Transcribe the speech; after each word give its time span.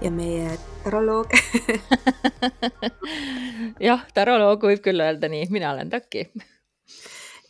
Ja 0.00 0.10
meie 0.10 0.56
taroloog 0.84 1.34
jah, 3.88 4.06
taroloog 4.16 4.70
võib 4.70 4.80
küll 4.84 5.04
öelda 5.04 5.28
nii, 5.28 5.50
mina 5.52 5.74
olen 5.74 5.90
Taki. 5.92 6.22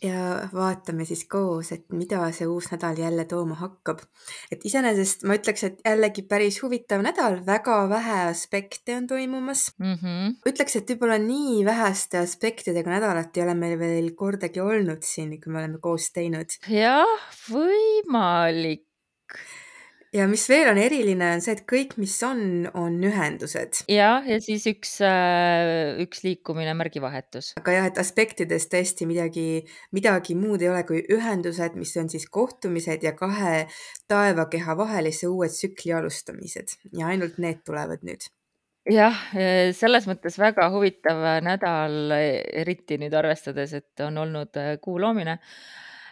ja 0.03 0.49
vaatame 0.51 1.05
siis 1.07 1.23
koos, 1.31 1.71
et 1.71 1.85
mida 1.95 2.25
see 2.35 2.49
uus 2.51 2.67
nädal 2.73 2.99
jälle 2.99 3.23
tooma 3.29 3.55
hakkab. 3.61 4.03
et 4.51 4.67
iseenesest 4.67 5.23
ma 5.29 5.39
ütleks, 5.39 5.63
et 5.69 5.79
jällegi 5.85 6.25
päris 6.27 6.59
huvitav 6.63 7.05
nädal, 7.05 7.39
väga 7.47 7.79
vähe 7.89 8.19
aspekte 8.27 8.97
on 8.97 9.07
toimumas 9.07 9.69
mm. 9.79 9.95
-hmm. 9.95 10.35
ütleks, 10.51 10.75
et 10.75 10.91
võib-olla 10.91 11.21
nii 11.23 11.63
väheste 11.65 12.19
aspektidega 12.19 12.97
nädalat 12.97 13.37
ei 13.37 13.47
ole 13.47 13.55
meil 13.55 13.79
veel 13.79 14.11
kordagi 14.15 14.59
olnud 14.59 15.07
siin, 15.07 15.37
kui 15.39 15.53
me 15.53 15.63
oleme 15.63 15.79
koos 15.79 16.11
teinud. 16.11 16.59
jah, 16.67 17.19
võimalik 17.47 18.90
ja 20.15 20.27
mis 20.27 20.43
veel 20.51 20.69
on 20.71 20.79
eriline, 20.81 21.29
on 21.35 21.43
see, 21.43 21.55
et 21.55 21.63
kõik, 21.69 21.95
mis 22.01 22.13
on, 22.27 22.41
on 22.77 22.97
ühendused. 23.07 23.83
jah, 23.91 24.27
ja 24.27 24.39
siis 24.43 24.67
üks, 24.69 24.97
äh, 25.07 25.95
üks 26.03 26.23
liikumine, 26.25 26.73
märgivahetus. 26.79 27.53
aga 27.61 27.77
jah, 27.77 27.87
et 27.91 28.01
aspektides 28.01 28.67
tõesti 28.71 29.07
midagi, 29.09 29.63
midagi 29.95 30.35
muud 30.39 30.63
ei 30.63 30.71
ole 30.73 30.83
kui 30.87 31.01
ühendused, 31.15 31.79
mis 31.79 31.95
on 32.01 32.11
siis 32.11 32.27
kohtumised 32.31 33.07
ja 33.07 33.15
kahe 33.17 33.65
taevakeha 34.11 34.77
vahelise 34.79 35.31
uue 35.31 35.49
tsükli 35.51 35.95
alustamised 35.95 36.77
ja 36.97 37.11
ainult 37.13 37.39
need 37.41 37.63
tulevad 37.67 38.03
nüüd 38.07 38.27
jah, 38.89 39.17
selles 39.77 40.07
mõttes 40.09 40.39
väga 40.41 40.67
huvitav 40.73 41.21
nädal, 41.45 42.15
eriti 42.17 42.97
nüüd 43.01 43.13
arvestades, 43.13 43.75
et 43.77 44.03
on 44.03 44.17
olnud 44.25 44.57
äh, 44.59 44.73
kuu 44.81 44.99
loomine. 44.99 45.39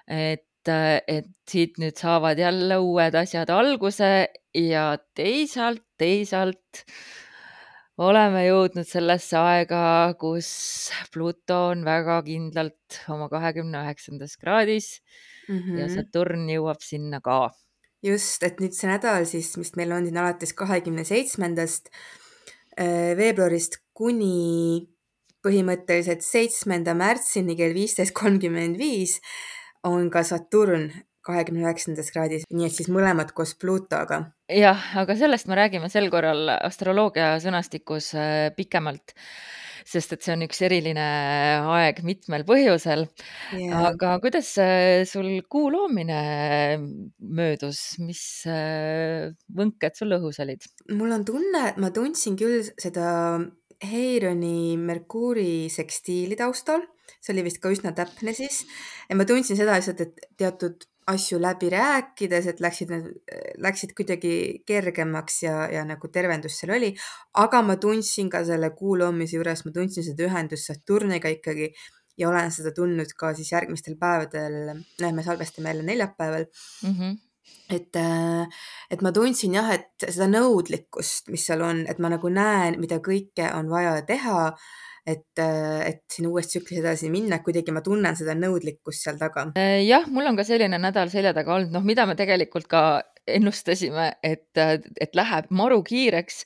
et 0.10 0.49
et, 0.68 1.08
et 1.08 1.30
siit 1.50 1.80
nüüd 1.82 1.98
saavad 1.98 2.40
jälle 2.40 2.78
uued 2.84 3.16
asjad 3.16 3.50
alguse 3.54 4.28
ja 4.56 4.84
teisalt, 5.16 5.84
teisalt 5.98 6.84
oleme 8.00 8.46
jõudnud 8.46 8.88
sellesse 8.88 9.38
aega, 9.40 10.14
kus 10.20 10.50
Pluto 11.14 11.70
on 11.74 11.84
väga 11.88 12.22
kindlalt 12.28 13.02
oma 13.12 13.28
kahekümne 13.32 13.84
üheksandas 13.84 14.38
kraadis 14.40 15.00
mm 15.48 15.58
-hmm. 15.58 15.80
ja 15.80 15.88
mhm. 15.88 15.96
Saturn 15.96 16.48
jõuab 16.50 16.82
sinna 16.82 17.20
ka. 17.22 17.50
just, 18.04 18.44
et 18.44 18.60
nüüd 18.60 18.74
see 18.74 18.88
nädal 18.88 19.26
siis, 19.26 19.58
mis 19.58 19.76
meil 19.76 19.92
on 19.92 20.06
siin 20.06 20.18
alates 20.18 20.54
kahekümne 20.54 21.04
seitsmendast 21.04 21.90
äh, 22.80 23.18
veebruarist 23.18 23.82
kuni 23.94 24.88
põhimõtteliselt 25.44 26.24
seitsmenda 26.24 26.94
märtsini 26.94 27.56
kell 27.56 27.74
viisteist 27.74 28.14
kolmkümmend 28.16 28.78
viis 28.78 29.20
on 29.88 30.10
ka 30.14 30.24
Saturn 30.28 30.90
kahekümne 31.30 31.66
üheksandas 31.68 32.10
kraadis, 32.14 32.48
nii 32.50 32.68
et 32.70 32.76
siis 32.76 32.90
mõlemad 32.92 33.34
koos 33.38 33.54
Pluutoga. 33.60 34.24
jah, 34.50 34.90
aga 35.02 35.16
sellest 35.20 35.50
me 35.50 35.60
räägime 35.60 35.90
sel 35.92 36.10
korral 36.14 36.50
astroloogia 36.56 37.36
sõnastikus 37.44 38.14
äh, 38.18 38.50
pikemalt, 38.56 39.14
sest 39.90 40.16
et 40.16 40.26
see 40.26 40.34
on 40.36 40.46
üks 40.46 40.62
eriline 40.66 41.06
aeg 41.76 42.02
mitmel 42.08 42.46
põhjusel 42.48 43.06
yeah.. 43.58 43.90
aga 43.92 44.16
kuidas 44.24 44.52
äh, 44.62 45.04
sul 45.10 45.32
kuu 45.52 45.70
loomine 45.74 46.20
möödus, 47.20 48.00
mis 48.04 48.24
äh, 48.50 49.30
võnked 49.60 50.00
sul 50.00 50.18
õhus 50.18 50.42
olid? 50.46 50.70
mul 50.96 51.14
on 51.20 51.28
tunne, 51.28 51.66
et 51.74 51.82
ma 51.82 51.92
tundsin 51.96 52.40
küll 52.40 52.64
seda 52.80 53.40
Heironi 53.80 54.76
Merkuuri 54.80 55.68
sekstiili 55.72 56.36
taustal 56.40 56.84
see 57.20 57.34
oli 57.36 57.44
vist 57.48 57.60
ka 57.64 57.72
üsna 57.74 57.92
täpne 57.96 58.34
siis. 58.38 58.64
ja 59.10 59.18
ma 59.20 59.28
tundsin 59.28 59.60
seda 59.60 59.76
lihtsalt, 59.78 60.02
et 60.06 60.32
teatud 60.40 60.88
asju 61.10 61.40
läbi 61.42 61.70
rääkides, 61.74 62.48
et 62.52 62.60
läksid, 62.62 62.92
läksid 63.66 63.96
kuidagi 63.98 64.34
kergemaks 64.68 65.42
ja, 65.44 65.64
ja 65.74 65.86
nagu 65.88 66.10
tervendus 66.14 66.60
seal 66.60 66.76
oli. 66.78 66.92
aga 67.44 67.62
ma 67.66 67.78
tundsin 67.82 68.30
ka 68.30 68.44
selle 68.48 68.72
kuu 68.78 68.98
loomise 69.00 69.40
juures, 69.40 69.66
ma 69.66 69.74
tundsin 69.76 70.06
seda 70.06 70.28
ühendust 70.28 70.70
Saturniga 70.70 71.32
ikkagi 71.34 71.72
ja 72.20 72.30
olen 72.30 72.52
seda 72.54 72.74
tundnud 72.76 73.16
ka 73.18 73.34
siis 73.38 73.52
järgmistel 73.56 73.98
päevadel. 74.00 74.76
noh, 74.76 75.16
me 75.16 75.26
salvestame 75.26 75.74
jälle 75.74 75.88
neljapäeval 75.88 76.46
mm. 76.84 76.94
-hmm 77.00 77.18
et, 77.70 77.98
et 78.92 79.02
ma 79.02 79.12
tundsin 79.14 79.54
jah, 79.54 79.70
et 79.74 80.06
seda 80.10 80.28
nõudlikkust, 80.30 81.30
mis 81.34 81.46
seal 81.46 81.62
on, 81.66 81.84
et 81.90 82.00
ma 82.02 82.10
nagu 82.14 82.30
näen, 82.34 82.80
mida 82.82 82.98
kõike 83.06 83.50
on 83.54 83.70
vaja 83.70 84.02
teha 84.06 84.42
et, 85.10 85.42
et 85.42 86.02
siin 86.12 86.30
uues 86.30 86.50
tsüklis 86.50 86.82
edasi 86.84 87.10
minna, 87.14 87.42
kuidagi 87.46 87.74
ma 87.76 87.84
tunnen 87.86 88.18
seda 88.20 88.36
nõudlikkust 88.38 89.06
seal 89.06 89.20
taga. 89.22 89.50
Äh, 89.60 89.82
jah, 89.88 90.08
mul 90.12 90.30
on 90.30 90.40
ka 90.40 90.46
selline 90.48 90.80
nädal 90.82 91.12
selja 91.14 91.34
taga 91.38 91.56
olnud, 91.58 91.74
noh, 91.74 91.86
mida 91.86 92.06
me 92.10 92.18
tegelikult 92.20 92.70
ka 92.70 92.84
ennustasime, 93.30 94.12
et, 94.26 94.58
et 94.58 95.18
läheb 95.18 95.50
maru 95.54 95.82
kiireks. 95.86 96.44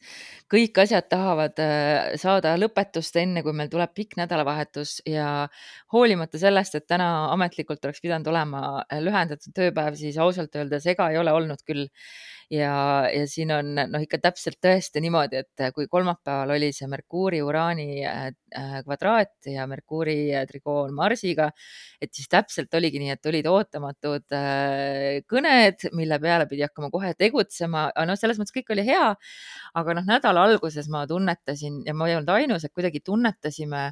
Kõik 0.53 0.77
asjad 0.83 1.07
tahavad 1.09 1.57
äh, 1.63 2.13
saada 2.21 2.53
lõpetust, 2.59 3.17
enne 3.21 3.41
kui 3.45 3.55
meil 3.57 3.71
tuleb 3.73 3.93
pikk 3.97 4.17
nädalavahetus 4.19 4.99
ja 5.09 5.47
hoolimata 5.93 6.41
sellest, 6.41 6.77
et 6.77 6.85
täna 6.89 7.09
ametlikult 7.33 7.85
oleks 7.85 8.03
pidanud 8.03 8.29
olema 8.29 8.61
lühendatud 9.01 9.55
tööpäev, 9.55 9.97
siis 9.97 10.19
ausalt 10.21 10.55
öeldes 10.59 10.85
ega 10.93 11.09
ei 11.11 11.19
ole 11.21 11.33
olnud 11.33 11.65
küll 11.65 11.87
ja, 12.53 12.73
ja 13.13 13.27
siin 13.29 13.51
on 13.53 13.73
noh, 13.75 14.01
ikka 14.03 14.19
täpselt 14.23 14.59
tõesti 14.63 15.01
niimoodi, 15.03 15.41
et 15.43 15.63
kui 15.75 15.87
kolmapäeval 15.91 16.55
oli 16.55 16.71
see 16.75 16.87
Merkuuri, 16.91 17.41
Uraani 17.45 17.87
äh, 18.07 18.27
äh, 18.55 18.75
kvadraat 18.85 19.49
ja 19.51 19.65
Merkuuri 19.69 20.17
äh, 20.35 20.45
trigoon 20.49 20.93
Marsiga, 20.95 21.49
et 22.01 22.13
siis 22.13 22.29
täpselt 22.31 22.73
oligi 22.77 23.01
nii, 23.01 23.13
et 23.15 23.31
olid 23.31 23.47
ootamatud 23.49 24.37
kõned, 25.29 25.87
mille 25.97 26.19
peale 26.23 26.47
pidi 26.49 26.65
hakkama 26.65 26.89
kohe 26.93 27.13
tegutsema. 27.17 27.87
noh, 28.07 28.19
selles 28.19 28.39
mõttes 28.39 28.55
kõik 28.55 28.73
oli 28.75 28.85
hea, 28.87 29.13
aga 29.79 29.97
noh, 29.97 30.07
nädala 30.07 30.42
alguses 30.43 30.89
ma 30.91 31.05
tunnetasin 31.09 31.81
ja 31.87 31.95
ma 31.97 32.09
ei 32.09 32.17
olnud 32.17 32.33
ainus, 32.35 32.65
et 32.65 32.73
kuidagi 32.75 33.03
tunnetasime, 33.05 33.89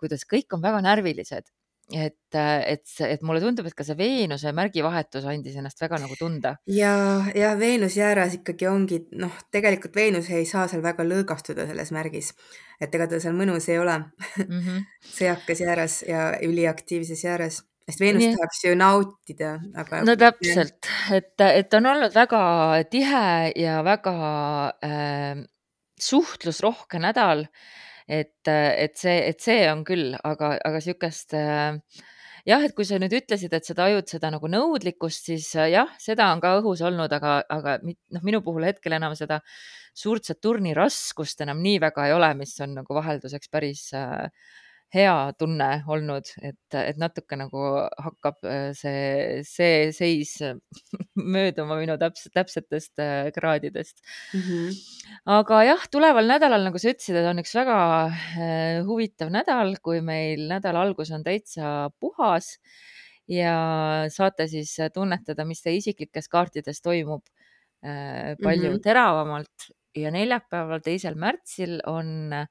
kuidas 0.00 0.24
kõik 0.30 0.56
on 0.56 0.64
väga 0.64 0.80
närvilised 0.84 1.52
et, 1.92 2.36
et, 2.36 2.84
et 3.04 3.22
mulle 3.22 3.42
tundub, 3.42 3.66
et 3.68 3.76
ka 3.76 3.84
see 3.84 3.96
Veenuse 3.98 4.52
märgivahetus 4.56 5.26
andis 5.28 5.56
ennast 5.60 5.80
väga 5.82 5.98
nagu 6.00 6.16
tunda. 6.18 6.54
ja, 6.70 6.94
ja 7.36 7.52
Veenus 7.58 7.98
jääras 7.98 8.38
ikkagi 8.38 8.68
ongi 8.70 9.02
noh, 9.20 9.34
tegelikult 9.52 9.96
Veenus 9.96 10.30
ei 10.32 10.46
saa 10.48 10.66
seal 10.70 10.82
väga 10.84 11.04
lõõgastuda 11.04 11.68
selles 11.68 11.92
märgis, 11.94 12.32
et 12.80 12.94
ega 12.94 13.08
ta 13.10 13.20
seal 13.20 13.36
mõnus 13.36 13.68
ei 13.68 13.78
ole 13.78 13.98
mm. 14.00 14.60
-hmm. 14.60 14.82
sõjakas 15.18 15.64
jääras 15.66 16.00
ja 16.08 16.32
üliaktiivses 16.42 17.24
jääras, 17.24 17.62
sest 17.84 18.00
Veenus 18.00 18.24
Nii. 18.24 18.34
tahaks 18.38 18.64
ju 18.64 18.74
nautida, 18.80 19.54
aga. 19.76 20.02
no 20.08 20.16
täpselt, 20.20 20.90
et, 21.12 21.34
et 21.44 21.78
on 21.78 21.92
olnud 21.92 22.14
väga 22.16 22.42
tihe 22.90 23.24
ja 23.60 23.78
väga 23.86 24.16
äh, 24.84 25.44
suhtlusrohke 26.00 27.00
nädal 27.02 27.46
et, 28.08 28.48
et 28.48 28.98
see, 28.98 29.20
et 29.30 29.40
see 29.40 29.62
on 29.70 29.84
küll, 29.86 30.12
aga, 30.24 30.54
aga 30.64 30.80
sihukest 30.84 31.34
äh, 31.38 31.78
jah, 32.48 32.64
et 32.64 32.74
kui 32.76 32.86
sa 32.88 32.98
nüüd 33.00 33.14
ütlesid, 33.16 33.54
et 33.56 33.66
sa 33.66 33.76
tajud 33.78 34.10
seda 34.10 34.30
nagu 34.34 34.50
nõudlikkust, 34.50 35.30
siis 35.30 35.48
äh, 35.56 35.70
jah, 35.74 35.92
seda 36.00 36.28
on 36.34 36.42
ka 36.44 36.54
õhus 36.60 36.84
olnud, 36.84 37.12
aga, 37.16 37.38
aga 37.52 37.78
noh, 37.84 38.24
minu 38.26 38.42
puhul 38.44 38.68
hetkel 38.68 38.96
enam 38.98 39.16
seda 39.18 39.40
suurt 39.94 40.26
Saturni 40.26 40.74
raskust 40.76 41.40
enam 41.44 41.62
nii 41.64 41.80
väga 41.82 42.08
ei 42.08 42.16
ole, 42.16 42.32
mis 42.38 42.54
on 42.64 42.76
nagu 42.80 42.98
vahelduseks 42.98 43.52
päris 43.52 43.88
äh, 43.96 44.28
hea 44.94 45.32
tunne 45.38 45.68
olnud, 45.90 46.30
et, 46.46 46.76
et 46.78 46.98
natuke 47.00 47.38
nagu 47.38 47.62
hakkab 48.06 48.46
äh, 48.46 48.70
see, 48.78 49.42
see 49.48 49.90
seis 49.96 50.34
mööduma 51.34 51.78
minu 51.80 51.96
täpselt, 52.00 52.34
täpsetest 52.36 53.02
äh, 53.02 53.28
kraadidest 53.34 54.02
mm. 54.32 54.40
-hmm. 54.40 54.80
aga 55.36 55.62
jah, 55.68 55.86
tuleval 55.90 56.30
nädalal, 56.30 56.66
nagu 56.68 56.80
sa 56.80 56.94
ütlesid, 56.94 57.20
on 57.30 57.42
üks 57.42 57.54
väga 57.58 57.78
äh, 58.08 58.82
huvitav 58.86 59.32
nädal, 59.34 59.76
kui 59.82 60.00
meil 60.00 60.48
nädala 60.50 60.86
algus 60.86 61.10
on 61.10 61.24
täitsa 61.26 61.90
puhas 62.00 62.58
ja 63.28 63.54
saate 64.12 64.46
siis 64.48 64.76
tunnetada, 64.94 65.44
mis 65.48 65.62
teie 65.64 65.80
isiklikes 65.80 66.28
kaartides 66.28 66.82
toimub 66.84 67.24
palju 67.84 68.70
mm 68.70 68.76
-hmm. 68.76 68.82
teravamalt 68.82 69.72
ja 69.96 70.10
neljapäeval, 70.14 70.82
teisel 70.84 71.18
märtsil 71.20 71.78
on 71.86 72.32
äh, 72.32 72.46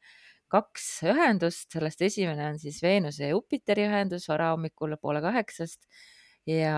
kaks 0.54 0.88
ühendust, 1.10 1.72
sellest 1.74 2.04
esimene 2.06 2.52
on 2.52 2.60
siis 2.62 2.82
Veenuse 2.84 3.26
ja 3.26 3.34
Jupiteri 3.34 3.88
ühendus 3.88 4.28
varahommikul 4.30 4.98
poole 5.02 5.22
kaheksast 5.24 5.88
ja 6.50 6.78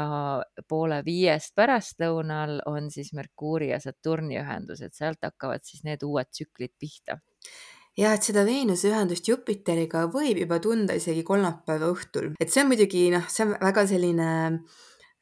poole 0.69 1.01
viiest 1.06 1.56
pärastlõunal 1.57 2.60
on 2.69 2.89
siis 2.94 3.12
Merkuuri 3.18 3.72
ja 3.72 3.80
Saturni 3.81 4.38
ühendus, 4.39 4.83
et 4.86 4.94
sealt 4.94 5.24
hakkavad 5.25 5.66
siis 5.66 5.83
need 5.88 6.06
uued 6.06 6.30
tsüklid 6.31 6.75
pihta. 6.80 7.19
ja 7.98 8.13
et 8.13 8.24
seda 8.27 8.45
Veenuse 8.45 8.89
ühendust 8.92 9.27
Jupiteriga 9.27 10.06
võib 10.12 10.38
juba 10.44 10.60
tunda 10.60 10.95
isegi 10.95 11.24
kolmapäeva 11.24 11.89
õhtul, 11.92 12.33
et 12.39 12.51
see 12.51 12.63
on 12.63 12.72
muidugi 12.74 13.07
noh, 13.13 13.25
see 13.31 13.48
on 13.48 13.56
väga 13.57 13.88
selline 13.89 14.31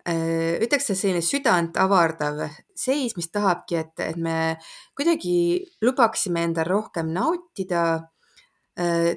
äh, 0.09 0.59
ütleks, 0.59 0.89
et 0.89 0.99
selline 0.99 1.23
südant 1.23 1.77
avardav 1.79 2.43
seis, 2.75 3.15
mis 3.15 3.31
tahabki, 3.31 3.79
et, 3.79 3.93
et 4.03 4.17
me 4.17 4.57
kuidagi 4.97 5.63
lubaksime 5.85 6.49
endal 6.49 6.67
rohkem 6.67 7.13
nautida 7.15 7.85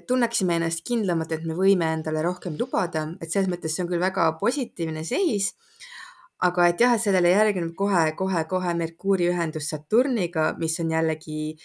tunneksime 0.09 0.59
ennast 0.59 0.83
kindlamalt, 0.85 1.33
et 1.33 1.45
me 1.49 1.55
võime 1.57 1.89
endale 1.97 2.21
rohkem 2.25 2.59
lubada, 2.61 3.07
et 3.21 3.33
selles 3.33 3.49
mõttes 3.49 3.73
see 3.73 3.85
on 3.85 3.89
küll 3.89 4.03
väga 4.03 4.29
positiivne 4.41 5.05
seis. 5.05 5.55
aga 6.45 6.67
et 6.69 6.81
jah, 6.81 6.93
et 6.93 7.01
sellele 7.01 7.31
järgneb 7.31 7.71
kohe-kohe-kohe 7.75 8.75
Merkuuri 8.77 9.31
ühendus 9.31 9.71
Saturniga, 9.73 10.51
mis 10.61 10.75
on 10.83 10.91
jällegi 10.93 11.57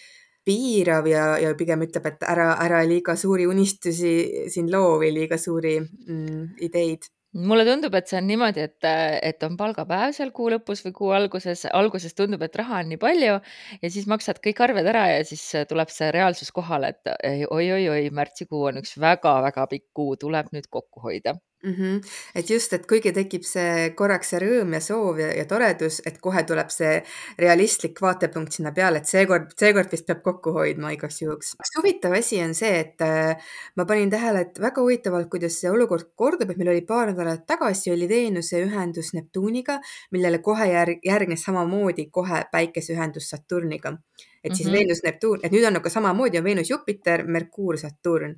piirav 0.47 1.07
ja, 1.11 1.25
ja 1.43 1.51
pigem 1.59 1.83
ütleb, 1.83 2.05
et 2.07 2.23
ära, 2.23 2.53
ära 2.63 2.79
liiga 2.87 3.17
suuri 3.19 3.45
unistusi 3.51 4.47
siin 4.49 4.71
loo 4.71 4.95
või 5.01 5.11
liiga 5.13 5.37
suuri 5.37 5.75
mm, 5.81 6.55
ideid 6.63 7.09
mulle 7.33 7.65
tundub, 7.67 7.95
et 7.95 8.09
see 8.11 8.17
on 8.19 8.27
niimoodi, 8.27 8.65
et, 8.67 8.87
et 9.29 9.43
on 9.47 9.55
palgapäev 9.59 10.15
seal 10.15 10.33
kuu 10.35 10.49
lõpus 10.53 10.83
või 10.85 10.95
kuu 10.97 11.11
alguses, 11.15 11.65
alguses 11.71 12.15
tundub, 12.17 12.43
et 12.43 12.57
raha 12.59 12.81
on 12.83 12.91
nii 12.91 12.99
palju 13.01 13.37
ja 13.81 13.93
siis 13.93 14.07
maksad 14.11 14.41
kõik 14.43 14.63
arved 14.67 14.89
ära 14.93 15.05
ja 15.13 15.21
siis 15.27 15.45
tuleb 15.69 15.93
see 15.93 16.11
reaalsus 16.15 16.51
kohale, 16.55 16.91
et 16.95 17.47
oi-oi-oi, 17.49 18.09
märtsikuu 18.11 18.67
on 18.71 18.81
üks 18.83 18.97
väga-väga 18.99 19.67
pikk 19.71 19.87
kuu, 19.95 20.17
tuleb 20.19 20.51
nüüd 20.55 20.67
kokku 20.69 21.07
hoida 21.07 21.37
-hmm. 21.63 22.01
et 22.35 22.49
just, 22.49 22.73
et 22.73 22.85
kuigi 22.87 23.11
tekib 23.13 23.43
see 23.45 23.91
korraks 23.95 24.33
see 24.33 24.39
rõõm 24.43 24.73
ja 24.73 24.81
soov 24.81 25.19
ja, 25.19 25.29
ja 25.35 25.45
toredus, 25.45 26.01
et 26.05 26.17
kohe 26.21 26.43
tuleb 26.43 26.69
see 26.73 27.03
realistlik 27.39 28.01
vaatepunkt 28.01 28.57
sinna 28.57 28.71
peale, 28.71 29.01
et 29.01 29.07
seekord, 29.07 29.51
seekord 29.59 29.91
vist 29.91 30.07
peab 30.07 30.23
kokku 30.23 30.53
hoidma 30.57 30.91
igaks 30.95 31.21
juhuks. 31.21 31.53
üks 31.59 31.75
huvitav 31.77 32.17
asi 32.17 32.41
on 32.43 32.53
see, 32.57 32.79
et 32.79 33.01
äh, 33.01 33.37
ma 33.75 33.85
panin 33.85 34.09
tähele, 34.09 34.41
et 34.47 34.59
väga 34.59 34.81
huvitavalt, 34.81 35.29
kuidas 35.29 35.59
see 35.61 35.69
olukord 35.69 36.11
kordub, 36.15 36.49
et 36.49 36.57
meil 36.57 36.73
oli 36.75 36.85
paar 36.85 37.11
nädalat 37.11 37.45
tagasi 37.47 37.91
oli 37.91 38.09
Veenuse 38.09 38.63
ühendus 38.65 39.13
Neptuuniga, 39.13 39.79
millele 40.11 40.41
kohe 40.41 40.71
järg, 40.71 40.99
järgnes 41.05 41.43
samamoodi 41.45 42.09
kohe 42.11 42.45
päikeseühendus 42.51 43.29
Saturniga 43.29 43.97
et 44.43 44.55
siis 44.55 44.67
mm 44.67 44.73
-hmm. 44.73 44.77
Veenus, 44.77 45.03
Neptuun, 45.03 45.39
et 45.43 45.51
nüüd 45.51 45.65
on 45.67 45.73
nagu 45.73 45.89
samamoodi 45.89 46.37
on 46.37 46.43
Veenus, 46.43 46.69
Jupiter, 46.69 47.23
Merkuur, 47.27 47.77
Saturn. 47.77 48.35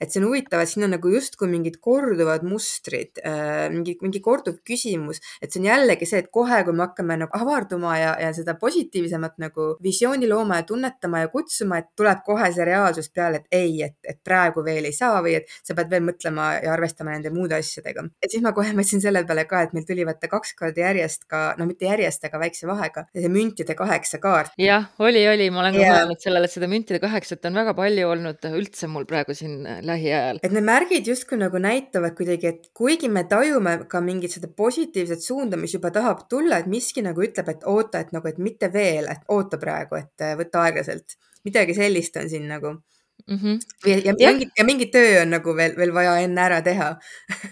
et 0.00 0.12
see 0.12 0.20
on 0.20 0.28
huvitav, 0.28 0.60
et 0.60 0.68
siin 0.68 0.84
on 0.84 0.90
nagu 0.90 1.08
justkui 1.08 1.48
mingid 1.48 1.78
korduvad 1.80 2.42
mustrid 2.44 3.20
äh,, 3.24 3.70
mingi, 3.72 3.96
mingi 4.02 4.20
korduv 4.20 4.58
küsimus, 4.70 5.20
et 5.42 5.52
see 5.52 5.60
on 5.60 5.66
jällegi 5.66 6.06
see, 6.06 6.18
et 6.18 6.28
kohe, 6.30 6.64
kui 6.64 6.72
me 6.72 6.84
hakkame 6.84 7.16
nagu 7.16 7.32
avarduma 7.32 7.98
ja, 7.98 8.16
ja 8.20 8.32
seda 8.36 8.54
positiivsemat 8.60 9.38
nagu 9.38 9.68
visiooni 9.82 10.28
looma 10.28 10.60
ja 10.60 10.66
tunnetama 10.68 11.20
ja 11.24 11.28
kutsuma, 11.32 11.78
et 11.78 11.88
tuleb 11.96 12.20
kohe 12.26 12.50
see 12.52 12.64
reaalsus 12.68 13.08
peale, 13.14 13.36
et 13.36 13.46
ei, 13.60 13.82
et, 13.88 13.96
et 14.04 14.20
praegu 14.24 14.64
veel 14.64 14.84
ei 14.84 14.92
saa 14.92 15.22
või 15.24 15.38
et 15.40 15.56
sa 15.64 15.74
pead 15.74 15.90
veel 15.90 16.04
mõtlema 16.04 16.50
ja 16.62 16.74
arvestama 16.76 17.16
nende 17.16 17.32
muude 17.34 17.56
asjadega. 17.56 18.04
et 18.22 18.30
siis 18.30 18.44
ma 18.44 18.52
kohe 18.52 18.72
mõtlesin 18.76 19.00
selle 19.00 19.24
peale 19.24 19.46
ka, 19.48 19.62
et 19.64 19.72
meil 19.76 19.88
tuli 19.88 20.04
vaata 20.06 20.28
kaks 20.28 20.54
korda 20.58 20.84
järjest 20.84 21.24
ka, 21.30 21.42
no 21.58 21.66
mitte 21.66 21.88
järjest, 21.88 22.24
aga 22.28 22.40
väikse 22.44 22.68
vahega, 22.68 23.06
see 23.16 23.32
müntide 23.32 23.74
kaheksa 23.78 24.20
kaart. 24.22 24.52
jah, 24.60 24.90
oli, 24.98 25.24
oli 25.28 25.45
oli, 25.46 25.54
ma 25.54 25.62
olen 25.62 25.76
ka 25.76 25.82
yeah. 25.82 25.94
mõelnud 25.96 26.22
sellele, 26.22 26.48
et 26.48 26.54
seda 26.54 26.68
müntide 26.70 27.00
kaheksat 27.02 27.46
on 27.48 27.58
väga 27.58 27.74
palju 27.78 28.08
olnud 28.10 28.48
üldse 28.50 28.88
mul 28.90 29.06
praegu 29.08 29.36
siin 29.36 29.66
äh, 29.68 29.78
lähiajal. 29.86 30.40
et 30.42 30.54
need 30.54 30.66
märgid 30.66 31.08
justkui 31.10 31.38
nagu 31.40 31.60
näitavad 31.62 32.16
kuidagi, 32.18 32.52
et 32.52 32.68
kuigi 32.76 33.10
me 33.12 33.24
tajume 33.30 33.76
ka 33.90 34.02
mingit 34.04 34.36
seda 34.36 34.50
positiivset 34.50 35.22
suunda, 35.22 35.60
mis 35.60 35.76
juba 35.76 35.92
tahab 35.94 36.26
tulla, 36.30 36.60
et 36.60 36.70
miski 36.70 37.04
nagu 37.06 37.22
ütleb, 37.24 37.48
et 37.52 37.64
oota, 37.70 38.02
et 38.02 38.12
nagu, 38.16 38.28
et 38.28 38.42
mitte 38.42 38.70
veel, 38.74 39.08
et 39.12 39.24
oota 39.32 39.60
praegu, 39.62 40.00
et 40.00 40.26
äh, 40.26 40.36
võta 40.38 40.66
aeglaselt. 40.66 41.18
midagi 41.46 41.76
sellist 41.76 42.16
on 42.18 42.28
siin 42.28 42.48
nagu 42.50 42.72
mm. 42.74 43.36
-hmm. 43.36 43.58
ja, 43.86 43.96
ja, 43.96 44.14
ja 44.18 44.30
mingi, 44.32 44.50
ja 44.58 44.64
mingi 44.64 44.86
töö 44.90 45.22
on 45.22 45.30
nagu 45.30 45.56
veel, 45.56 45.76
veel 45.76 45.94
vaja 45.94 46.18
enne 46.26 46.40
ära 46.42 46.62
teha 46.62 46.96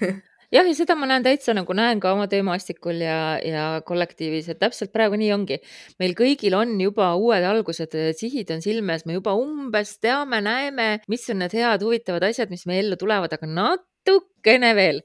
jah, 0.54 0.66
ja 0.68 0.74
seda 0.76 0.96
ma 0.98 1.08
näen 1.10 1.24
täitsa 1.26 1.54
nagu 1.56 1.74
näen 1.76 2.00
ka 2.02 2.12
oma 2.14 2.26
töömaastikul 2.30 3.02
ja, 3.02 3.18
ja 3.42 3.64
kollektiivis, 3.86 4.50
et 4.52 4.60
täpselt 4.62 4.92
praegu 4.94 5.18
nii 5.20 5.32
ongi. 5.34 5.60
meil 6.02 6.14
kõigil 6.18 6.56
on 6.58 6.76
juba 6.80 7.12
uued 7.18 7.44
algused, 7.48 7.96
sihid 8.18 8.52
on 8.54 8.62
silme 8.64 8.96
ees, 8.96 9.06
me 9.08 9.18
juba 9.18 9.34
umbes 9.38 9.96
teame, 10.02 10.40
näeme, 10.44 10.88
mis 11.10 11.26
on 11.32 11.42
need 11.42 11.56
head, 11.58 11.82
huvitavad 11.82 12.28
asjad, 12.30 12.52
mis 12.54 12.66
meie 12.70 12.84
ellu 12.84 12.98
tulevad, 13.00 13.34
aga 13.34 13.50
natukene 13.50 14.74
veel 14.78 15.02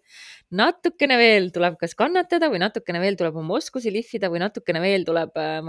natukene 0.55 1.17
veel 1.19 1.49
tuleb 1.53 1.75
kas 1.81 1.93
kannatada 1.97 2.49
või 2.49 2.61
natukene 2.63 3.01
veel 3.03 3.17
tuleb 3.19 3.37
oma 3.37 3.57
oskusi 3.59 3.91
lihvida 3.93 4.31
või 4.33 4.41
natukene 4.41 4.81
veel 4.81 5.05
tuleb 5.07 5.37
äh,, 5.37 5.59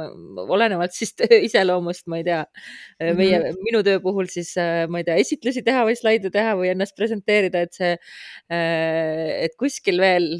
olenevalt 0.46 0.96
siis 0.96 1.12
iseloomust, 1.50 2.06
ma 2.08 2.20
ei 2.20 2.26
tea 2.28 2.40
mm, 2.44 3.02
-hmm. 3.02 3.18
meie, 3.18 3.40
mhm. 3.42 3.60
minu 3.66 3.82
töö 3.86 4.00
puhul 4.04 4.30
siis 4.32 4.54
äh, 4.60 4.86
ma 4.88 5.02
ei 5.02 5.08
tea, 5.08 5.18
esitlusi 5.20 5.64
teha 5.66 5.84
või 5.88 5.98
slaide 6.00 6.32
teha 6.32 6.56
või 6.56 6.72
ennast 6.72 6.96
presenteerida, 6.96 7.66
et 7.66 7.76
see 7.76 7.92
äh,, 7.96 9.44
et 9.44 9.56
kuskil 9.60 10.00
veel 10.00 10.30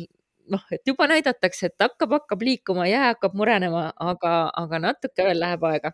noh, 0.52 0.62
et 0.74 0.86
juba 0.86 1.06
näidatakse, 1.10 1.70
et 1.70 1.82
hakkab, 1.84 2.14
hakkab 2.18 2.44
liikuma, 2.44 2.86
jää 2.90 3.12
hakkab 3.12 3.34
murenema, 3.38 3.88
aga, 4.00 4.34
aga 4.56 4.80
natuke 4.82 5.26
veel 5.26 5.40
läheb 5.42 5.66
aega. 5.70 5.92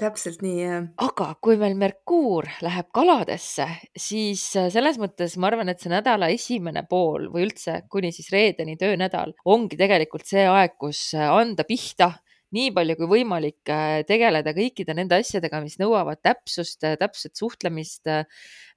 täpselt 0.00 0.40
nii, 0.42 0.60
jah. 0.62 0.86
aga 1.04 1.28
kui 1.44 1.58
meil 1.60 1.76
Merkuur 1.78 2.48
läheb 2.64 2.88
kaladesse, 2.94 3.68
siis 3.96 4.44
äh, 4.56 4.70
selles 4.74 4.98
mõttes 5.00 5.36
ma 5.38 5.50
arvan, 5.50 5.68
et 5.72 5.82
see 5.82 5.92
nädala 5.92 6.30
esimene 6.34 6.84
pool 6.88 7.28
või 7.32 7.46
üldse 7.48 7.82
kuni 7.92 8.12
siis 8.16 8.32
reedeni 8.34 8.78
töönädal 8.80 9.36
ongi 9.44 9.78
tegelikult 9.80 10.26
see 10.26 10.46
aeg, 10.48 10.78
kus 10.80 11.10
äh, 11.14 11.28
anda 11.28 11.68
pihta 11.68 12.14
nii 12.56 12.70
palju 12.76 12.96
kui 12.98 13.08
võimalik 13.10 13.70
äh, 13.72 14.00
tegeleda 14.08 14.54
kõikide 14.56 14.94
nende 14.96 15.18
asjadega, 15.20 15.60
mis 15.64 15.76
nõuavad 15.80 16.20
täpsust, 16.24 16.80
äh, 16.86 16.96
täpset 17.00 17.36
suhtlemist, 17.38 18.08
äh, 18.08 18.24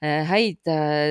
häid 0.01 0.65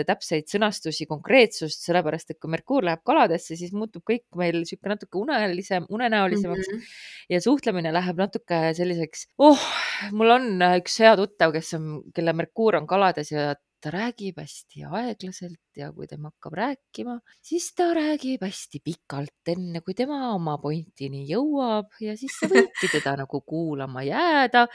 täpseid 0.08 0.48
sõnastusi, 0.50 1.06
konkreetsust, 1.06 1.84
sellepärast 1.86 2.32
et 2.32 2.40
kui 2.42 2.50
Merkuur 2.50 2.82
läheb 2.88 3.04
kaladesse, 3.06 3.54
siis 3.54 3.70
muutub 3.70 4.02
kõik 4.08 4.24
meil 4.34 4.58
niisugune 4.58 4.96
natuke 4.96 5.20
unelisem, 5.20 5.86
unenäolisemaks 5.88 6.66
mm 6.66 6.78
-hmm. 6.80 6.96
ja 7.30 7.40
suhtlemine 7.40 7.92
läheb 7.94 8.18
natuke 8.18 8.60
selliseks, 8.74 9.28
oh, 9.38 9.62
mul 10.10 10.34
on 10.34 10.64
üks 10.80 10.98
hea 11.04 11.14
tuttav, 11.16 11.54
kes 11.54 11.74
on, 11.78 12.02
kelle 12.14 12.34
Merkuur 12.34 12.80
on 12.82 12.86
kalades 12.90 13.30
ja 13.30 13.54
ta 13.80 13.90
räägib 13.94 14.38
hästi 14.40 14.84
aeglaselt 14.84 15.58
ja 15.78 15.88
kui 15.94 16.06
tema 16.10 16.30
hakkab 16.30 16.54
rääkima, 16.58 17.16
siis 17.44 17.70
ta 17.78 17.90
räägib 17.96 18.42
hästi 18.44 18.80
pikalt, 18.84 19.32
enne 19.52 19.80
kui 19.84 19.94
tema 19.96 20.32
oma 20.34 20.56
pointini 20.60 21.22
jõuab 21.28 21.94
ja 22.04 22.16
siis 22.18 22.36
sa 22.40 22.48
võidki 22.50 22.90
teda 22.94 23.14
nagu 23.22 23.40
kuulama 23.40 24.02
jääda. 24.04 24.66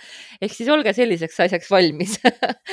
ehk 0.42 0.56
siis 0.56 0.72
olge 0.74 0.94
selliseks 0.98 1.40
asjaks 1.46 1.70
valmis 1.72 2.18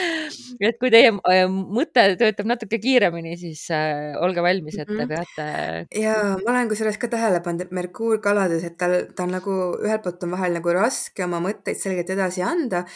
et 0.69 0.79
kui 0.81 0.93
teie 0.95 1.13
äh, 1.13 1.45
mõte 1.51 2.07
töötab 2.21 2.49
natuke 2.55 2.81
kiiremini, 2.83 3.37
siis 3.41 3.67
äh, 3.75 4.17
olge 4.23 4.45
valmis, 4.45 4.79
et 4.79 4.89
te 4.89 4.99
mhm. 5.05 5.13
peate. 5.13 6.03
ja 6.03 6.19
ma 6.41 6.55
olen 6.55 6.73
kusjuures 6.73 7.01
ka 7.01 7.11
tähele 7.13 7.43
pannud, 7.45 7.67
et 7.67 7.75
Merkuur 7.77 8.23
kalades, 8.25 8.65
et 8.65 8.79
tal, 8.81 9.03
ta 9.17 9.27
on 9.27 9.37
nagu 9.37 9.59
ühelt 9.83 10.05
poolt 10.05 10.25
on 10.27 10.37
vahel 10.37 10.57
nagu 10.57 10.77
raske 10.77 11.27
oma 11.27 11.43
mõtteid 11.45 11.81
selgelt 11.81 12.11
edasi 12.15 12.45
anda 12.47 12.87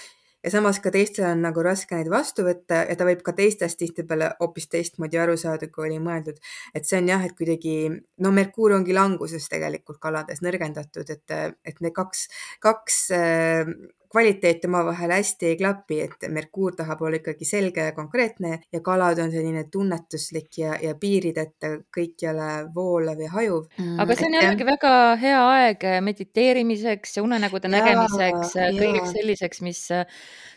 ja 0.46 0.50
samas 0.54 0.78
ka 0.82 0.92
teistel 0.94 1.26
on 1.26 1.40
nagu 1.42 1.62
raske 1.64 1.96
neid 1.98 2.08
vastu 2.12 2.44
võtta 2.46 2.84
ja 2.86 2.94
ta 2.98 3.06
võib 3.08 3.22
ka 3.26 3.34
teistest 3.34 3.80
tihtipeale 3.80 4.30
hoopis 4.38 4.68
teistmoodi 4.70 5.18
aru 5.18 5.34
saada, 5.40 5.66
kui 5.72 5.88
oli 5.88 5.98
mõeldud. 6.02 6.38
et 6.74 6.86
see 6.86 7.00
on 7.00 7.10
jah, 7.10 7.24
et 7.26 7.34
kuidagi, 7.38 7.74
no 8.22 8.32
Merkuur 8.32 8.76
ongi 8.78 8.94
languses 8.94 9.48
tegelikult 9.50 9.98
kalades 9.98 10.42
nõrgendatud, 10.46 11.10
et, 11.10 11.36
et 11.66 11.82
need 11.82 11.94
kaks, 11.96 12.28
kaks 12.62 13.00
kvaliteet 14.12 14.64
omavahel 14.68 15.14
hästi 15.16 15.50
ei 15.52 15.58
klapi, 15.60 16.00
et 16.06 16.28
Merkuur 16.32 16.76
tahab 16.76 17.02
olla 17.02 17.20
ikkagi 17.20 17.48
selge 17.48 17.88
ja 17.88 17.94
konkreetne 17.96 18.60
ja 18.72 18.80
kalad 18.84 19.20
on 19.22 19.32
selline 19.32 19.66
tunnetuslik 19.72 20.58
ja, 20.58 20.76
ja 20.82 20.94
piirideta 21.00 21.72
kõikjale 21.96 22.50
voolav 22.74 23.20
ja 23.22 23.30
hajuv 23.34 23.66
mm,. 23.78 24.00
aga 24.02 24.18
see 24.18 24.28
on 24.30 24.38
jällegi 24.40 24.68
väga 24.68 24.92
hea 25.22 25.44
aeg 25.52 25.88
mediteerimiseks 26.06 27.16
ja 27.18 27.24
unenägude 27.26 27.70
nägemiseks, 27.72 28.56
kõigeks 28.56 29.16
selliseks, 29.16 29.64
mis 29.66 29.86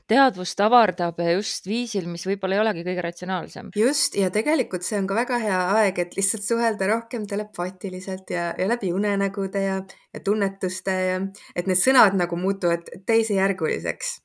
teadvust 0.10 0.62
avardab 0.63 1.20
just 1.36 1.68
viisil, 1.70 2.08
mis 2.10 2.25
võib-olla 2.27 2.58
ei 2.58 2.63
olegi 2.63 2.84
kõige 2.88 3.03
ratsionaalsem. 3.06 3.72
just, 3.77 4.18
ja 4.18 4.32
tegelikult 4.34 4.86
see 4.86 4.98
on 5.00 5.08
ka 5.10 5.18
väga 5.18 5.39
hea 5.44 5.60
aeg, 5.79 6.01
et 6.01 6.18
lihtsalt 6.18 6.46
suhelda 6.46 6.89
rohkem 6.89 7.27
telepaatiliselt 7.29 8.34
ja, 8.34 8.50
ja 8.58 8.70
läbi 8.72 8.91
unenägude 8.96 9.63
ja, 9.63 9.79
ja 10.13 10.24
tunnetuste 10.25 10.96
ja 10.96 11.20
et 11.56 11.70
need 11.70 11.80
sõnad 11.80 12.18
nagu 12.18 12.39
muutuvad 12.39 12.89
teisejärguliseks 13.10 14.16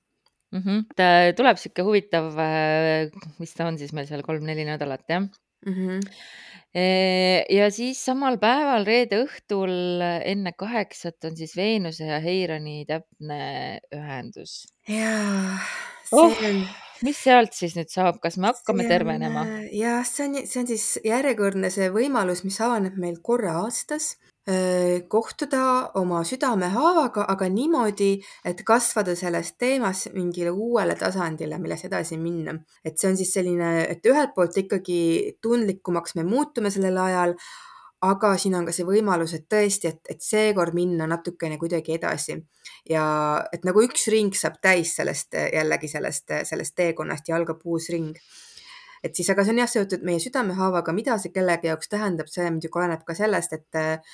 mm. 0.54 0.62
-hmm. 0.62 0.84
ta 0.96 1.08
tuleb 1.36 1.60
sihuke 1.60 1.84
huvitav, 1.86 2.32
äh, 2.38 3.10
mis 3.38 3.54
ta 3.54 3.68
on 3.68 3.78
siis 3.78 3.92
meil 3.92 4.08
seal 4.10 4.24
kolm-neli 4.26 4.64
nädalat, 4.68 5.04
jah 5.08 5.22
mm. 5.22 5.74
-hmm 5.74 6.00
ja 7.54 7.68
siis 7.70 8.00
samal 8.04 8.34
päeval, 8.42 8.82
reede 8.82 9.20
õhtul 9.22 10.02
enne 10.02 10.52
kaheksat 10.58 11.24
on 11.28 11.36
siis 11.38 11.52
Veenuse 11.56 12.08
ja 12.08 12.18
Heironi 12.18 12.82
täpne 12.88 13.78
ühendus 13.94 14.66
jaa, 14.88 15.54
oh, 16.10 16.34
see 16.34 16.50
on 16.50 16.66
mis 17.06 17.20
sealt 17.22 17.54
siis 17.54 17.76
nüüd 17.78 17.92
saab, 17.92 18.18
kas 18.22 18.40
me 18.40 18.50
hakkame 18.50 18.88
tervenema? 18.90 19.46
Äh, 19.46 19.70
jah, 19.78 20.02
see 20.08 20.26
on, 20.26 20.36
see 20.50 20.64
on 20.64 20.70
siis 20.72 20.86
järjekordne 21.04 21.70
see 21.70 21.92
võimalus, 21.94 22.42
mis 22.42 22.58
avaneb 22.64 22.98
meil 22.98 23.20
korra 23.22 23.54
aastas 23.62 24.16
äh, 24.16 24.33
kohtuda 25.08 25.90
oma 25.96 26.18
südamehaavaga, 26.28 27.24
aga 27.32 27.46
niimoodi, 27.48 28.10
et 28.44 28.58
kasvada 28.66 29.14
sellest 29.16 29.56
teemast 29.58 30.10
mingile 30.12 30.50
uuele 30.52 30.98
tasandile, 31.00 31.56
milles 31.58 31.84
edasi 31.88 32.18
minna. 32.20 32.52
et 32.84 32.98
see 32.98 33.08
on 33.08 33.16
siis 33.16 33.32
selline, 33.32 33.86
et 33.88 34.04
ühelt 34.04 34.34
poolt 34.36 34.58
ikkagi 34.60 35.38
tundlikumaks 35.40 36.14
me 36.16 36.26
muutume 36.28 36.70
sellel 36.70 36.98
ajal, 37.06 37.34
aga 38.04 38.34
siin 38.36 38.54
on 38.58 38.66
ka 38.68 38.72
see 38.76 38.84
võimalus, 38.84 39.32
et 39.36 39.46
tõesti, 39.48 39.88
et, 39.94 40.00
et 40.12 40.20
seekord 40.20 40.74
minna 40.76 41.06
natukene 41.08 41.56
kuidagi 41.60 41.96
edasi 41.96 42.36
ja 42.90 43.04
et 43.52 43.64
nagu 43.64 43.82
üks 43.84 44.08
ring 44.12 44.34
saab 44.36 44.58
täis 44.62 44.92
sellest 44.98 45.36
jällegi 45.36 45.88
sellest, 45.88 46.34
sellest 46.50 46.76
teekonnast 46.76 47.30
ja 47.30 47.38
algab 47.38 47.64
uus 47.64 47.88
ring. 47.94 48.12
Et 49.04 49.14
siis, 49.16 49.28
aga 49.30 49.44
see 49.44 49.52
on 49.52 49.60
jah 49.60 49.70
seotud 49.70 50.06
meie 50.06 50.22
südamehaavaga, 50.22 50.94
mida 50.96 51.18
see 51.20 51.32
kellegi 51.34 51.68
jaoks 51.68 51.90
tähendab, 51.92 52.30
see 52.32 52.46
muidugi 52.48 52.80
oleneb 52.80 53.04
ka 53.04 53.16
sellest, 53.18 53.52
et 53.58 54.08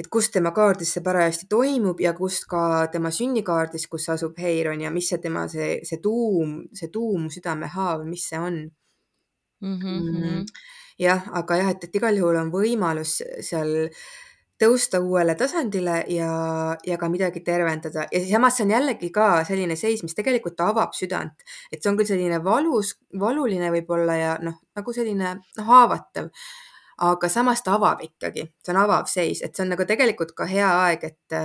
et 0.00 0.08
kus 0.08 0.30
tema 0.32 0.50
kaardis 0.56 0.94
see 0.94 1.04
parajasti 1.04 1.46
toimub 1.50 1.98
ja 2.00 2.14
kus 2.16 2.40
ka 2.48 2.88
tema 2.92 3.10
sünnikaardis, 3.12 3.84
kus 3.92 4.08
asub 4.14 4.38
Heiron 4.40 4.80
ja 4.80 4.90
mis 4.94 5.10
see 5.12 5.20
tema 5.20 5.44
see, 5.52 5.80
see 5.84 6.00
tuum, 6.00 6.62
see 6.76 6.88
tuum 6.92 7.28
südamehaav, 7.32 8.06
mis 8.08 8.24
see 8.30 8.40
on 8.40 8.56
mm. 9.60 9.76
-hmm. 9.76 10.08
mm,. 10.22 10.46
jah, 10.98 11.28
aga 11.42 11.60
jah, 11.60 11.70
et, 11.74 11.84
et 11.84 12.00
igal 12.00 12.16
juhul 12.16 12.40
on 12.40 12.52
võimalus 12.54 13.18
seal 13.44 13.90
tõusta 14.60 15.00
uuele 15.00 15.34
tasandile 15.38 16.02
ja, 16.12 16.30
ja 16.86 16.96
ka 17.00 17.08
midagi 17.12 17.42
tervendada. 17.44 18.06
Ja 18.12 18.22
samas 18.26 18.58
see 18.58 18.66
on 18.66 18.74
jällegi 18.74 19.10
ka 19.14 19.28
selline 19.48 19.76
seis, 19.78 20.02
mis 20.04 20.16
tegelikult 20.16 20.60
avab 20.64 20.96
südant, 20.96 21.46
et 21.72 21.80
see 21.80 21.90
on 21.92 22.00
küll 22.00 22.10
selline 22.10 22.42
valus, 22.44 22.96
valuline 23.20 23.70
võib-olla 23.76 24.18
ja 24.18 24.34
noh, 24.44 24.58
nagu 24.76 24.96
selline 24.96 25.38
noh, 25.40 25.70
haavatav, 25.70 26.28
aga 27.06 27.30
samas 27.32 27.64
ta 27.64 27.78
avab 27.78 28.04
ikkagi, 28.04 28.50
see 28.60 28.74
on 28.74 28.82
avav 28.82 29.08
seis, 29.08 29.40
et 29.40 29.56
see 29.56 29.64
on 29.64 29.72
nagu 29.74 29.88
tegelikult 29.88 30.36
ka 30.36 30.48
hea 30.50 30.68
aeg, 30.84 31.08
et 31.08 31.38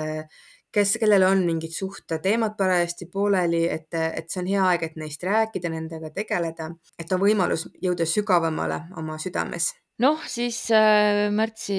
kes, 0.75 0.97
kellel 0.99 1.23
on 1.23 1.45
mingid 1.47 1.71
suhteteemad 1.71 2.57
parajasti 2.59 3.07
pooleli, 3.13 3.63
et, 3.71 3.87
et 3.95 4.27
see 4.27 4.43
on 4.43 4.51
hea 4.51 4.67
aeg, 4.73 4.83
et 4.89 4.99
neist 4.99 5.23
rääkida, 5.23 5.71
nendega 5.71 6.11
tegeleda, 6.11 6.69
et 6.99 7.15
on 7.15 7.23
võimalus 7.23 7.69
jõuda 7.79 8.07
sügavamale 8.09 8.83
oma 8.99 9.15
südames 9.21 9.71
noh, 10.03 10.23
siis 10.27 10.59
äh, 10.75 11.27
märtsi 11.31 11.77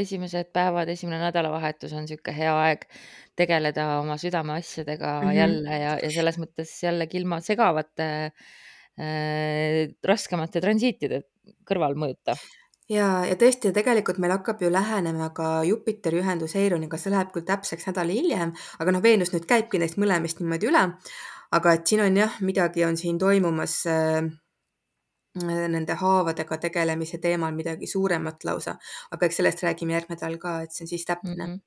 esimesed 0.00 0.52
päevad, 0.54 0.88
esimene 0.92 1.20
nädalavahetus 1.26 1.92
on 1.96 2.06
niisugune 2.06 2.36
hea 2.36 2.54
aeg 2.66 2.86
tegeleda 3.36 3.86
oma 4.00 4.16
südameasjadega 4.20 5.12
mm 5.20 5.28
-hmm. 5.28 5.36
jälle 5.36 5.82
ja, 5.82 5.98
ja 6.02 6.10
selles 6.10 6.38
mõttes 6.38 6.72
jällegi 6.82 7.20
ilma 7.20 7.40
segavate 7.40 8.08
äh, 8.30 9.92
raskemate 10.04 10.60
transiitide 10.60 11.22
kõrvalmõjuta 11.68 12.36
ja, 12.90 13.08
ja 13.28 13.36
tõesti, 13.38 13.72
tegelikult 13.74 14.18
meil 14.18 14.34
hakkab 14.34 14.62
ju 14.62 14.70
lähenema 14.72 15.30
ka 15.36 15.62
Jupiteri 15.64 16.20
ühendus 16.22 16.56
Eironiga, 16.58 16.98
see 16.98 17.12
läheb 17.14 17.32
küll 17.34 17.46
täpseks 17.46 17.86
nädal 17.90 18.12
hiljem, 18.12 18.54
aga 18.78 18.94
noh, 18.94 19.02
Veenus 19.02 19.32
nüüd 19.34 19.46
käibki 19.50 19.78
neist 19.78 19.98
mõlemist 20.00 20.40
niimoodi 20.40 20.70
üle. 20.70 20.88
aga 21.50 21.72
et 21.74 21.86
siin 21.86 22.00
on 22.00 22.16
jah, 22.16 22.34
midagi 22.46 22.84
on 22.86 22.96
siin 22.96 23.18
toimumas 23.18 23.86
äh, 23.86 24.22
nende 25.38 25.94
haavadega 25.94 26.58
tegelemise 26.66 27.20
teemal 27.22 27.54
midagi 27.54 27.86
suuremat 27.86 28.44
lausa, 28.44 28.74
aga 29.14 29.26
eks 29.26 29.36
sellest 29.40 29.62
räägime 29.62 29.94
järgmine 29.94 30.18
nädal 30.18 30.38
ka, 30.42 30.60
et 30.64 30.74
see 30.74 30.84
on 30.84 30.90
siis 30.94 31.06
täpne 31.06 31.36
mm. 31.36 31.46
-hmm 31.46 31.60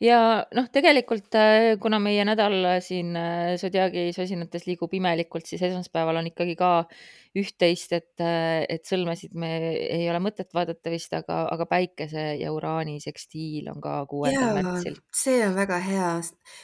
ja 0.00 0.44
noh, 0.54 0.66
tegelikult 0.72 1.34
äh, 1.34 1.78
kuna 1.80 1.98
meie 2.02 2.24
nädal 2.28 2.80
siin 2.84 3.16
äh, 3.16 3.56
Zodiaagi 3.56 4.12
sosinates 4.12 4.66
liigub 4.66 4.92
imelikult, 4.94 5.46
siis 5.46 5.62
esmaspäeval 5.62 6.20
on 6.20 6.26
ikkagi 6.32 6.56
ka 6.56 6.70
üht-teist, 7.36 7.92
et, 7.96 8.22
et 8.22 8.86
sõlmesid 8.88 9.34
me 9.38 9.50
ei 9.82 10.06
ole 10.10 10.20
mõtet 10.24 10.52
vaadata 10.56 10.92
vist, 10.92 11.12
aga, 11.16 11.42
aga 11.52 11.66
päikese 11.70 12.28
ja 12.40 12.52
uraani 12.54 12.96
sekstiil 13.02 13.68
on 13.72 13.82
ka 13.84 13.98
kuuendal 14.10 14.60
märtsil. 14.60 14.96
see 15.14 15.42
on 15.46 15.56
väga 15.58 15.80
hea, 15.84 16.12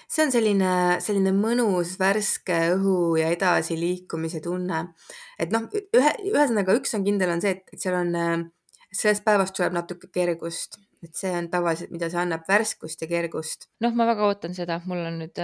see 0.08 0.24
on 0.26 0.32
selline, 0.34 0.76
selline 1.04 1.34
mõnus 1.36 1.96
värske 2.00 2.60
õhu 2.76 3.16
ja 3.20 3.32
edasiliikumise 3.34 4.42
tunne. 4.44 4.86
et 5.38 5.52
noh, 5.54 5.68
ühe, 5.72 6.14
ühesõnaga 6.32 6.78
üks 6.78 6.96
on 6.98 7.04
kindel, 7.08 7.34
on 7.36 7.44
see, 7.44 7.58
et, 7.58 7.76
seal 7.80 7.98
on, 7.98 8.48
sellest 8.92 9.24
päevast 9.26 9.56
tuleb 9.56 9.76
natuke 9.76 10.10
kergust 10.12 10.80
et 11.02 11.18
see 11.18 11.32
on 11.34 11.48
tavaliselt, 11.50 11.90
mida 11.90 12.06
see 12.12 12.20
annab, 12.20 12.44
värskust 12.46 13.00
ja 13.02 13.08
kergust. 13.10 13.66
noh, 13.82 13.94
ma 13.98 14.06
väga 14.06 14.28
ootan 14.28 14.54
seda, 14.54 14.78
mul 14.86 15.02
on 15.02 15.18
nüüd 15.24 15.40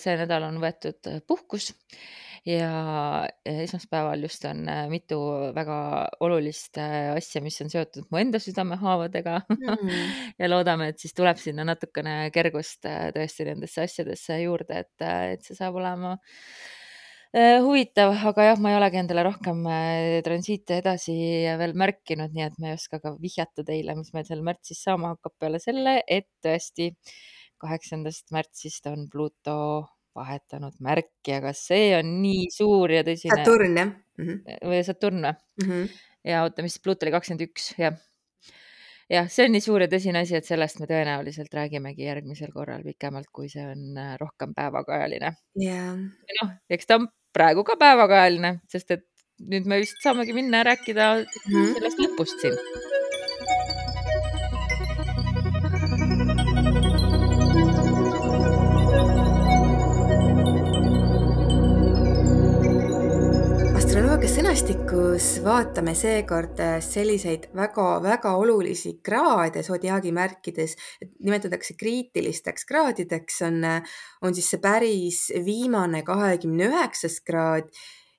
see 0.00 0.18
nädal 0.22 0.48
on 0.48 0.56
võetud 0.62 1.10
puhkus 1.28 1.72
ja 2.46 3.28
esmaspäeval 3.46 4.24
just 4.26 4.44
on 4.50 4.66
äh, 4.68 4.84
mitu 4.90 5.18
väga 5.54 5.78
olulist 6.20 6.78
asja, 6.82 7.42
mis 7.44 7.60
on 7.62 7.70
seotud 7.70 8.08
mu 8.10 8.18
enda 8.18 8.40
südamehaavadega 8.42 9.40
mm. 9.46 9.96
ja 10.40 10.50
loodame, 10.50 10.90
et 10.92 11.02
siis 11.02 11.14
tuleb 11.14 11.38
sinna 11.38 11.66
natukene 11.68 12.16
kergust 12.34 12.82
tõesti 12.86 13.46
nendesse 13.46 13.86
asjadesse 13.86 14.42
juurde, 14.42 14.84
et, 14.86 15.08
et 15.36 15.46
see 15.46 15.58
saab 15.58 15.78
olema 15.78 16.16
Äh, 17.32 17.62
huvitav, 17.64 18.10
aga 18.28 18.44
jah, 18.44 18.58
ma 18.60 18.68
ei 18.68 18.76
olegi 18.76 18.98
endale 19.00 19.22
rohkem 19.24 19.62
äh, 19.64 20.18
transiite 20.24 20.82
edasi 20.82 21.14
veel 21.56 21.72
märkinud, 21.80 22.34
nii 22.36 22.42
et 22.44 22.58
ma 22.60 22.68
ei 22.68 22.76
oska 22.76 22.98
ka 23.00 23.14
vihjata 23.22 23.64
teile, 23.64 23.94
mis 23.96 24.10
meil 24.12 24.26
seal 24.28 24.42
märtsis 24.44 24.82
saama 24.84 25.14
hakkab 25.14 25.32
peale 25.40 25.60
selle, 25.62 25.94
et 26.04 26.28
tõesti 26.44 26.90
kaheksandast 27.64 28.34
märtsist 28.36 28.90
on 28.92 29.06
Pluto 29.08 29.56
vahetanud 30.16 30.78
märki, 30.84 31.36
aga 31.38 31.52
see 31.56 31.92
on 31.98 32.16
nii 32.22 32.48
suur 32.54 32.92
ja 32.92 33.02
tõsine. 33.06 33.36
Saturn 33.36 33.76
jah 33.80 33.92
mm 33.92 34.28
-hmm.? 34.28 34.56
või 34.70 34.80
Saturn 34.86 35.20
või 35.24 35.32
mm? 35.32 35.68
-hmm. 35.68 36.00
ja 36.32 36.42
oota, 36.46 36.62
mis 36.62 36.78
Pluto 36.78 37.06
oli 37.06 37.14
kakskümmend 37.14 37.46
üks, 37.48 37.72
jah 37.78 37.96
jah, 39.12 39.28
see 39.28 39.46
on 39.46 39.54
nii 39.56 39.64
suur 39.64 39.84
ja 39.84 39.88
tõsine 39.92 40.22
asi, 40.24 40.36
et 40.38 40.48
sellest 40.48 40.80
me 40.80 40.88
tõenäoliselt 40.90 41.52
räägimegi 41.54 42.06
järgmisel 42.06 42.52
korral 42.54 42.84
pikemalt, 42.86 43.28
kui 43.32 43.48
see 43.52 43.64
on 43.66 43.98
äh, 43.98 44.14
rohkem 44.20 44.54
päevakajaline 44.56 45.34
yeah.. 45.60 45.96
noh, 46.42 46.54
eks 46.70 46.88
ta 46.88 47.00
on 47.00 47.08
praegu 47.32 47.64
ka 47.64 47.76
päevakajaline, 47.80 48.58
sest 48.72 48.90
et 48.96 49.06
nüüd 49.52 49.68
me 49.68 49.80
vist 49.82 50.00
saamegi 50.04 50.32
minna 50.36 50.62
rääkida 50.62 51.14
mm 51.18 51.24
-hmm. 51.52 51.72
sellest 51.78 52.04
lõpust 52.04 52.44
siin 52.44 53.00
astroloogia 64.22 64.52
sõnastikus 64.54 65.24
vaatame 65.42 65.92
seekord 65.98 66.60
selliseid 66.84 67.48
väga-väga 67.58 68.36
olulisi 68.38 68.92
kraade 69.02 69.64
sodiaagi 69.66 70.12
märkides, 70.14 70.76
nimetatakse 71.26 71.74
kriitilisteks 71.74 72.68
kraadideks, 72.68 73.40
on, 73.48 73.58
on 74.22 74.36
siis 74.36 74.52
see 74.52 74.62
päris 74.62 75.18
viimane 75.42 76.04
kahekümne 76.06 76.70
üheksas 76.70 77.18
kraad 77.26 77.66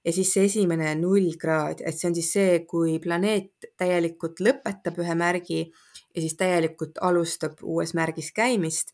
ja 0.04 0.12
siis 0.12 0.34
see 0.36 0.50
esimene 0.50 0.92
nullkraad, 1.00 1.86
et 1.88 1.96
see 1.96 2.12
on 2.12 2.20
siis 2.20 2.34
see, 2.36 2.60
kui 2.68 3.00
planeet 3.00 3.72
täielikult 3.80 4.44
lõpetab 4.44 5.00
ühe 5.00 5.16
märgi 5.16 5.64
ja 5.70 6.20
siis 6.20 6.36
täielikult 6.36 7.00
alustab 7.00 7.64
uues 7.64 7.96
märgis 7.96 8.36
käimist. 8.36 8.92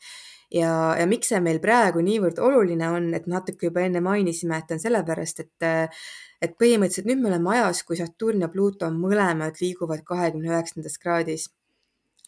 Ja, 0.53 0.95
ja 0.97 1.05
miks 1.09 1.29
see 1.29 1.41
meil 1.45 1.57
praegu 1.61 2.01
niivõrd 2.01 2.39
oluline 2.41 2.87
on, 2.89 3.11
et 3.13 3.27
natuke 3.29 3.67
juba 3.69 3.81
enne 3.85 4.01
mainisime, 4.01 4.57
et 4.57 4.71
on 4.73 4.81
sellepärast, 4.81 5.45
et 5.45 5.97
et 6.41 6.55
põhimõtteliselt 6.61 7.07
nüüd 7.09 7.21
me 7.21 7.31
oleme 7.31 7.53
ajas, 7.55 7.83
kui 7.83 7.99
Saturn 7.99 8.45
ja 8.45 8.49
Pluuto 8.51 8.89
mõlemad 8.95 9.59
liiguvad 9.61 10.03
kahekümne 10.07 10.53
üheksandas 10.53 10.97
kraadis. 10.97 11.49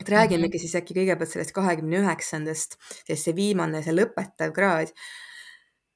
et 0.01 0.09
räägimegi 0.09 0.47
mm 0.47 0.57
-hmm. 0.57 0.61
siis 0.61 0.75
äkki 0.75 0.93
kõigepealt 0.93 1.29
sellest 1.29 1.51
kahekümne 1.53 1.99
üheksandast, 2.01 2.77
sest 3.07 3.23
see 3.23 3.35
viimane, 3.35 3.83
see 3.83 3.93
lõpetav 3.93 4.51
kraad 4.51 4.93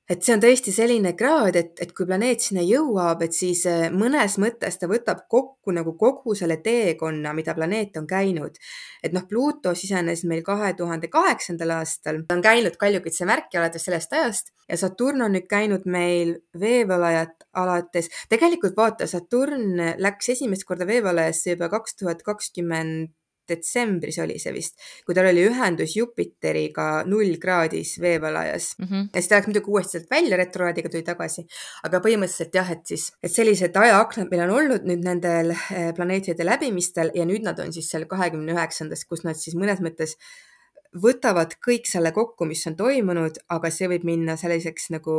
et 0.09 0.21
see 0.21 0.35
on 0.35 0.41
tõesti 0.41 0.69
selline 0.73 1.15
kraad, 1.17 1.55
et, 1.57 1.71
et 1.81 1.91
kui 1.95 2.05
planeet 2.05 2.43
sinna 2.43 2.61
jõuab, 2.65 3.23
et 3.25 3.33
siis 3.33 3.63
äh, 3.69 3.87
mõnes 3.93 4.37
mõttes 4.41 4.77
ta 4.77 4.89
võtab 4.89 5.23
kokku 5.31 5.73
nagu 5.73 5.95
kogu 5.97 6.35
selle 6.37 6.59
teekonna, 6.65 7.33
mida 7.37 7.55
planeet 7.57 7.97
on 7.97 8.05
käinud. 8.09 8.59
et 9.03 9.13
noh, 9.13 9.25
Pluto 9.29 9.73
sisenes 9.75 10.23
meil 10.29 10.43
kahe 10.45 10.73
tuhande 10.77 11.09
kaheksandal 11.09 11.73
aastal, 11.79 12.21
ta 12.27 12.37
on 12.37 12.45
käinud 12.45 12.77
Kaljukitse 12.77 13.25
märki 13.25 13.57
alates 13.57 13.85
sellest 13.85 14.13
ajast 14.13 14.53
ja 14.69 14.77
Saturn 14.77 15.25
on 15.25 15.33
nüüd 15.37 15.49
käinud 15.49 15.85
meil 15.89 16.37
veevalajat 16.59 17.49
alates, 17.57 18.09
tegelikult 18.29 18.77
vaata, 18.77 19.07
Saturn 19.09 19.81
läks 19.97 20.33
esimest 20.37 20.65
korda 20.69 20.87
veevalajasse 20.87 21.55
juba 21.55 21.69
kaks 21.73 21.97
tuhat 22.01 22.21
kakskümmend 22.25 23.13
detsembris 23.49 24.19
oli 24.23 24.37
see 24.41 24.53
vist, 24.55 24.77
kui 25.05 25.15
tal 25.17 25.29
oli 25.29 25.45
ühendus 25.47 25.95
Jupiteriga 25.97 27.03
nullkraadis 27.09 27.95
veevalajas 28.01 28.71
mm. 28.79 28.87
-hmm. 28.87 29.09
ja 29.13 29.21
siis 29.21 29.29
ta 29.29 29.39
läks 29.39 29.51
muidugi 29.51 29.71
uuesti 29.71 29.97
sealt 29.97 30.11
välja, 30.11 30.37
retrokraadiga 30.37 30.89
tuli 30.89 31.03
tagasi. 31.03 31.45
aga 31.83 32.01
põhimõtteliselt 32.05 32.55
jah, 32.55 32.71
et 32.71 32.85
siis, 32.85 33.11
et 33.23 33.31
sellised 33.31 33.75
ajaaknad 33.75 34.31
meil 34.31 34.45
on 34.47 34.55
olnud 34.59 34.89
nüüd 34.89 35.05
nendel 35.05 35.51
eh, 35.55 35.91
planeetide 35.95 36.45
läbimistel 36.45 37.11
ja 37.15 37.25
nüüd 37.25 37.45
nad 37.45 37.59
on 37.59 37.73
siis 37.73 37.89
seal 37.89 38.05
kahekümne 38.05 38.53
üheksandas, 38.53 39.05
kus 39.05 39.23
nad 39.23 39.39
siis 39.39 39.55
mõnes 39.55 39.81
mõttes 39.81 40.17
võtavad 41.01 41.57
kõik 41.65 41.89
selle 41.89 42.11
kokku, 42.15 42.45
mis 42.45 42.63
on 42.67 42.75
toimunud, 42.79 43.41
aga 43.49 43.71
see 43.71 43.89
võib 43.91 44.05
minna 44.07 44.37
selliseks 44.39 44.89
nagu 44.95 45.17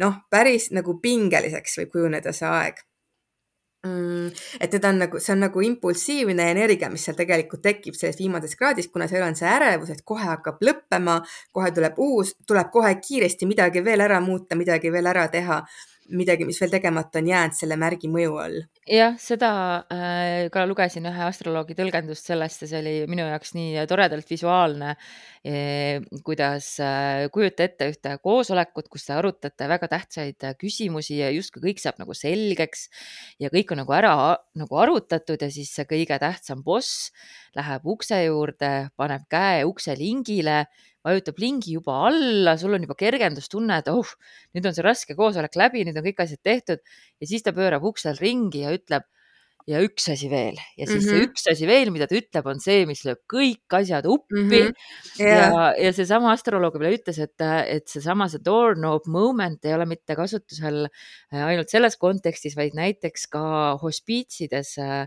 noh, 0.00 0.22
päris 0.30 0.70
nagu 0.70 0.96
pingeliseks 1.02 1.80
võib 1.80 1.92
kujuneda 1.96 2.32
see 2.36 2.48
aeg 2.48 2.84
Mm, 3.86 4.26
et 4.60 4.68
teda 4.74 4.90
on 4.92 4.98
nagu, 5.00 5.20
see 5.24 5.32
on 5.32 5.40
nagu 5.40 5.62
impulsiivne 5.64 6.50
energia, 6.52 6.90
mis 6.92 7.06
seal 7.06 7.16
tegelikult 7.16 7.62
tekib 7.64 7.94
selles 7.96 8.18
viimases 8.18 8.52
kraadis, 8.60 8.90
kuna 8.92 9.06
seal 9.08 9.24
on 9.24 9.38
see 9.38 9.48
ärevus, 9.48 9.94
et 9.94 10.02
kohe 10.04 10.26
hakkab 10.28 10.60
lõppema, 10.66 11.14
kohe 11.56 11.70
tuleb 11.72 11.96
uus, 12.04 12.34
tuleb 12.44 12.68
kohe 12.74 12.90
kiiresti 13.00 13.48
midagi 13.48 13.80
veel 13.86 14.04
ära 14.04 14.20
muuta, 14.20 14.58
midagi 14.60 14.92
veel 14.92 15.08
ära 15.08 15.24
teha, 15.32 15.62
midagi, 16.12 16.44
mis 16.44 16.60
veel 16.60 16.74
tegemata 16.74 17.22
on 17.22 17.30
jäänud 17.30 17.56
selle 17.56 17.78
märgi 17.80 18.10
mõju 18.12 18.36
all. 18.42 18.58
jah, 18.90 19.16
seda 19.22 19.50
äh, 19.88 20.50
ka 20.52 20.66
lugesin 20.68 21.08
ühe 21.08 21.24
astroloogi 21.24 21.76
tõlgendust 21.78 22.28
sellest 22.28 22.66
ja 22.66 22.70
see 22.74 22.80
oli 22.82 22.94
minu 23.08 23.24
jaoks 23.30 23.54
nii 23.56 23.86
toredalt 23.88 24.28
visuaalne, 24.28 24.96
kuidas 25.40 26.66
kujuta 27.32 27.64
ette 27.64 27.86
ühte 27.88 28.10
koosolekut, 28.20 28.90
kus 28.92 29.06
te 29.06 29.14
arutate 29.16 29.68
väga 29.70 29.88
tähtsaid 29.88 30.44
küsimusi 30.60 31.16
ja 31.22 31.30
justkui 31.32 31.62
kõik 31.64 31.80
saab 31.80 31.96
nagu 32.02 32.12
selgeks 32.12 32.90
ja 33.40 33.48
kõik 33.48 33.72
on 33.72 33.80
nagu 33.80 33.94
ära 33.96 34.12
nagu 34.60 34.80
arutatud 34.82 35.40
ja 35.40 35.48
siis 35.48 35.72
see 35.72 35.88
kõige 35.88 36.18
tähtsam 36.20 36.60
boss 36.62 37.08
läheb 37.56 37.88
ukse 37.88 38.20
juurde, 38.26 38.90
paneb 39.00 39.24
käe 39.32 39.64
ukse 39.64 39.96
lingile 39.96 40.66
vajutab 41.00 41.40
lingi 41.40 41.78
juba 41.78 41.94
alla, 42.10 42.58
sul 42.60 42.76
on 42.76 42.84
juba 42.84 42.98
kergendustunne, 43.00 43.80
et 43.80 43.88
oh, 43.88 44.10
nüüd 44.52 44.68
on 44.68 44.76
see 44.76 44.84
raske 44.84 45.16
koosolek 45.16 45.56
läbi, 45.56 45.86
nüüd 45.88 45.96
on 45.96 46.04
kõik 46.04 46.20
asjad 46.26 46.42
tehtud 46.44 46.84
ja 46.84 47.30
siis 47.30 47.46
ta 47.46 47.54
pöörab 47.56 47.86
uksel 47.88 48.20
ringi 48.20 48.66
ja 48.66 48.74
ütleb 48.76 49.08
ja 49.70 49.80
üks 49.86 50.08
asi 50.12 50.28
veel 50.30 50.56
ja 50.76 50.86
siis 50.86 51.04
mm 51.04 51.06
-hmm. 51.06 51.08
see 51.10 51.20
Mhm. 51.20 51.30
üks 51.30 51.46
asi 51.52 51.66
veel, 51.68 51.90
mida 51.94 52.06
ta 52.10 52.16
ütleb, 52.18 52.46
on 52.50 52.60
see, 52.60 52.84
mis 52.86 53.04
lööb 53.06 53.20
kõik 53.32 53.76
asjad 53.78 54.06
uppi 54.10 54.40
Mhm. 54.42 54.72
ja, 55.18 55.26
Jaa. 55.26 55.68
ja 55.78 55.92
seesama 55.92 56.32
astroloog 56.34 56.78
veel 56.80 56.98
ütles, 56.98 57.18
et, 57.22 57.40
et 57.40 57.86
seesama 57.88 58.28
see 58.28 58.40
doorknob 58.44 59.06
moment 59.06 59.64
ei 59.64 59.74
ole 59.74 59.86
mitte 59.86 60.16
kasutusel 60.16 60.86
äh, 61.32 61.44
ainult 61.46 61.70
selles 61.70 61.96
kontekstis, 61.96 62.56
vaid 62.56 62.74
näiteks 62.74 63.26
ka 63.30 63.76
hospiitsides 63.82 64.78
äh, 64.78 65.06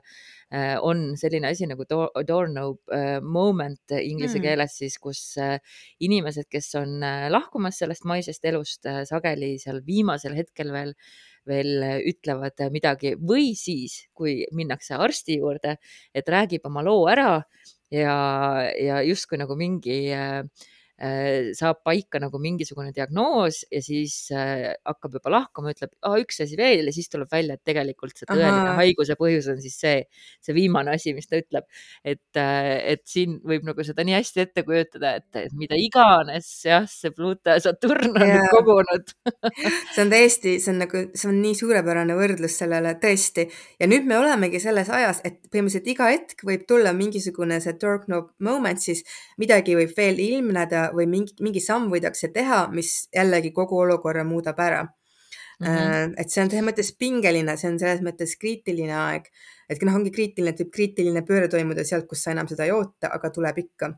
äh, 0.54 0.78
on 0.82 1.18
selline 1.18 1.48
asi 1.50 1.66
nagu 1.68 1.84
door, 1.90 2.10
doorknob 2.28 2.78
äh, 2.94 3.20
moment 3.22 3.92
inglise 3.92 4.38
Mm. 4.40 4.42
keeles 4.44 4.78
siis, 4.78 4.98
kus 5.00 5.36
äh, 5.38 5.60
inimesed, 6.00 6.46
kes 6.50 6.76
on 6.76 7.02
äh, 7.04 7.28
lahkumas 7.30 7.78
sellest 7.82 8.06
maisest 8.06 8.46
elust, 8.46 8.86
äh, 8.86 9.04
sageli 9.06 9.58
seal 9.60 9.82
viimasel 9.86 10.36
hetkel 10.36 10.72
veel 10.72 10.94
veel 11.50 11.86
ütlevad 12.10 12.66
midagi. 12.74 13.16
Või 13.20 13.54
siis, 13.60 14.04
kui 14.16 14.42
minnakse 14.56 14.98
arsti 15.00 15.40
juurde, 15.42 15.78
et 16.14 16.30
räägib 16.30 16.66
oma 16.70 16.84
loo 16.86 17.08
ära 17.12 17.42
ja, 17.94 18.16
ja 18.80 19.02
justkui 19.06 19.40
nagu 19.42 19.58
mingi 19.60 19.98
äh, 20.14 20.40
äh, 20.42 20.73
saab 21.58 21.80
paika 21.84 22.20
nagu 22.22 22.38
mingisugune 22.40 22.92
diagnoos 22.94 23.64
ja 23.72 23.82
siis 23.82 24.30
äh, 24.32 24.76
hakkab 24.86 25.18
juba 25.18 25.32
lahkama, 25.34 25.74
ütleb 25.74 25.92
üks 26.22 26.44
asi 26.46 26.58
veel 26.60 26.86
ja 26.88 26.94
siis 26.94 27.10
tuleb 27.10 27.32
välja, 27.34 27.58
et 27.58 27.64
tegelikult 27.66 28.14
see 28.16 28.28
tõeline 28.30 28.62
Ahaa. 28.62 28.76
haiguse 28.78 29.18
põhjus 29.20 29.50
on 29.52 29.60
siis 29.64 29.76
see, 29.82 30.04
see 30.44 30.56
viimane 30.56 30.94
asi, 30.94 31.16
mis 31.18 31.28
ta 31.28 31.40
ütleb. 31.42 31.66
et, 32.06 32.22
et 32.38 33.02
siin 33.10 33.40
võib 33.44 33.66
nagu 33.66 33.84
seda 33.84 34.06
nii 34.06 34.16
hästi 34.20 34.44
ette 34.46 34.64
kujutada, 34.68 35.16
et, 35.18 35.50
mida 35.58 35.80
iganes 35.80 36.50
jah, 36.68 36.86
see 36.90 37.12
Pluto 37.16 37.56
ja 37.56 37.64
Saturn 37.64 38.14
on 38.14 38.28
Jaa. 38.30 38.46
kogunud 38.54 39.16
see 39.96 40.04
on 40.06 40.14
täiesti, 40.14 40.56
see 40.62 40.76
on 40.76 40.82
nagu, 40.86 41.04
see 41.18 41.30
on 41.32 41.42
nii 41.42 41.58
suurepärane 41.58 42.18
võrdlus 42.18 42.60
sellele, 42.62 42.94
tõesti. 43.02 43.48
ja 43.82 43.90
nüüd 43.90 44.06
me 44.10 44.20
olemegi 44.22 44.62
selles 44.62 44.94
ajas, 44.94 45.24
et 45.26 45.42
põhimõtteliselt 45.50 45.90
iga 45.96 46.12
hetk 46.14 46.46
võib 46.46 46.70
tulla 46.70 46.94
mingisugune 46.96 47.60
see 47.64 47.76
doorknob 47.82 48.30
moment, 48.46 48.82
siis 48.82 49.02
midagi 49.42 49.78
võib 49.80 49.98
veel 49.98 50.22
ilmneda 50.22 50.83
või 50.96 51.08
mingi, 51.10 51.36
mingi 51.46 51.62
samm 51.64 51.90
võidakse 51.94 52.32
teha, 52.34 52.66
mis 52.74 53.08
jällegi 53.16 53.54
kogu 53.56 53.80
olukorra 53.86 54.26
muudab 54.28 54.60
ära. 54.60 54.84
mm. 55.60 55.68
-hmm. 55.68 56.14
et 56.18 56.30
see 56.30 56.44
on 56.44 56.50
selles 56.50 56.66
mõttes 56.66 56.90
pingeline, 57.00 57.58
see 57.58 57.70
on 57.70 57.80
selles 57.80 58.02
mõttes 58.02 58.36
kriitiline 58.40 58.96
aeg, 58.98 59.30
et 59.70 59.86
noh, 59.86 59.96
ongi 60.00 60.12
kriitiline, 60.12 60.54
et 60.54 60.62
võib 60.64 60.74
kriitiline 60.74 61.24
pööre 61.28 61.48
toimuda 61.52 61.86
sealt, 61.88 62.08
kus 62.10 62.26
sa 62.26 62.34
enam 62.36 62.50
seda 62.50 62.68
ei 62.68 62.76
oota, 62.76 63.12
aga 63.14 63.32
tuleb 63.34 63.64
ikka. 63.66 63.94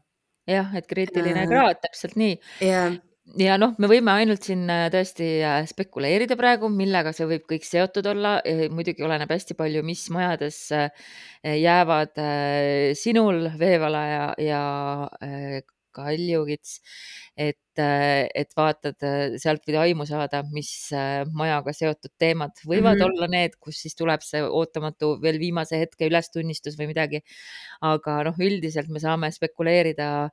jah, 0.47 0.75
et 0.77 0.87
kriitiline 0.87 1.45
Äh, 1.45 1.49
kraad, 1.49 1.81
täpselt 1.81 2.17
nii 2.21 2.35
jah, 2.61 2.97
ja 3.41 3.55
noh, 3.57 3.73
me 3.81 3.89
võime 3.89 4.13
ainult 4.13 4.45
siin 4.45 4.67
äh, 4.69 4.85
tõesti 4.93 5.29
äh, 5.41 5.63
spekuleerida 5.69 6.37
praegu, 6.37 6.69
millega 6.69 7.13
see 7.15 7.25
võib 7.29 7.47
kõik 7.49 7.65
seotud 7.65 8.05
olla. 8.11 8.37
muidugi 8.71 9.03
oleneb 9.03 9.31
hästi 9.31 9.57
palju, 9.57 9.81
mis 9.83 10.05
majades 10.13 10.59
jäävad 11.45 12.19
sinul 12.97 13.49
veevala 13.59 14.03
ja, 14.09 14.25
ja 14.41 14.61
äh, 15.99 16.15
kaljukits, 16.15 16.79
et, 17.37 17.81
et 17.81 18.57
vaatad, 18.57 18.97
sealt 19.41 19.65
võid 19.67 19.77
aimu 19.81 20.07
saada, 20.07 20.41
mis 20.55 20.71
majaga 21.35 21.73
seotud 21.75 22.13
teemad 22.21 22.55
võivad 22.63 22.95
mm. 22.95 23.01
-hmm. 23.01 23.11
olla 23.11 23.29
need, 23.31 23.57
kus 23.59 23.81
siis 23.85 23.95
tuleb 23.99 24.23
see 24.25 24.43
ootamatu 24.43 25.15
veel 25.21 25.39
viimase 25.41 25.79
hetke 25.81 26.09
ülestunnistus 26.09 26.77
või 26.79 26.91
midagi. 26.93 27.21
aga 27.81 28.21
noh, 28.29 28.35
üldiselt 28.39 28.89
me 28.89 28.99
saame 29.03 29.31
spekuleerida, 29.31 30.29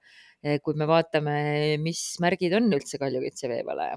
kui 0.63 0.75
me 0.75 0.87
vaatame, 0.87 1.79
mis 1.83 2.03
märgid 2.23 2.55
on 2.59 2.71
üldse 2.73 2.99
kaljukitse 2.99 3.49
veevalaja. 3.51 3.97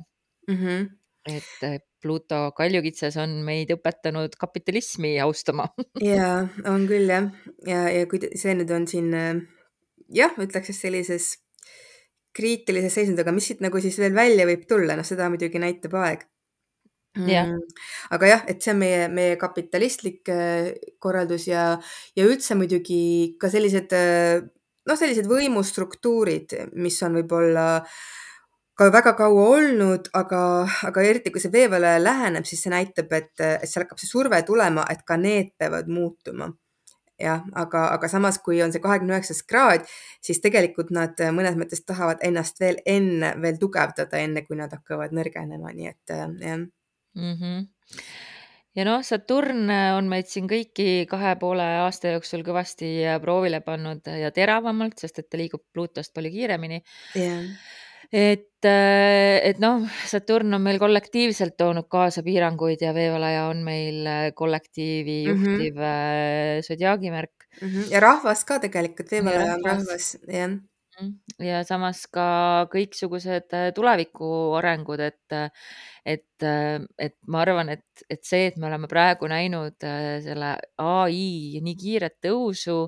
Mhm. 0.49 0.85
et 1.25 1.81
Pluto 2.05 2.51
kaljukitses 2.53 3.15
on 3.17 3.31
meid 3.47 3.71
õpetanud 3.73 4.35
kapitalismi 4.37 5.15
austama 5.23 5.65
jaa, 5.97 6.43
on 6.73 6.85
küll 6.85 7.09
jah. 7.09 7.31
ja, 7.65 7.79
ja 7.89 8.05
kui 8.05 8.21
see 8.37 8.53
nüüd 8.53 8.69
on 8.75 8.85
siin 8.85 9.09
äh, 9.17 9.39
jah, 10.13 10.35
ütleks, 10.37 10.69
et 10.69 10.77
sellises 10.77 11.31
kriitilises 12.35 12.97
seisundis, 12.97 13.23
aga 13.23 13.33
mis 13.35 13.49
siit 13.51 13.61
nagu 13.63 13.81
siis 13.83 13.97
veel 14.01 14.15
välja 14.15 14.47
võib 14.47 14.65
tulla, 14.69 14.97
noh, 14.97 15.07
seda 15.07 15.29
muidugi 15.31 15.61
näitab 15.61 15.95
aeg 16.01 16.25
jah, 17.23 17.47
mm.. 17.47 17.61
aga 18.15 18.31
jah, 18.33 18.43
et 18.51 18.63
see 18.63 18.73
on 18.73 18.81
meie, 18.81 19.05
meie 19.13 19.37
kapitalistlik 19.39 20.27
äh, 20.33 20.73
korraldus 20.99 21.47
ja, 21.47 21.69
ja 22.17 22.27
üldse 22.27 22.57
muidugi 22.59 23.37
ka 23.39 23.49
sellised 23.51 23.95
äh, 23.95 24.43
noh, 24.85 24.99
sellised 24.99 25.29
võimustruktuurid, 25.29 26.57
mis 26.75 26.99
on 27.05 27.19
võib-olla 27.21 27.67
ka 28.75 28.89
väga 28.91 29.15
kaua 29.15 29.47
olnud, 29.55 30.11
aga, 30.19 30.41
aga 30.89 31.07
eriti 31.07 31.31
kui 31.31 31.41
see 31.43 31.53
veevalaja 31.53 32.01
läheneb, 32.03 32.47
siis 32.47 32.65
see 32.65 32.73
näitab, 32.73 33.13
et, 33.15 33.31
et 33.39 33.69
seal 33.69 33.85
hakkab 33.85 34.01
see 34.01 34.11
surve 34.11 34.41
tulema, 34.47 34.83
et 34.91 35.05
ka 35.07 35.17
need 35.19 35.53
peavad 35.59 35.87
muutuma 35.91 36.51
jah, 37.21 37.43
aga, 37.55 37.85
aga 37.95 38.09
samas, 38.11 38.39
kui 38.43 38.61
on 38.63 38.73
see 38.73 38.83
kahekümne 38.83 39.15
üheksas 39.15 39.41
kraad, 39.47 39.87
siis 40.23 40.41
tegelikult 40.43 40.91
nad 40.95 41.19
mõnes 41.35 41.57
mõttes 41.59 41.83
tahavad 41.85 42.23
ennast 42.25 42.59
veel 42.59 42.81
enne 42.85 43.33
veel 43.41 43.59
tugevdada, 43.61 44.21
enne 44.21 44.45
kui 44.47 44.59
nad 44.59 44.73
hakkavad 44.75 45.15
nõrgenema, 45.15 45.73
nii 45.75 45.91
et 45.91 46.15
äh, 46.15 46.25
jah 46.41 46.57
mm. 46.59 47.35
-hmm. 47.39 47.67
ja 48.75 48.85
noh, 48.85 49.03
Saturn 49.03 49.69
on 49.97 50.11
meid 50.11 50.27
siin 50.31 50.49
kõiki 50.51 51.07
kahe 51.09 51.35
poole 51.39 51.67
aasta 51.85 52.15
jooksul 52.15 52.43
kõvasti 52.43 52.91
proovile 53.21 53.61
pannud 53.61 54.11
ja 54.19 54.31
teravamalt, 54.31 54.99
sest 54.99 55.19
et 55.19 55.29
ta 55.29 55.37
liigub 55.37 55.63
Pluutost 55.73 56.13
palju 56.13 56.31
kiiremini 56.31 56.83
jah, 57.15 57.43
et, 58.11 58.65
et 58.65 59.59
noh, 59.61 59.83
Saturn 60.09 60.53
on 60.57 60.61
meil 60.61 60.79
kollektiivselt 60.81 61.57
toonud 61.57 61.87
kaasa 61.91 62.23
piiranguid 62.25 62.81
ja 62.81 62.93
veevalaja 62.93 63.47
on 63.51 63.63
meil 63.63 64.07
kollektiivi 64.35 65.25
Mhm. 65.27 65.43
juhtiv 65.45 65.75
mm 65.75 65.81
-hmm. 65.81 66.61
sodiaagimärk 66.67 67.31
Mhm. 67.61 67.91
ja 67.91 67.99
rahvas 67.99 68.43
ka 68.45 68.59
tegelikult, 68.59 69.11
ja 69.11 69.23
veevalaja 69.23 69.53
on 69.55 69.65
rahvas 69.65 70.17
jah. 70.27 70.57
ja 71.39 71.63
samas 71.63 72.07
ka 72.07 72.67
kõiksugused 72.71 73.51
tuleviku 73.75 74.55
arengud, 74.55 74.99
et, 74.99 75.33
et, 76.05 76.43
et 76.99 77.15
ma 77.27 77.41
arvan, 77.41 77.69
et, 77.69 77.83
et 78.09 78.23
see, 78.23 78.47
et 78.47 78.57
me 78.57 78.67
oleme 78.67 78.87
praegu 78.87 79.27
näinud 79.27 79.75
äh, 79.83 80.21
selle 80.23 80.55
ai 80.77 81.59
nii 81.61 81.75
kiiret 81.75 82.15
tõusu, 82.23 82.87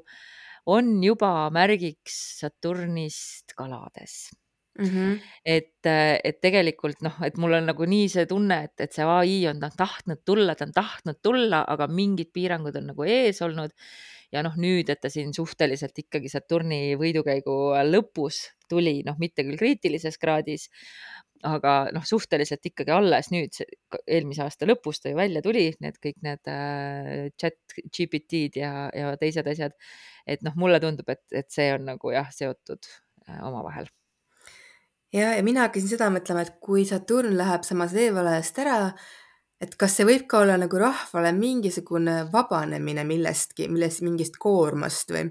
on 0.66 1.04
juba 1.04 1.50
märgiks 1.52 2.40
Saturnist 2.40 3.54
kalades 3.58 4.30
Mhm. 4.78 5.16
et, 5.46 5.88
et 5.88 6.38
tegelikult 6.42 7.02
noh, 7.02 7.16
et 7.26 7.38
mul 7.42 7.56
on 7.58 7.66
nagu 7.72 7.88
nii 7.90 8.10
see 8.14 8.28
tunne, 8.30 8.60
et, 8.68 8.76
et 8.86 8.94
see 8.94 9.06
ai 9.08 9.40
on 9.50 9.60
ta 9.64 9.72
tahtnud 9.74 10.22
tulla, 10.26 10.56
ta 10.56 10.68
on 10.68 10.76
tahtnud 10.76 11.22
tulla, 11.24 11.64
aga 11.68 11.88
mingid 11.90 12.30
piirangud 12.36 12.76
on 12.78 12.92
nagu 12.94 13.08
ees 13.08 13.42
olnud. 13.42 13.74
ja 14.32 14.42
noh, 14.44 14.58
nüüd, 14.60 14.90
et 14.92 15.00
ta 15.00 15.08
siin 15.10 15.30
suhteliselt 15.32 15.96
ikkagi 16.02 16.28
Saturni 16.28 16.98
võidukäigu 17.00 17.54
lõpus 17.88 18.42
tuli, 18.68 19.00
noh, 19.08 19.16
mitte 19.22 19.46
küll 19.48 19.56
kriitilises 19.56 20.18
kraadis, 20.20 20.68
aga 21.48 21.74
noh, 21.96 22.04
suhteliselt 22.08 22.66
ikkagi 22.68 22.92
alles 22.92 23.30
nüüd, 23.32 23.56
eelmise 24.04 24.44
aasta 24.44 24.68
lõpus 24.68 25.02
ta 25.02 25.14
ju 25.14 25.20
välja 25.20 25.42
tuli, 25.46 25.70
need 25.84 26.00
kõik 26.04 26.20
need 26.26 26.52
äh, 26.52 27.28
chat 27.40 27.78
GPT-d 27.88 28.60
ja, 28.64 28.74
ja 28.92 29.14
teised 29.22 29.48
asjad. 29.48 29.78
et 30.28 30.44
noh, 30.44 30.56
mulle 30.60 30.82
tundub, 30.84 31.08
et, 31.10 31.24
et 31.32 31.48
see 31.54 31.70
on 31.76 31.88
nagu 31.94 32.12
jah, 32.12 32.28
seotud 32.36 32.84
äh, 33.30 33.40
omavahel 33.48 33.88
ja, 35.14 35.34
ja 35.36 35.44
mina 35.46 35.66
hakkasin 35.68 35.92
seda 35.92 36.10
mõtlema, 36.14 36.44
et 36.46 36.58
kui 36.64 36.86
Saturn 36.88 37.38
läheb 37.38 37.66
samas 37.68 37.94
veevalajast 37.96 38.60
ära, 38.64 38.80
et 39.62 39.76
kas 39.80 39.96
see 39.98 40.08
võib 40.08 40.28
ka 40.30 40.44
olla 40.44 40.58
nagu 40.60 40.80
rahvale 40.82 41.32
mingisugune 41.36 42.28
vabanemine 42.34 43.06
millestki, 43.08 43.70
millest 43.72 44.04
mingist 44.06 44.38
koormast 44.42 45.14
või. 45.16 45.30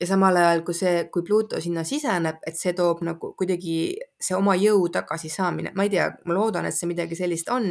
ja 0.00 0.06
samal 0.08 0.36
ajal, 0.40 0.62
kui 0.64 0.74
see, 0.76 1.04
kui 1.12 1.22
Pluto 1.26 1.60
sinna 1.60 1.82
siseneb, 1.84 2.38
et 2.46 2.56
see 2.56 2.72
toob 2.76 3.02
nagu 3.04 3.32
kuidagi 3.36 3.74
see 4.20 4.36
oma 4.36 4.54
jõu 4.56 4.86
tagasisaamine, 4.92 5.74
ma 5.76 5.84
ei 5.84 5.90
tea, 5.92 6.06
ma 6.24 6.36
loodan, 6.36 6.68
et 6.68 6.76
see 6.76 6.88
midagi 6.88 7.18
sellist 7.18 7.50
on, 7.52 7.66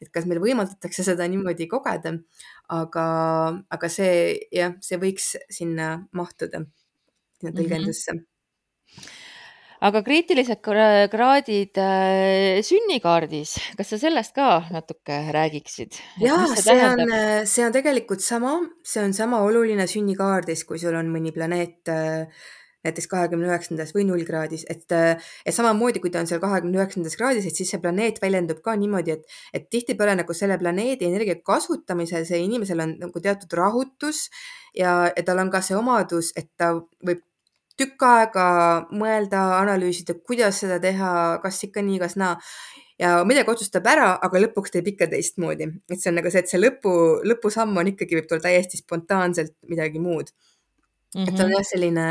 et 0.00 0.10
kas 0.14 0.28
meil 0.30 0.40
võimaldatakse 0.42 1.02
seda 1.06 1.26
niimoodi 1.30 1.66
kogeda, 1.70 2.14
aga, 2.76 3.06
aga 3.74 3.90
see 3.90 4.14
jah, 4.54 4.76
see 4.82 5.00
võiks 5.02 5.32
sinna 5.50 5.96
mahtuda, 6.12 6.62
sinna 7.40 7.50
Mhm. 7.50 7.58
tõlgendusse 7.58 8.12
mm. 8.14 8.18
-hmm 8.18 9.21
aga 9.82 10.02
kriitilised 10.06 10.62
kra- 10.64 11.08
kraadid 11.12 11.78
äh, 11.82 12.62
sünnikaardis, 12.66 13.56
kas 13.78 13.92
sa 13.94 13.98
sellest 14.00 14.34
ka 14.36 14.48
natuke 14.74 15.18
räägiksid? 15.34 15.98
jaa, 16.22 16.46
see 16.54 16.80
on, 16.86 17.04
see 17.48 17.66
on 17.66 17.74
tegelikult 17.74 18.22
sama, 18.24 18.58
see 18.86 19.02
on 19.02 19.14
sama 19.16 19.42
oluline 19.46 19.88
sünnikaardis, 19.90 20.66
kui 20.68 20.80
sul 20.82 20.98
on 20.98 21.10
mõni 21.12 21.34
planeet 21.34 21.90
äh, 21.90 22.28
näiteks 22.82 23.06
kahekümne 23.10 23.46
üheksandas 23.46 23.92
või 23.94 24.04
null 24.08 24.24
kraadis, 24.26 24.64
et, 24.70 24.86
et 24.90 25.54
samamoodi, 25.54 26.02
kui 26.02 26.10
ta 26.10 26.22
on 26.22 26.30
seal 26.30 26.42
kahekümne 26.42 26.80
üheksandas 26.80 27.14
kraadis, 27.18 27.46
et 27.46 27.58
siis 27.58 27.70
see 27.70 27.82
planeet 27.82 28.18
väljendub 28.22 28.62
ka 28.64 28.74
niimoodi, 28.78 29.16
et, 29.16 29.36
et 29.54 29.68
tihtipeale 29.70 30.16
nagu 30.18 30.34
selle 30.36 30.58
planeedi 30.58 31.06
energia 31.06 31.38
kasutamisel 31.46 32.26
see 32.28 32.42
inimesel 32.42 32.82
on 32.82 32.96
nagu 33.04 33.22
teatud 33.22 33.54
rahutus 33.58 34.26
ja, 34.74 35.12
ja 35.14 35.26
tal 35.26 35.42
on 35.44 35.52
ka 35.54 35.62
see 35.62 35.78
omadus, 35.78 36.32
et 36.38 36.50
ta 36.58 36.74
võib 37.06 37.22
tükk 37.78 38.04
aega 38.06 38.46
mõelda, 38.92 39.42
analüüsida, 39.60 40.14
kuidas 40.26 40.60
seda 40.62 40.78
teha, 40.82 41.12
kas 41.42 41.62
ikka 41.68 41.84
nii, 41.84 41.98
kas 42.02 42.16
naa 42.20 42.36
ja 43.02 43.12
midagi 43.26 43.50
otsustab 43.52 43.86
ära, 43.90 44.12
aga 44.22 44.40
lõpuks 44.44 44.74
teeb 44.74 44.92
ikka 44.92 45.08
teistmoodi, 45.10 45.68
et 45.90 46.00
see 46.00 46.10
on 46.12 46.18
nagu 46.20 46.32
see, 46.32 46.42
et 46.44 46.50
see 46.50 46.60
lõpu, 46.60 46.94
lõpusamm 47.28 47.78
on 47.80 47.92
ikkagi, 47.92 48.18
võib 48.18 48.28
tulla 48.30 48.44
täiesti 48.46 48.80
spontaanselt 48.80 49.54
midagi 49.70 50.02
muud 50.02 50.30
mm. 50.32 51.22
-hmm. 51.22 51.28
et 51.28 51.40
on 51.40 51.46
Mhm. 51.46 51.54
jah, 51.56 51.66
selline, 51.70 52.06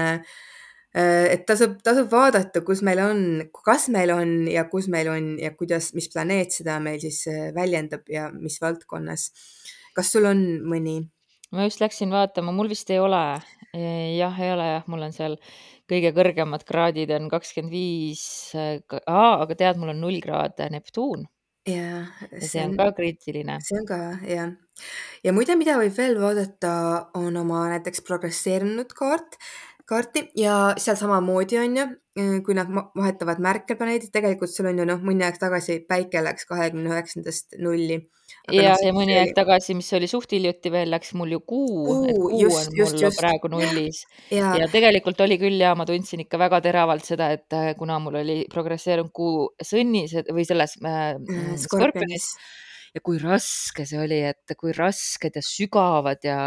et 0.93 1.45
tasub, 1.47 1.77
tasub 1.83 2.11
vaadata, 2.11 2.61
kus 2.67 2.81
meil 2.81 2.99
on, 2.99 3.21
kas 3.65 3.87
meil 3.89 4.11
on 4.11 4.47
ja 4.51 4.65
kus 4.69 4.87
meil 4.87 5.07
on 5.07 5.37
ja 5.39 5.53
kuidas, 5.55 5.93
mis 5.93 6.09
planeet 6.13 6.51
seda 6.51 6.79
meil 6.79 6.99
siis 6.99 7.27
äh, 7.27 7.53
väljendab 7.55 8.09
ja 8.09 8.29
mis 8.31 8.61
valdkonnas. 8.61 9.31
kas 9.93 10.11
sul 10.11 10.25
on 10.25 10.61
mõni? 10.63 11.09
ma 11.51 11.63
just 11.63 11.81
läksin 11.81 12.11
vaatama, 12.11 12.51
mul 12.51 12.69
vist 12.69 12.89
ei 12.89 12.99
ole. 12.99 13.41
Jah, 13.73 14.39
ei 14.43 14.53
ole 14.53 14.71
jah, 14.75 14.87
mul 14.91 15.05
on 15.07 15.13
seal 15.15 15.37
kõige 15.91 16.13
kõrgemad 16.15 16.63
kraadid 16.67 17.11
on 17.15 17.29
kakskümmend 17.31 17.73
viis, 17.73 18.23
aga 18.55 19.57
tead, 19.57 19.79
mul 19.79 19.93
on 19.95 20.03
null 20.03 20.23
kraad 20.23 20.59
Neptuun 20.71 21.27
ja 21.67 22.05
see 22.41 22.63
on 22.63 22.77
ka 22.77 22.91
kriitiline. 22.97 23.59
see 23.61 23.79
on 23.79 23.87
ka 23.87 23.97
jah. 24.25 24.53
ja 25.23 25.33
muide, 25.33 25.55
mida 25.59 25.77
võib 25.79 25.93
veel 25.97 26.17
vaadata, 26.21 26.71
on 27.17 27.37
oma 27.37 27.67
näiteks 27.73 28.01
progresseerunud 28.07 28.93
kaart, 28.97 29.37
kaarti 29.89 30.27
ja 30.39 30.73
seal 30.81 30.97
samamoodi 30.97 31.59
on 31.61 31.77
ju, 31.77 31.85
kui 32.45 32.57
nad 32.57 32.71
vahetavad 32.71 33.41
märke 33.43 33.77
planeedid, 33.77 34.11
tegelikult 34.13 34.53
sul 34.53 34.71
on 34.71 34.81
ju 34.81 34.87
noh, 34.89 35.03
mõni 35.05 35.25
aeg 35.27 35.37
tagasi 35.41 35.81
päike 35.87 36.23
läks 36.25 36.49
kahekümne 36.49 36.91
üheksandast 36.95 37.59
nulli. 37.61 38.01
Ja, 38.49 38.73
ja 38.81 38.93
mõni 38.95 39.15
aeg 39.19 39.35
tagasi, 39.37 39.75
mis 39.77 39.91
oli 39.97 40.09
suht 40.09 40.33
hiljuti 40.33 40.71
veel, 40.73 40.89
läks 40.93 41.13
mul 41.19 41.35
ju 41.35 41.41
kuu, 41.45 41.97
et 42.09 42.17
kuu 42.17 42.41
just, 42.41 42.71
on 42.71 42.79
just, 42.79 42.95
mul 42.95 43.05
just. 43.05 43.19
praegu 43.21 43.51
nullis 43.53 44.01
ja, 44.33 44.55
ja 44.57 44.69
tegelikult 44.71 45.21
oli 45.25 45.37
küll 45.41 45.61
ja 45.61 45.75
ma 45.77 45.85
tundsin 45.89 46.25
ikka 46.25 46.39
väga 46.41 46.61
teravalt 46.65 47.05
seda, 47.07 47.31
et 47.37 47.57
äh, 47.57 47.71
kuna 47.77 47.99
mul 48.01 48.21
oli 48.23 48.41
progresseerunud 48.51 49.13
kuu 49.13 49.47
sõnnis 49.61 50.17
või 50.31 50.47
selles 50.47 50.77
äh, 50.81 51.15
Skorpionis. 51.21 51.65
skorpionis 51.67 52.29
ja 52.95 53.03
kui 53.05 53.21
raske 53.21 53.85
see 53.87 54.01
oli, 54.01 54.21
et 54.31 54.55
kui 54.59 54.73
rasked 54.75 55.37
ja 55.37 55.43
sügavad 55.45 56.25
ja 56.27 56.39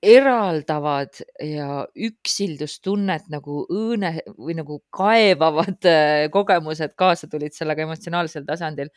eraldavad 0.00 1.18
ja 1.44 1.82
üksildustunnet 1.92 3.26
nagu 3.32 3.66
õõne 3.68 4.14
või 4.38 4.56
nagu 4.56 4.80
kaevavad 4.96 5.88
äh, 5.88 6.24
kogemused 6.32 6.96
kaasa 6.96 7.28
tulid 7.28 7.52
sellega 7.56 7.84
emotsionaalsel 7.84 8.46
tasandil. 8.48 8.88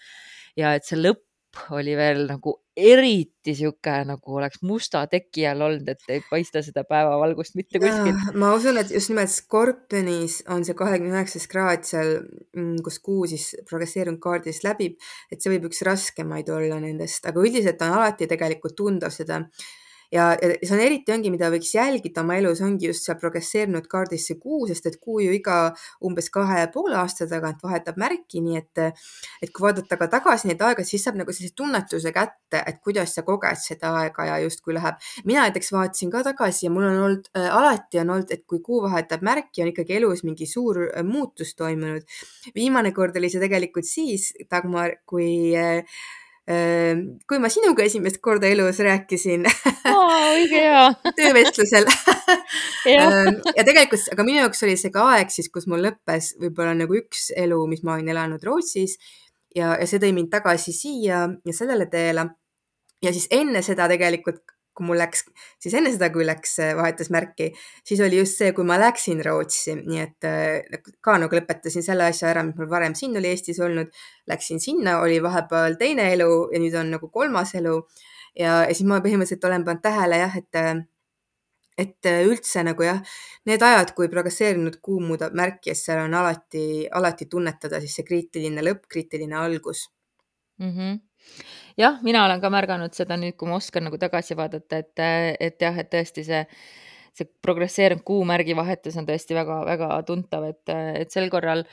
ja 0.56 0.76
et 0.78 0.86
see 0.86 1.00
lõpp 1.02 1.26
oli 1.74 1.96
veel 1.98 2.26
nagu 2.28 2.56
eriti 2.74 3.54
sihuke, 3.54 3.94
nagu 4.10 4.38
oleks 4.40 4.64
musta 4.66 5.04
teki 5.10 5.46
all 5.50 5.62
olnud, 5.68 5.90
et 5.94 6.08
ei 6.10 6.24
paista 6.26 6.64
seda 6.66 6.84
päevavalgust 6.90 7.58
mitte 7.60 7.82
kuskil. 7.82 8.18
ma 8.42 8.54
usun, 8.58 8.80
et 8.82 8.92
just 8.94 9.12
nimelt 9.14 9.32
Skorpionis 9.34 10.40
on 10.54 10.66
see 10.66 10.78
kahekümne 10.78 11.14
üheksas 11.14 11.46
kraad 11.52 11.86
seal, 11.88 12.16
mm, 12.56 12.82
kus 12.86 12.98
kuu 13.06 13.28
siis 13.30 13.52
progresseerunud 13.70 14.22
kaardis 14.24 14.64
läbib, 14.66 14.98
et 15.32 15.42
see 15.42 15.54
võib 15.54 15.70
üks 15.70 15.84
raskemaid 15.86 16.50
olla 16.54 16.82
nendest, 16.82 17.26
aga 17.30 17.46
üldiselt 17.46 17.82
on 17.86 17.96
alati 18.00 18.30
tegelikult 18.32 18.78
tunda 18.80 19.14
seda 19.14 19.44
ja, 20.14 20.30
ja 20.38 20.52
see 20.62 20.76
on 20.76 20.82
eriti 20.84 21.14
ongi, 21.14 21.32
mida 21.34 21.50
võiks 21.54 21.72
jälgida 21.74 22.22
oma 22.22 22.38
elus, 22.40 22.62
ongi 22.66 22.90
just 22.90 23.08
seal 23.08 23.18
progresseerunud 23.22 23.88
kaardis 23.92 24.28
see 24.30 24.38
kuu, 24.40 24.68
sest 24.70 24.88
et 24.90 25.00
kuu 25.02 25.20
ju 25.24 25.34
iga 25.36 25.58
umbes 26.06 26.30
kahe 26.34 26.66
poole 26.74 26.98
aasta 27.00 27.28
tagant 27.30 27.64
vahetab 27.66 27.98
märki, 28.02 28.44
nii 28.46 28.60
et, 28.60 28.84
et 29.42 29.54
kui 29.54 29.66
vaadata 29.68 29.98
ka 30.00 30.10
tagasi 30.18 30.52
neid 30.52 30.62
aegasid, 30.62 30.94
siis 30.94 31.08
saab 31.08 31.20
nagu 31.20 31.34
sellise 31.36 31.58
tunnetuse 31.58 32.14
kätte, 32.16 32.62
et 32.62 32.82
kuidas 32.86 33.16
sa 33.18 33.26
koged 33.28 33.62
seda 33.64 33.94
aega 34.04 34.28
ja 34.30 34.40
justkui 34.44 34.78
läheb. 34.78 35.02
mina 35.26 35.48
näiteks 35.48 35.74
vaatasin 35.74 36.12
ka 36.14 36.24
tagasi 36.30 36.68
ja 36.68 36.74
mul 36.74 36.88
on 36.90 37.00
olnud 37.04 37.30
äh,, 37.38 37.50
alati 37.50 38.02
on 38.04 38.16
olnud, 38.18 38.34
et 38.34 38.46
kui 38.48 38.62
kuu 38.66 38.84
vahetab 38.86 39.26
märki, 39.26 39.64
on 39.64 39.74
ikkagi 39.74 39.98
elus 40.00 40.24
mingi 40.28 40.48
suur 40.50 40.84
äh, 40.90 41.04
muutus 41.04 41.56
toimunud. 41.58 42.06
viimane 42.56 42.94
kord 42.94 43.18
oli 43.18 43.32
see 43.34 43.42
tegelikult 43.42 43.88
siis, 43.88 44.32
Dagmar, 44.52 45.00
kui 45.10 45.56
äh, 45.58 45.82
kui 46.44 47.40
ma 47.40 47.48
sinuga 47.48 47.86
esimest 47.88 48.20
korda 48.20 48.50
elus 48.52 48.82
rääkisin 48.84 49.46
hea 50.52 50.82
töövestlusel 51.18 51.88
ja 53.58 53.64
tegelikult, 53.64 54.10
aga 54.12 54.26
minu 54.28 54.42
jaoks 54.42 54.64
oli 54.68 54.76
see 54.80 54.92
ka 54.92 55.06
aeg 55.14 55.32
siis, 55.32 55.48
kus 55.54 55.70
mul 55.72 55.86
lõppes 55.86 56.34
võib-olla 56.42 56.76
nagu 56.76 56.98
üks 57.00 57.30
elu, 57.40 57.62
mis 57.72 57.84
ma 57.88 57.96
olin 57.96 58.12
elanud 58.12 58.44
Rootsis 58.44 58.98
ja, 59.56 59.78
ja 59.80 59.88
see 59.88 60.02
tõi 60.04 60.12
mind 60.18 60.34
tagasi 60.34 60.76
siia 60.76 61.26
ja 61.32 61.56
sellele 61.56 61.88
teele. 61.92 62.28
ja 63.04 63.14
siis 63.16 63.30
enne 63.32 63.62
seda 63.64 63.88
tegelikult, 63.92 64.44
kui 64.74 64.88
mul 64.88 64.98
läks, 64.98 65.26
siis 65.62 65.76
enne 65.78 65.92
seda, 65.94 66.10
kui 66.14 66.26
läks, 66.26 66.56
vahetas 66.78 67.12
märki, 67.14 67.52
siis 67.86 68.02
oli 68.04 68.20
just 68.20 68.40
see, 68.42 68.54
kui 68.58 68.66
ma 68.68 68.80
läksin 68.82 69.22
Rootsi, 69.26 69.76
nii 69.80 70.02
et 70.02 70.28
ka 71.04 71.18
nagu 71.22 71.38
lõpetasin 71.38 71.86
selle 71.86 72.08
asja 72.10 72.32
ära, 72.32 72.46
mis 72.48 72.58
mul 72.58 72.70
varem 72.72 72.96
siin 72.98 73.18
oli 73.20 73.30
Eestis 73.34 73.62
olnud. 73.64 73.94
Läksin 74.30 74.62
sinna, 74.64 75.00
oli 75.04 75.20
vahepeal 75.24 75.78
teine 75.80 76.08
elu 76.16 76.32
ja 76.54 76.64
nüüd 76.64 76.76
on 76.80 76.94
nagu 76.96 77.10
kolmas 77.14 77.54
elu. 77.60 77.76
ja, 78.40 78.64
ja 78.66 78.74
siis 78.74 78.88
ma 78.90 79.02
põhimõtteliselt 79.04 79.46
olen 79.46 79.66
pannud 79.68 79.84
tähele 79.84 80.18
jah, 80.24 80.38
et, 80.40 80.60
et 81.78 82.12
üldse 82.26 82.64
nagu 82.66 82.86
jah, 82.86 83.02
need 83.46 83.62
ajad, 83.62 83.94
kui 83.98 84.10
progresseerunud 84.10 84.80
kuu 84.82 85.00
muudab 85.04 85.38
märki, 85.38 85.74
et 85.74 85.78
seal 85.78 86.02
on 86.08 86.18
alati, 86.18 86.88
alati 86.90 87.30
tunnetada 87.30 87.82
siis 87.84 88.00
see 88.00 88.08
kriitiline 88.10 88.66
lõpp, 88.66 88.88
kriitiline 88.90 89.38
algus 89.38 89.90
mm. 90.58 90.72
-hmm 90.72 91.02
jah, 91.80 92.00
mina 92.06 92.24
olen 92.28 92.42
ka 92.42 92.52
märganud 92.54 92.96
seda 92.96 93.18
nüüd, 93.20 93.36
kui 93.40 93.50
ma 93.50 93.58
oskan 93.60 93.88
nagu 93.88 94.00
tagasi 94.02 94.38
vaadata, 94.38 94.82
et, 94.84 95.04
et 95.50 95.68
jah, 95.68 95.78
et 95.80 95.90
tõesti 95.92 96.26
see, 96.28 96.42
see 97.14 97.30
progresseerunud 97.46 98.06
kuumärgi 98.08 98.56
vahetus 98.58 98.98
on 99.00 99.08
tõesti 99.10 99.38
väga-väga 99.38 99.90
tuntav, 100.08 100.50
et, 100.52 100.76
et 101.04 101.14
sel 101.14 101.30
korral 101.34 101.66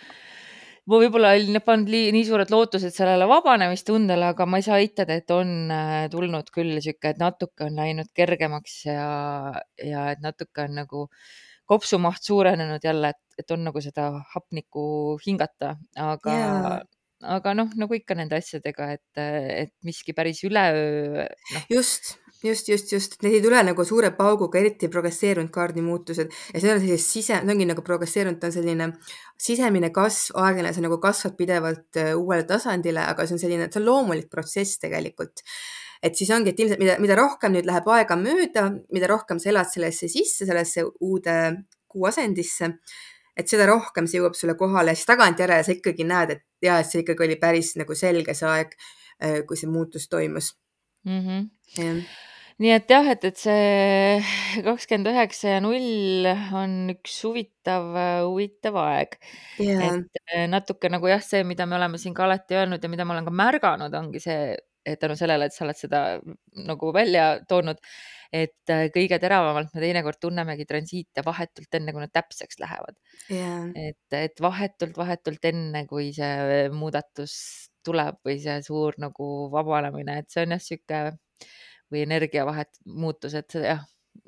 ma 0.90 0.98
võib-olla 0.98 1.34
olin 1.36 1.60
pannud 1.64 1.92
nii, 1.92 2.08
nii 2.16 2.24
suured 2.26 2.50
lootused 2.50 2.94
sellele 2.94 3.28
vabanemistundele, 3.30 4.32
aga 4.32 4.46
ma 4.48 4.60
ei 4.60 4.66
saa 4.66 4.80
eitada, 4.82 5.18
et 5.20 5.30
on 5.34 5.70
tulnud 6.12 6.50
küll 6.54 6.80
sihuke, 6.80 7.12
et 7.12 7.20
natuke 7.20 7.68
on 7.68 7.78
läinud 7.78 8.10
kergemaks 8.16 8.80
ja, 8.88 9.10
ja 9.84 10.08
et 10.14 10.24
natuke 10.24 10.66
on 10.66 10.80
nagu 10.82 11.04
kopsumaht 11.70 12.24
suurenenud 12.26 12.82
jälle, 12.82 13.12
et, 13.12 13.36
et 13.38 13.52
on 13.54 13.62
nagu 13.68 13.82
seda 13.84 14.08
hapnikku 14.32 14.88
hingata, 15.26 15.76
aga 16.10 16.34
yeah 16.34 16.80
aga 17.20 17.54
noh, 17.56 17.70
nagu 17.76 17.96
ikka 17.96 18.16
nende 18.18 18.38
asjadega, 18.38 18.90
et, 18.96 19.20
et 19.20 19.72
miski 19.87 20.14
päris 20.16 20.42
üleöö 20.46 21.26
no.. 21.26 21.62
just, 21.68 22.14
just, 22.42 22.70
just, 22.72 22.92
just, 22.92 23.18
need 23.22 23.37
ei 23.38 23.42
tule 23.44 23.61
nagu 23.66 23.85
suure 23.85 24.12
pauguga, 24.16 24.61
eriti 24.61 24.88
progresseerunud 24.92 25.52
kaardi 25.52 25.85
muutused. 25.85 26.33
Ja 26.54 26.62
see 26.62 26.72
on 26.72 26.80
selline 26.80 27.00
sise, 27.02 27.40
see 27.42 27.54
ongi 27.54 27.68
nagu 27.68 27.85
progresseerunud, 27.85 28.40
ta 28.40 28.48
on 28.48 28.56
selline 28.56 28.88
sisemine 29.40 29.92
kasv, 29.94 30.38
aeglane, 30.40 30.72
sa 30.76 30.85
nagu 30.85 31.00
kasvad 31.02 31.37
pidevalt 31.37 32.00
uuele 32.16 32.48
tasandile, 32.48 33.04
aga 33.12 33.28
see 33.28 33.37
on 33.37 33.44
selline, 33.44 33.68
see 33.68 33.83
on 33.83 33.88
loomulik 33.88 34.33
protsess 34.33 34.80
tegelikult. 34.80 35.44
Et 36.00 36.16
siis 36.16 36.30
ongi, 36.33 36.54
et 36.54 36.61
ilmselt 36.62 36.80
mida, 36.80 36.96
mida 37.02 37.16
rohkem 37.18 37.52
nüüd 37.52 37.68
läheb 37.68 37.88
aega 37.92 38.16
mööda, 38.16 38.70
mida 38.94 39.09
rohkem 39.11 39.40
sa 39.42 39.50
elad 39.52 39.68
sellesse 39.68 40.09
sisse, 40.09 40.48
sellesse 40.48 40.87
uude 41.04 41.35
kuuasendisse, 41.90 42.70
et 43.40 43.50
seda 43.50 43.66
rohkem 43.70 44.09
see 44.11 44.20
jõuab 44.20 44.37
sulle 44.38 44.57
kohale, 44.61 44.94
siis 44.96 45.09
tagantjärele 45.11 45.66
sa 45.66 45.74
ikkagi 45.74 46.07
näed, 46.09 46.35
et 46.37 46.66
ja, 46.66 46.81
et 46.81 46.88
see 46.88 47.05
ikkagi 47.05 47.26
oli 47.26 47.38
päris 47.40 47.74
nagu 47.81 47.96
selge 47.98 48.37
see 48.37 48.48
aeg, 48.50 48.74
kui 49.48 49.59
see 49.59 49.70
muutus 49.70 50.09
toimus 50.09 50.55
mm. 51.05 51.20
-hmm. 51.20 51.48
Ja. 51.79 51.92
nii 52.59 52.72
et 52.74 52.90
jah, 52.90 53.07
et, 53.12 53.24
et 53.24 53.37
see 53.40 54.62
kakskümmend 54.64 55.12
üheksa 55.12 55.57
ja 55.57 55.61
null 55.64 56.26
on 56.62 56.94
üks 56.94 57.20
huvitav, 57.24 57.92
huvitav 58.26 58.76
aeg 58.85 59.16
yeah.. 59.61 60.00
et 60.00 60.50
natuke 60.50 60.90
nagu 60.92 61.09
jah, 61.09 61.22
see, 61.24 61.44
mida 61.44 61.66
me 61.66 61.79
oleme 61.79 61.98
siin 61.98 62.14
ka 62.14 62.26
alati 62.26 62.59
öelnud 62.59 62.83
ja 62.83 62.92
mida 62.92 63.05
ma 63.05 63.16
olen 63.16 63.29
ka 63.29 63.37
märganud, 63.42 63.94
ongi 63.94 64.20
see, 64.20 64.57
et 64.85 65.00
tänu 65.00 65.16
sellele, 65.16 65.46
et 65.46 65.57
sa 65.57 65.64
oled 65.64 65.79
seda 65.79 66.03
nagu 66.66 66.92
välja 66.96 67.38
toonud, 67.48 67.81
et 68.33 68.73
kõige 68.95 69.19
teravamalt 69.23 69.73
me 69.75 69.83
teinekord 69.83 70.21
tunnemegi 70.23 70.66
transiite 70.69 71.25
vahetult 71.27 71.79
enne, 71.79 71.95
kui 71.95 72.05
nad 72.05 72.12
täpseks 72.14 72.61
lähevad 72.62 72.95
yeah.. 73.27 73.66
et, 73.75 74.16
et 74.16 74.43
vahetult, 74.43 74.95
vahetult 74.97 75.51
enne, 75.51 75.85
kui 75.90 76.12
see 76.14 76.69
muudatus 76.75 77.35
tuleb 77.87 78.21
või 78.27 78.38
see 78.43 78.61
suur 78.62 78.99
nagu 79.03 79.31
vabanemine, 79.53 80.21
et 80.21 80.31
see 80.31 80.45
on 80.45 80.55
jah, 80.55 80.62
sihuke 80.62 81.01
või 81.90 82.05
energiavahet 82.05 82.79
muutus, 82.87 83.35
et 83.35 83.57
jah, 83.59 83.83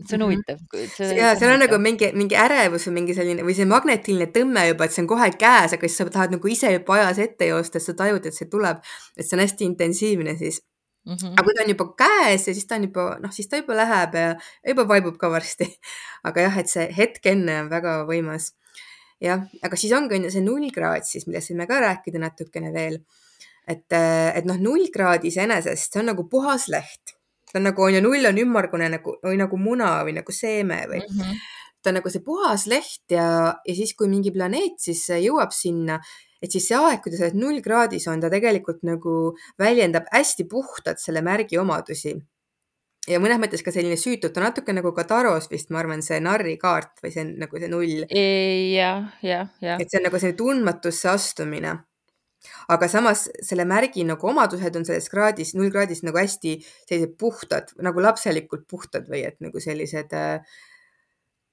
see 0.06 0.16
on 0.18 0.26
huvitav 0.26 0.58
mm. 0.58 0.88
-hmm. 0.88 1.16
ja 1.16 1.34
seal 1.38 1.54
on 1.54 1.62
nagu 1.62 1.78
mingi, 1.78 2.10
mingi 2.16 2.36
ärevus 2.38 2.86
või 2.88 2.98
mingi 3.00 3.14
selline 3.14 3.46
või 3.46 3.54
see 3.54 3.68
magnetiline 3.68 4.28
tõmme 4.34 4.66
juba, 4.68 4.84
et 4.84 4.96
see 4.96 5.04
on 5.04 5.10
kohe 5.14 5.30
käes, 5.38 5.76
aga 5.76 5.88
siis 5.88 6.02
sa 6.02 6.10
tahad 6.10 6.34
nagu 6.34 6.48
ise 6.48 6.72
juba 6.72 6.98
ajas 6.98 7.22
ette 7.22 7.50
joosta, 7.52 7.80
sa 7.80 7.94
tajud, 7.94 8.26
et 8.26 8.34
see 8.34 8.50
tuleb, 8.50 8.82
et 9.16 9.26
see 9.26 9.36
on 9.38 9.44
hästi 9.44 9.68
intensiivne 9.70 10.36
siis 10.38 10.62
Mhm. 11.02 11.32
aga 11.34 11.42
kui 11.42 11.54
ta 11.56 11.62
on 11.64 11.70
juba 11.72 11.86
käes 11.98 12.44
ja 12.46 12.54
siis 12.54 12.66
ta 12.66 12.76
on 12.78 12.84
juba, 12.86 13.04
noh, 13.22 13.32
siis 13.34 13.48
ta 13.50 13.58
juba 13.58 13.74
läheb 13.74 14.12
ja 14.14 14.26
juba 14.68 14.84
vaibub 14.86 15.16
ka 15.18 15.30
varsti. 15.32 15.66
aga 16.28 16.44
jah, 16.46 16.58
et 16.62 16.70
see 16.70 16.84
hetk 16.94 17.26
enne 17.26 17.62
on 17.64 17.70
väga 17.72 18.02
võimas. 18.06 18.52
jah, 19.22 19.42
aga 19.62 19.78
siis 19.78 19.94
ongi 19.94 20.18
on 20.18 20.28
ju 20.28 20.30
see 20.34 20.44
null 20.44 20.70
kraad 20.74 21.06
siis, 21.06 21.26
millest 21.26 21.50
võime 21.50 21.66
ka 21.70 21.80
rääkida 21.82 22.22
natukene 22.22 22.70
veel. 22.74 23.00
et, 23.66 23.86
et 23.90 24.46
noh, 24.46 24.58
null 24.58 24.90
kraad 24.94 25.24
iseenesest, 25.24 25.92
see 25.92 26.02
on 26.02 26.12
nagu 26.12 26.28
puhas 26.30 26.68
leht. 26.70 27.16
ta 27.50 27.58
on 27.58 27.66
nagu 27.70 27.82
on 27.82 27.98
ju 27.98 28.04
null 28.04 28.30
on 28.30 28.38
ümmargune 28.38 28.88
nagu, 28.94 29.18
või 29.26 29.42
nagu 29.42 29.58
muna 29.58 29.98
või 30.06 30.14
nagu 30.20 30.32
seeme 30.32 30.84
või 30.86 31.02
mm. 31.02 31.18
-hmm 31.18 31.42
ta 31.82 31.90
on 31.90 31.98
nagu 31.98 32.10
see 32.12 32.22
puhas 32.24 32.66
leht 32.70 33.12
ja, 33.12 33.26
ja 33.66 33.74
siis, 33.76 33.94
kui 33.98 34.10
mingi 34.10 34.32
planeet 34.34 34.78
siis 34.82 35.04
jõuab 35.22 35.54
sinna, 35.56 35.98
et 36.42 36.50
siis 36.54 36.68
see 36.70 36.78
aeg, 36.78 37.02
kui 37.02 37.12
ta 37.12 37.20
selles 37.20 37.38
null 37.38 37.62
kraadis 37.64 38.08
on, 38.10 38.22
ta 38.22 38.30
tegelikult 38.32 38.82
nagu 38.86 39.16
väljendab 39.60 40.10
hästi 40.12 40.46
puhtalt 40.50 41.02
selle 41.02 41.22
märgi 41.24 41.58
omadusi. 41.60 42.14
ja 43.10 43.18
mõnes 43.18 43.40
mõttes 43.42 43.64
ka 43.66 43.74
selline 43.74 43.98
süütult, 43.98 44.34
ta 44.34 44.44
natuke 44.44 44.74
nagu 44.74 44.92
ka 44.94 45.04
taros 45.04 45.48
vist, 45.50 45.70
ma 45.70 45.80
arvan, 45.82 46.02
see 46.06 46.20
narrikaart 46.22 47.02
või 47.02 47.14
see 47.14 47.24
nagu 47.30 47.58
see 47.58 47.70
null. 47.70 48.04
jah, 48.10 49.08
jah, 49.22 49.48
jah. 49.60 49.80
et 49.80 49.88
see 49.88 49.98
on 49.98 50.06
nagu 50.06 50.22
selline 50.22 50.38
tundmatusse 50.38 51.10
astumine 51.10 51.80
aga 52.74 52.88
samas 52.90 53.28
selle 53.46 53.64
märgi 53.68 54.02
nagu 54.06 54.26
omadused 54.32 54.76
on 54.78 54.86
selles 54.86 55.08
kraadis, 55.12 55.52
null 55.54 55.70
kraadis 55.70 56.02
nagu 56.02 56.18
hästi 56.18 56.56
sellised 56.88 57.14
puhtad, 57.18 57.70
nagu 57.86 58.02
lapselikult 58.02 58.66
puhtad 58.70 59.06
või 59.10 59.22
et 59.28 59.38
nagu 59.44 59.62
sellised 59.62 60.14
äh, 60.18 60.58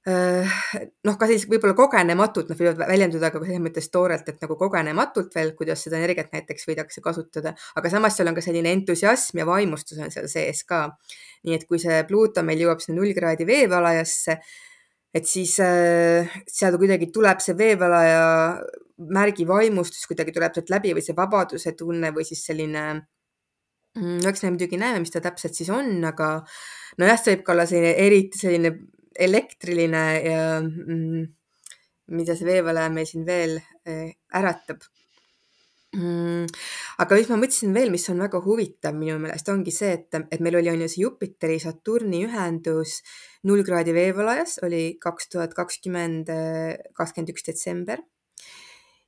noh, 0.10 1.16
ka 1.20 1.28
siis 1.30 1.46
võib-olla 1.50 1.76
kogenematult, 1.78 2.52
nad 2.52 2.60
võivad 2.60 2.80
väljenduda 2.82 3.32
ka 3.34 3.42
selles 3.44 3.64
mõttes 3.64 3.90
toorelt, 3.94 4.30
et 4.32 4.40
nagu 4.44 4.56
kogenematult 4.60 5.36
veel, 5.36 5.54
kuidas 5.58 5.84
seda 5.86 6.00
energiat 6.00 6.32
näiteks 6.36 6.68
võidakse 6.70 7.04
kasutada, 7.06 7.54
aga 7.80 7.92
samas 7.92 8.18
seal 8.18 8.32
on 8.32 8.38
ka 8.38 8.44
selline 8.46 8.72
entusiasm 8.78 9.42
ja 9.42 9.48
vaimustus 9.50 10.00
on 10.00 10.14
seal 10.14 10.30
sees 10.32 10.64
ka. 10.70 10.88
nii 11.48 11.56
et 11.56 11.64
kui 11.68 11.80
see 11.80 12.02
Pluuto 12.08 12.44
meil 12.44 12.60
jõuab 12.60 12.82
sinna 12.84 13.00
null 13.00 13.14
kraadi 13.16 13.46
veevalajasse, 13.48 14.36
et 15.16 15.26
siis 15.26 15.56
äh, 15.64 16.28
seal 16.48 16.76
kuidagi 16.78 17.08
tuleb 17.16 17.40
see 17.44 17.56
veevalaja 17.58 18.26
märgi 19.16 19.48
vaimustus 19.48 20.04
kuidagi 20.10 20.34
tuleb 20.36 20.54
sealt 20.56 20.70
läbi 20.74 20.92
või 20.98 21.04
see 21.06 21.16
vabaduse 21.16 21.74
tunne 21.80 22.12
või 22.16 22.28
siis 22.28 22.44
selline 22.50 22.84
mm,, 23.96 24.20
eks 24.28 24.44
me 24.44 24.54
muidugi 24.54 24.80
näeme, 24.80 25.02
mis 25.04 25.14
ta 25.14 25.24
täpselt 25.24 25.56
siis 25.56 25.72
on, 25.74 25.98
aga 26.06 26.40
nojah, 27.00 27.20
see 27.20 27.36
võib 27.36 27.46
ka 27.48 27.56
olla 27.56 27.68
selline 27.70 27.94
eriti 28.06 28.42
selline 28.42 28.74
elektriline 29.20 30.04
ja 30.24 30.44
mm, 30.62 31.26
mida 32.16 32.36
see 32.38 32.48
veevalaja 32.48 32.92
meil 32.94 33.08
siin 33.10 33.26
veel 33.28 33.58
eh, 33.60 34.16
äratab 34.40 34.82
mm,. 35.96 36.46
aga 37.04 37.20
mis 37.20 37.32
ma 37.32 37.40
mõtlesin 37.42 37.76
veel, 37.76 37.92
mis 37.94 38.08
on 38.14 38.24
väga 38.24 38.42
huvitav 38.46 38.96
minu 38.98 39.18
meelest, 39.22 39.50
ongi 39.54 39.74
see, 39.76 39.92
et, 40.00 40.20
et 40.20 40.44
meil 40.44 40.60
oli 40.62 40.72
on 40.72 40.86
ju 40.86 40.92
see 40.92 41.04
Jupiteri, 41.04 41.60
Saturni 41.64 42.24
ühendus 42.28 43.00
null 43.50 43.66
kraadi 43.68 43.96
veevalajas 43.96 44.60
oli 44.68 44.84
kaks 45.02 45.34
tuhat 45.34 45.58
kakskümmend, 45.58 46.32
kakskümmend 46.98 47.36
üks 47.36 47.48
detsember 47.52 48.02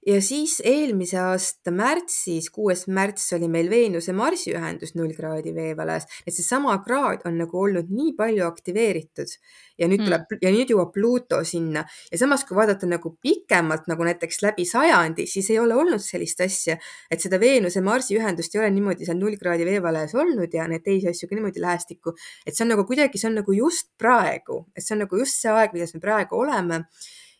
ja 0.08 0.22
siis 0.22 0.58
eelmise 0.66 1.20
aasta 1.22 1.72
märtsis, 1.74 2.50
kuues 2.54 2.88
märts 2.90 3.28
oli 3.38 3.48
meil 3.52 3.70
Veenuse 3.70 4.14
Marsi 4.18 4.54
ühendus 4.56 4.96
null 4.98 5.14
kraadi 5.18 5.54
veevalajas, 5.56 6.08
et 6.26 6.34
seesama 6.34 6.74
kraad 6.86 7.28
on 7.30 7.38
nagu 7.44 7.60
olnud 7.62 7.92
nii 7.94 8.16
palju 8.18 8.48
aktiveeritud. 8.48 9.36
Ja 9.82 9.88
nüüd 9.90 10.04
tuleb 10.04 10.26
mm. 10.28 10.42
ja 10.46 10.52
nüüd 10.54 10.74
jõuab 10.74 10.92
Pluto 10.94 11.40
sinna. 11.48 11.82
Ja 12.12 12.20
samas, 12.22 12.44
kui 12.46 12.58
vaadata 12.58 12.90
nagu 12.90 13.16
pikemalt 13.22 13.88
nagu 13.90 14.06
näiteks 14.06 14.42
läbi 14.46 14.66
sajandi, 14.70 15.26
siis 15.30 15.50
ei 15.54 15.58
ole 15.62 15.78
olnud 15.78 16.04
sellist 16.04 16.42
asja, 16.46 16.78
et 17.10 17.24
seda 17.24 17.40
Veenuse 17.42 17.82
Marsi 17.86 18.18
ühendust 18.18 18.54
ei 18.56 18.62
ole 18.62 18.74
niimoodi 18.74 19.08
seal 19.08 19.18
null 19.22 19.38
kraadi 19.42 19.66
veevalajas 19.70 20.14
olnud 20.18 20.54
ja 20.54 20.68
neid 20.70 20.86
teisi 20.86 21.10
asju 21.10 21.30
ka 21.30 21.38
niimoodi 21.38 21.64
lähestikku, 21.64 22.14
et 22.46 22.58
see 22.58 22.66
on 22.66 22.74
nagu 22.76 22.86
kuidagi, 22.90 23.22
see 23.22 23.30
on 23.32 23.40
nagu 23.42 23.58
just 23.58 23.90
praegu, 24.02 24.64
et 24.76 24.86
see 24.86 24.98
on 24.98 25.06
nagu 25.06 25.22
just 25.22 25.42
see 25.42 25.54
aeg, 25.54 25.74
milles 25.74 25.98
me 25.98 26.04
praegu 26.04 26.42
oleme 26.42 26.84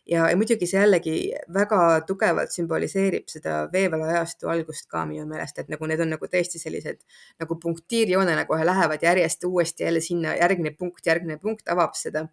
ja, 0.06 0.26
ja 0.30 0.36
muidugi 0.36 0.66
see 0.66 0.80
jällegi 0.80 1.14
väga 1.54 1.78
tugevalt 2.06 2.54
sümboliseerib 2.54 3.28
seda 3.30 3.62
veevalla 3.72 4.10
ajastu 4.10 4.50
algust 4.52 4.88
ka 4.90 5.04
minu 5.08 5.26
meelest, 5.30 5.62
et 5.62 5.70
nagu 5.72 5.88
need 5.90 6.02
on 6.02 6.14
nagu 6.16 6.30
tõesti 6.34 6.60
sellised 6.62 7.02
nagu 7.42 7.58
punktiirjoonena 7.62 8.44
kohe 8.50 8.66
lähevad 8.66 9.02
järjest 9.06 9.44
uuesti 9.48 9.86
jälle 9.86 10.02
sinna 10.04 10.36
järgmine 10.40 10.74
punkt, 10.78 11.06
järgmine 11.06 11.38
punkt 11.42 11.70
avab 11.72 11.94
seda 11.98 12.26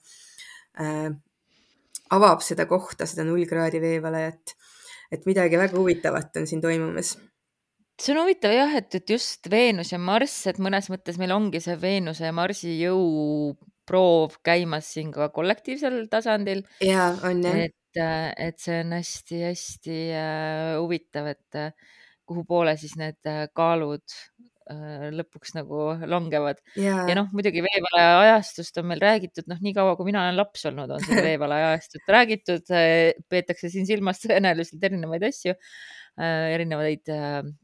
äh,, 0.82 1.10
avab 2.10 2.42
seda 2.46 2.66
kohta, 2.66 3.06
seda 3.10 3.28
null 3.28 3.46
kraadi 3.50 3.82
veevalajat. 3.82 4.56
et 5.12 5.26
midagi 5.26 5.58
väga 5.58 5.78
huvitavat 5.78 6.38
on 6.38 6.48
siin 6.48 6.62
toimumas 6.62 7.18
see 8.00 8.14
on 8.14 8.22
huvitav 8.24 8.54
jah, 8.54 8.76
et, 8.78 8.96
et 8.96 9.10
just 9.10 9.50
Veenus 9.52 9.92
ja 9.92 10.00
Marss, 10.00 10.46
et 10.48 10.60
mõnes 10.62 10.88
mõttes 10.90 11.18
meil 11.20 11.34
ongi 11.36 11.60
see 11.62 11.76
Veenuse 11.82 12.26
ja 12.26 12.34
Marsi 12.34 12.78
jõu 12.80 13.58
proov 13.90 14.38
käimas 14.46 14.92
siin 14.94 15.14
ka 15.16 15.30
kollektiivsel 15.34 16.04
tasandil. 16.12 16.64
ja 16.86 17.12
on 17.26 17.42
jah. 17.46 17.64
et, 17.66 18.02
äh, 18.02 18.28
et 18.50 18.62
see 18.62 18.82
on 18.84 18.94
hästi-hästi 18.98 20.02
äh, 20.18 20.76
huvitav, 20.78 21.32
et 21.34 21.60
äh, 21.60 21.96
kuhu 22.30 22.46
poole 22.46 22.78
siis 22.78 22.96
need 23.00 23.20
kaalud 23.58 24.20
lõpuks 24.70 25.56
nagu 25.56 25.96
langevad. 26.06 26.60
ja, 26.78 27.00
ja 27.10 27.14
noh, 27.18 27.32
muidugi 27.34 27.64
veevalaja 27.66 28.20
ajastust 28.20 28.76
on 28.78 28.86
meil 28.92 29.00
räägitud, 29.02 29.48
noh, 29.50 29.58
nii 29.66 29.74
kaua 29.74 29.96
kui 29.98 30.06
mina 30.12 30.28
olen 30.28 30.38
laps 30.38 30.68
olnud, 30.70 30.94
on 30.94 31.02
seda 31.02 31.24
veevalaja 31.32 31.72
ajastut 31.72 32.12
räägitud, 32.14 32.70
peetakse 33.34 33.72
siin 33.74 33.90
silmas 33.90 34.22
tõenäoliselt 34.22 34.86
erinevaid 34.92 35.26
asju, 35.26 35.56
erinevaid 36.22 37.10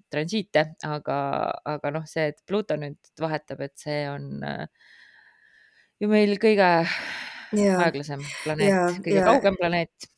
transiite, 0.09 0.65
aga, 0.89 1.19
aga 1.75 1.93
noh, 1.93 2.09
see, 2.09 2.25
et 2.33 2.41
Pluto 2.49 2.73
nüüd 2.81 3.13
vahetab, 3.21 3.61
et 3.67 3.77
see 3.85 4.01
on 4.09 4.41
äh, 4.41 4.65
ju 6.01 6.09
meil 6.11 6.35
kõige 6.41 6.67
ja, 7.59 7.77
aeglasem 7.85 8.23
planeet, 8.43 8.99
kõige 9.03 9.19
ja, 9.19 9.29
kaugem 9.29 9.57
planeet. 9.59 10.09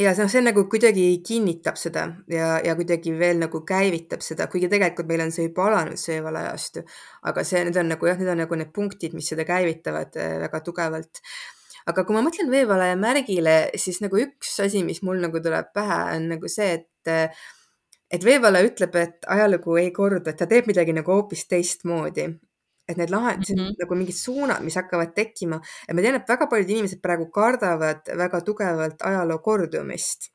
ja 0.00 0.12
noh, 0.18 0.30
see 0.32 0.42
nagu 0.44 0.64
kuidagi 0.72 1.06
kinnitab 1.26 1.78
seda 1.80 2.08
ja, 2.32 2.58
ja 2.64 2.76
kuidagi 2.78 3.14
veel 3.18 3.40
nagu 3.42 3.62
käivitab 3.68 4.24
seda, 4.24 4.48
kuigi 4.52 4.70
tegelikult 4.72 5.08
meil 5.08 5.24
on 5.26 5.34
see 5.34 5.48
juba 5.48 5.68
alanud, 5.70 6.00
see 6.00 6.20
valajastu, 6.24 6.84
aga 7.28 7.46
see, 7.48 7.64
need 7.68 7.80
on 7.80 7.90
nagu 7.94 8.10
jah, 8.10 8.20
need 8.20 8.34
on 8.34 8.44
nagu 8.44 8.60
need 8.60 8.72
punktid, 8.74 9.16
mis 9.16 9.32
seda 9.32 9.48
käivitavad 9.48 10.20
äh, 10.20 10.38
väga 10.46 10.62
tugevalt. 10.66 11.24
Aga 11.88 12.04
kui 12.06 12.14
ma 12.14 12.20
mõtlen 12.22 12.46
veevalaja 12.46 12.94
märgile, 12.94 13.56
siis 13.80 13.96
nagu 14.04 14.14
üks 14.22 14.52
asi, 14.62 14.84
mis 14.86 15.00
mul 15.02 15.18
nagu 15.18 15.40
tuleb 15.42 15.72
pähe, 15.74 15.98
on 16.14 16.28
nagu 16.36 16.50
see, 16.52 16.76
et 16.78 17.40
et 18.12 18.22
veevalaja 18.22 18.68
ütleb, 18.68 18.94
et 19.00 19.26
ajalugu 19.34 19.74
ei 19.80 19.88
kordu, 19.90 20.20
et 20.30 20.38
ta 20.38 20.46
teeb 20.46 20.68
midagi 20.70 20.94
nagu 20.94 21.10
hoopis 21.10 21.42
teistmoodi 21.50 22.28
et 22.88 22.98
need 22.98 23.10
lahendused 23.10 23.56
mm 23.56 23.64
-hmm. 23.64 23.80
nagu 23.80 23.94
mingid 23.94 24.18
suunad, 24.18 24.62
mis 24.64 24.76
hakkavad 24.76 25.14
tekkima 25.14 25.60
ja 25.88 25.94
ma 25.94 26.02
tean, 26.02 26.18
et 26.18 26.28
väga 26.28 26.46
paljud 26.46 26.70
inimesed 26.70 27.00
praegu 27.02 27.26
kardavad 27.30 28.14
väga 28.18 28.40
tugevalt 28.40 29.02
ajaloo 29.02 29.38
kordumist, 29.38 30.32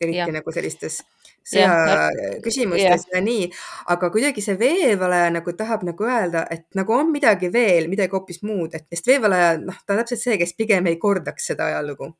eriti 0.00 0.18
ja. 0.18 0.26
nagu 0.32 0.52
sellistes 0.52 1.00
sõjaküsimustes 1.48 3.06
ja. 3.08 3.16
ja 3.16 3.20
nii, 3.24 3.50
aga 3.94 4.10
kuidagi 4.10 4.44
see 4.44 4.58
veevalaja 4.58 5.30
nagu 5.30 5.52
tahab 5.52 5.82
nagu 5.88 6.04
öelda, 6.04 6.46
et 6.50 6.66
nagu 6.74 6.92
on 6.92 7.12
midagi 7.12 7.52
veel, 7.52 7.88
midagi 7.88 8.12
hoopis 8.12 8.42
muud, 8.42 8.74
et 8.74 8.86
sest 8.92 9.06
veevalaja, 9.06 9.58
noh, 9.58 9.78
ta 9.86 9.94
on 9.94 10.02
täpselt 10.02 10.22
see, 10.22 10.38
kes 10.38 10.54
pigem 10.54 10.86
ei 10.86 10.96
kordaks 10.96 11.50
seda 11.52 11.70
ajalugu 11.72 12.12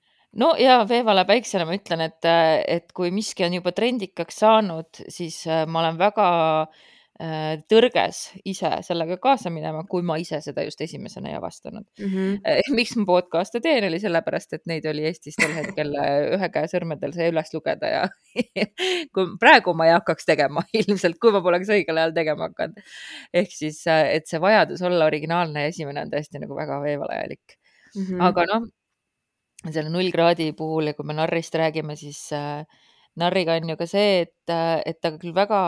no 0.43 0.53
ja 0.59 0.85
veevale 0.88 1.25
päiksele 1.25 1.64
ma 1.64 1.77
ütlen, 1.77 2.01
et, 2.01 2.25
et 2.69 2.93
kui 2.93 3.11
miski 3.11 3.45
on 3.45 3.55
juba 3.61 3.73
trendikaks 3.73 4.41
saanud, 4.45 5.05
siis 5.09 5.47
äh, 5.47 5.67
ma 5.67 5.85
olen 5.85 5.99
väga 5.99 6.29
Äh, 6.69 6.98
tõrges 7.18 8.18
ise 8.46 8.68
sellega 8.87 9.16
kaasa 9.18 9.50
minema, 9.50 9.81
kui 9.90 10.04
ma 10.07 10.14
ise 10.22 10.38
seda 10.42 10.62
just 10.62 10.81
esimesena 10.85 11.33
ei 11.33 11.35
avastanud 11.35 11.83
mm. 11.98 12.12
-hmm. 12.12 12.68
miks 12.78 12.94
ma 12.96 13.04
podcast'e 13.09 13.61
teen, 13.61 13.85
oli 13.88 13.98
sellepärast, 13.98 14.52
et 14.54 14.62
neid 14.70 14.87
oli 14.87 15.02
Eestis 15.09 15.35
tol 15.40 15.50
hetkel 15.57 15.96
äh, 15.98 16.28
ühe 16.37 16.50
käe 16.54 16.70
sõrmedel 16.70 17.14
see 17.16 17.28
üles 17.33 17.50
lugeda 17.54 17.90
ja 17.90 18.04
kui 19.14 19.26
praegu 19.40 19.74
ma 19.74 19.88
ei 19.88 19.96
hakkaks 19.96 20.31
tegema 20.31 20.62
ilmselt, 20.81 21.18
kui 21.18 21.35
ma 21.35 21.42
poleks 21.42 21.74
õigel 21.74 21.98
ajal 21.98 22.14
tegema 22.14 22.52
hakanud. 22.52 22.78
ehk 23.35 23.50
siis, 23.50 23.83
et 23.87 24.31
see 24.31 24.40
vajadus 24.40 24.83
olla 24.87 25.11
originaalne 25.11 25.66
ja 25.66 25.74
esimene 25.74 26.07
on 26.07 26.14
tõesti 26.14 26.38
nagu 26.38 26.54
väga 26.54 26.78
veevalajalik 26.87 27.59
mm. 27.96 28.04
-hmm. 28.04 28.26
aga 28.31 28.46
noh, 28.52 28.68
selle 29.66 29.90
null 29.90 30.14
kraadi 30.14 30.52
puhul 30.52 30.92
ja 30.92 30.94
kui 30.94 31.07
me 31.07 31.18
narrist 31.18 31.54
räägime, 31.59 31.96
siis 31.98 32.28
äh, 32.33 32.62
narriga 33.18 33.57
on 33.59 33.72
ju 33.72 33.76
ka 33.81 33.87
see, 33.88 34.22
et, 34.26 34.54
et 34.88 34.98
ta 35.02 35.12
küll 35.18 35.35
väga 35.37 35.61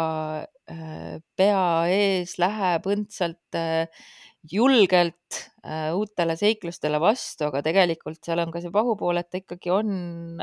äh, 0.70 1.18
pea 1.38 1.64
ees 1.92 2.36
läheb 2.40 2.88
õndsalt 2.94 3.58
äh, 3.58 4.08
julgelt 4.50 5.40
äh, 5.64 5.90
uutele 5.96 6.36
seiklustele 6.40 7.00
vastu, 7.02 7.48
aga 7.50 7.62
tegelikult 7.66 8.22
seal 8.24 8.42
on 8.44 8.54
ka 8.54 8.62
see 8.64 8.72
pahupool, 8.74 9.20
et 9.20 9.30
ta 9.30 9.40
ikkagi 9.42 9.72
on 9.74 10.40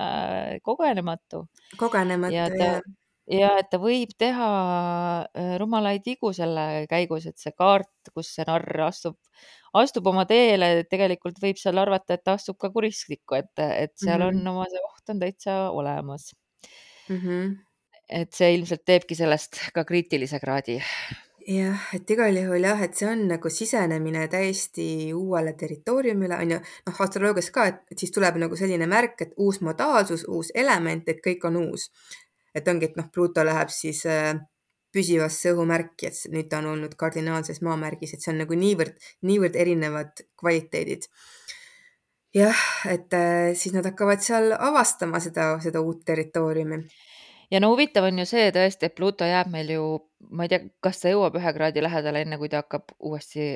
kogenematu. 0.66 1.48
kogenematu, 1.82 2.38
jah 2.38 2.82
ja 3.28 3.50
et 3.60 3.68
ta 3.68 3.76
võib 3.82 4.14
teha 4.16 4.48
rumalaid 5.60 6.06
vigu 6.08 6.32
selle 6.32 6.86
käigus, 6.88 7.28
et 7.28 7.36
see 7.42 7.52
kaart, 7.52 8.12
kus 8.16 8.30
see 8.38 8.46
narr 8.48 8.86
astub, 8.86 9.18
astub 9.76 10.08
oma 10.14 10.24
teele, 10.30 10.86
tegelikult 10.88 11.42
võib 11.44 11.60
seal 11.60 11.82
arvata, 11.82 12.16
et 12.16 12.24
ta 12.24 12.38
astub 12.40 12.56
ka 12.62 12.72
kuristikku, 12.72 13.36
et, 13.36 13.52
et 13.60 13.96
seal 14.00 14.24
mm 14.24 14.30
-hmm. 14.30 14.48
on 14.48 14.54
oma 14.56 14.70
see 14.72 14.86
oht 14.88 15.12
on 15.12 15.20
täitsa 15.26 15.58
olemas 15.76 16.32
mm. 17.10 17.18
-hmm. 17.18 17.56
et 18.10 18.34
see 18.34 18.54
ilmselt 18.56 18.86
teebki 18.86 19.16
sellest 19.16 19.60
ka 19.74 19.84
kriitilise 19.86 20.40
kraadi. 20.40 20.82
jah, 21.48 21.88
et 21.94 22.10
igal 22.12 22.36
juhul 22.36 22.68
jah, 22.70 22.82
et 22.84 22.96
see 22.96 23.08
on 23.08 23.28
nagu 23.28 23.50
sisenemine 23.50 24.28
täiesti 24.28 25.14
uuele 25.14 25.54
territooriumile, 25.54 26.36
on 26.36 26.52
ju. 26.52 26.60
noh, 26.90 27.02
astroloogias 27.06 27.52
ka, 27.52 27.66
et 27.68 27.98
siis 27.98 28.12
tuleb 28.12 28.36
nagu 28.44 28.56
selline 28.56 28.88
märk, 28.88 29.22
et 29.22 29.34
uus 29.38 29.62
modaalsus, 29.62 30.26
uus 30.28 30.52
element, 30.56 31.10
et 31.10 31.24
kõik 31.24 31.48
on 31.48 31.56
uus. 31.56 31.92
et 32.56 32.68
ongi, 32.68 32.86
et 32.86 32.96
noh, 32.98 33.06
Pluto 33.14 33.44
läheb 33.46 33.70
siis 33.70 34.06
äh, 34.06 34.34
püsivasse 34.98 35.54
õhumärki, 35.54 36.10
et 36.10 36.34
nüüd 36.34 36.50
ta 36.52 36.62
on 36.62 36.72
olnud 36.74 36.96
kardinaalses 37.00 37.62
maamärgis, 37.66 38.16
et 38.16 38.24
see 38.24 38.34
on 38.34 38.42
nagu 38.44 38.58
niivõrd, 38.58 38.98
niivõrd 39.28 39.58
erinevad 39.60 40.24
kvaliteedid. 40.40 41.08
Jah, 42.36 42.64
et 42.90 43.14
äh, 43.14 43.54
siis 43.56 43.74
nad 43.76 43.86
hakkavad 43.86 44.24
seal 44.24 44.52
avastama 44.54 45.20
seda, 45.24 45.56
seda 45.64 45.82
uut 45.82 46.04
territooriumi 46.06 46.84
ja 47.52 47.62
no 47.64 47.72
huvitav 47.72 48.08
on 48.10 48.20
ju 48.22 48.28
see 48.28 48.52
tõesti, 48.56 48.90
et 48.90 48.96
Pluto 48.98 49.28
jääb 49.28 49.50
meil 49.54 49.72
ju, 49.72 49.88
ma 50.36 50.48
ei 50.48 50.52
tea, 50.52 50.62
kas 50.84 51.02
ta 51.04 51.14
jõuab 51.14 51.40
ühe 51.40 51.56
kraadi 51.56 51.84
lähedale, 51.84 52.26
enne 52.26 52.40
kui 52.42 52.52
ta 52.52 52.64
hakkab 52.64 52.94
uuesti 53.00 53.56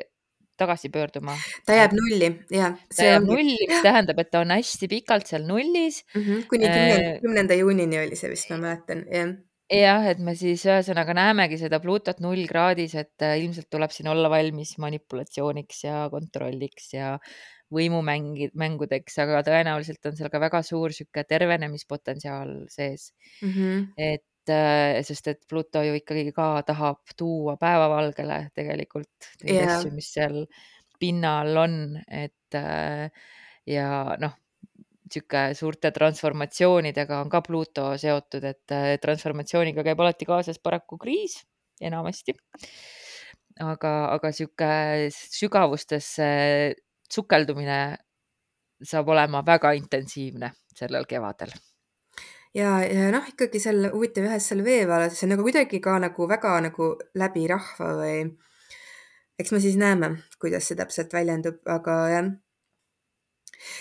tagasi 0.61 0.91
pöörduma. 0.93 1.35
ta 1.65 1.75
jääb 1.75 1.93
nulli, 1.97 2.31
jah. 2.53 2.75
ta 2.95 3.07
jääb 3.07 3.23
ongi... 3.25 3.35
nulli, 3.35 3.69
mis 3.69 3.85
tähendab, 3.85 4.19
et 4.21 4.31
ta 4.31 4.43
on 4.45 4.53
hästi 4.55 4.89
pikalt 4.91 5.31
seal 5.31 5.47
nullis 5.47 6.03
mm. 6.15 6.21
-hmm, 6.21 6.43
kuni 6.49 6.67
äh, 6.69 7.21
kümnenda 7.21 7.57
juunini 7.57 8.03
oli 8.03 8.19
see 8.19 8.29
vist, 8.31 8.51
ma 8.53 8.59
mäletan, 8.65 9.05
jah 9.11 9.33
jah, 9.71 10.05
et 10.11 10.19
me 10.19 10.35
siis 10.35 10.65
ühesõnaga 10.67 11.15
näemegi 11.15 11.57
seda 11.57 11.79
Pluutot 11.79 12.19
nullkraadis, 12.19 12.95
et 12.99 13.23
äh, 13.23 13.39
ilmselt 13.39 13.69
tuleb 13.71 13.91
siin 13.95 14.11
olla 14.11 14.29
valmis 14.29 14.77
manipulatsiooniks 14.83 15.83
ja 15.87 16.07
kontrolliks 16.11 16.93
ja 16.93 17.17
võimumängi, 17.71 18.49
mängudeks, 18.57 19.15
aga 19.23 19.41
tõenäoliselt 19.47 20.09
on 20.09 20.17
seal 20.17 20.31
ka 20.33 20.41
väga 20.43 20.61
suur 20.65 20.93
sihuke 20.95 21.23
tervenemispotentsiaal 21.27 22.53
sees 22.71 23.11
mm. 23.41 23.53
-hmm. 23.53 23.87
et 23.97 24.53
äh, 24.53 24.99
sest, 25.07 25.27
et 25.31 25.41
Pluto 25.49 25.83
ju 25.85 25.95
ikkagi 25.99 26.31
ka 26.35 26.63
tahab 26.67 27.15
tuua 27.17 27.57
päevavalgele 27.61 28.43
tegelikult 28.55 29.31
neid 29.43 29.55
yeah. 29.55 29.77
asju, 29.77 29.93
mis 29.95 30.11
seal 30.13 30.45
pinna 31.01 31.39
all 31.41 31.57
on, 31.57 31.75
et 32.07 32.57
äh, 32.57 33.09
ja 33.65 34.17
noh, 34.21 34.35
sihuke 35.11 35.51
suurte 35.57 35.91
transformatsioonidega 35.91 37.21
on 37.23 37.31
ka 37.31 37.41
Pluto 37.45 37.91
seotud, 37.99 38.45
et 38.47 38.75
äh, 38.75 38.93
transformatsiooniga 39.01 39.83
käib 39.87 40.03
alati 40.03 40.27
kaasas 40.29 40.59
paraku 40.59 40.99
kriis 41.01 41.41
enamasti. 41.81 42.35
aga, 43.61 43.91
aga 44.15 44.31
sihuke 44.31 44.71
sügavustesse 45.11 46.29
sukeldumine 47.11 47.81
saab 48.83 49.11
olema 49.13 49.43
väga 49.45 49.73
intensiivne 49.77 50.51
sellel 50.75 51.05
kevadel. 51.09 51.51
ja, 52.57 52.79
ja 52.83 53.09
noh, 53.13 53.27
ikkagi 53.27 53.59
seal 53.63 53.89
huvitav 53.93 54.27
jah, 54.27 54.37
et 54.37 54.45
seal 54.45 54.63
veevallas, 54.65 55.17
see 55.17 55.27
on 55.27 55.35
nagu 55.35 55.45
kuidagi 55.47 55.79
ka 55.83 55.97
nagu 56.03 56.27
väga 56.27 56.55
nagu 56.67 56.93
läbi 57.15 57.47
rahva 57.51 57.91
või 58.01 58.15
eks 59.39 59.51
me 59.51 59.59
siis 59.63 59.77
näeme, 59.79 60.15
kuidas 60.41 60.67
see 60.67 60.79
täpselt 60.79 61.13
väljendub, 61.13 61.61
aga 61.65 61.97
jah 62.11 62.31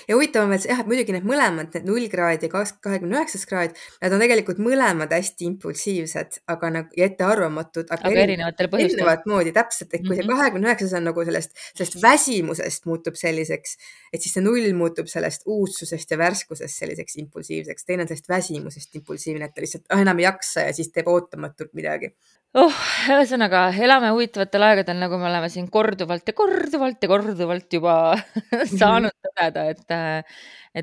ja 0.09 0.17
huvitav 0.17 0.45
on 0.45 0.53
veel 0.53 0.63
see 0.63 0.71
jah, 0.73 0.81
et 0.83 0.89
muidugi 0.91 1.15
need 1.15 1.27
mõlemad, 1.29 1.71
need 1.75 1.89
null 1.89 2.07
kraad 2.13 2.45
ja 2.45 2.51
kahekümne 2.53 3.19
üheksas 3.19 3.47
kraad, 3.49 3.77
nad 4.03 4.15
on 4.15 4.23
tegelikult 4.23 4.61
mõlemad 4.63 5.13
hästi 5.15 5.47
impulsiivsed, 5.49 6.41
aga 6.53 6.73
nagu 6.75 7.01
ja 7.01 7.09
ettearvamatud, 7.11 7.89
aga, 7.89 8.11
aga 8.11 8.25
erinevatel 8.25 8.71
põhjustel. 8.73 9.01
erinevat 9.01 9.29
moodi 9.31 9.55
täpselt, 9.57 9.93
et 9.95 10.05
kui 10.05 10.17
see 10.17 10.27
mhm. 10.27 10.35
kahekümne 10.35 10.71
üheksas 10.71 10.97
on 10.99 11.09
nagu 11.11 11.25
sellest, 11.29 11.55
sellest 11.71 12.01
väsimusest 12.03 12.89
muutub 12.91 13.19
selliseks, 13.21 13.77
et 14.13 14.21
siis 14.21 14.37
see 14.37 14.45
null 14.45 14.73
muutub 14.77 15.11
sellest 15.11 15.47
uudsusest 15.51 16.13
ja 16.13 16.21
värskusest 16.21 16.85
selliseks 16.85 17.17
impulsiivseks, 17.25 17.89
teine 17.89 18.07
on 18.07 18.13
sellest 18.13 18.29
väsimusest 18.31 19.01
impulsiivne, 19.01 19.49
et 19.49 19.57
ta 19.57 19.65
lihtsalt 19.65 19.89
oh, 19.89 20.05
enam 20.05 20.21
ei 20.21 20.29
jaksa 20.29 20.69
ja 20.69 20.77
siis 20.77 20.93
teeb 20.95 21.09
ootamatult 21.11 21.73
midagi 21.79 22.13
oh, 22.59 22.79
ühesõnaga 23.13 23.67
elame 23.79 24.11
huvitavatel 24.15 24.65
aegadel, 24.67 24.99
nagu 24.99 25.19
me 25.21 25.29
oleme 25.29 25.51
siin 25.53 25.69
korduvalt 25.73 26.27
ja 26.27 26.35
korduvalt 26.37 27.03
ja 27.03 27.11
korduvalt 27.11 27.77
juba 27.77 27.95
saanud 28.81 29.15
tõdeda, 29.27 29.67
et, 29.71 29.95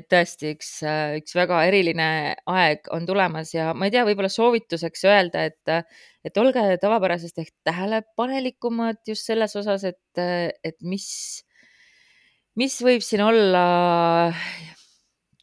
et 0.00 0.06
tõesti 0.10 0.54
üks, 0.54 0.70
üks 1.20 1.36
väga 1.36 1.60
eriline 1.68 2.08
aeg 2.48 2.88
on 2.94 3.08
tulemas 3.08 3.52
ja 3.56 3.72
ma 3.76 3.88
ei 3.88 3.94
tea, 3.94 4.06
võib-olla 4.08 4.32
soovituseks 4.32 5.04
öelda, 5.08 5.44
et, 5.50 5.92
et 6.24 6.40
olge 6.40 6.64
tavapärasest 6.80 7.44
ehk 7.44 7.52
tähelepanelikumad 7.68 9.02
just 9.08 9.28
selles 9.28 9.56
osas, 9.60 9.84
et, 9.88 10.24
et 10.64 10.78
mis, 10.80 11.10
mis 12.56 12.80
võib 12.84 13.04
siin 13.04 13.26
olla 13.28 13.66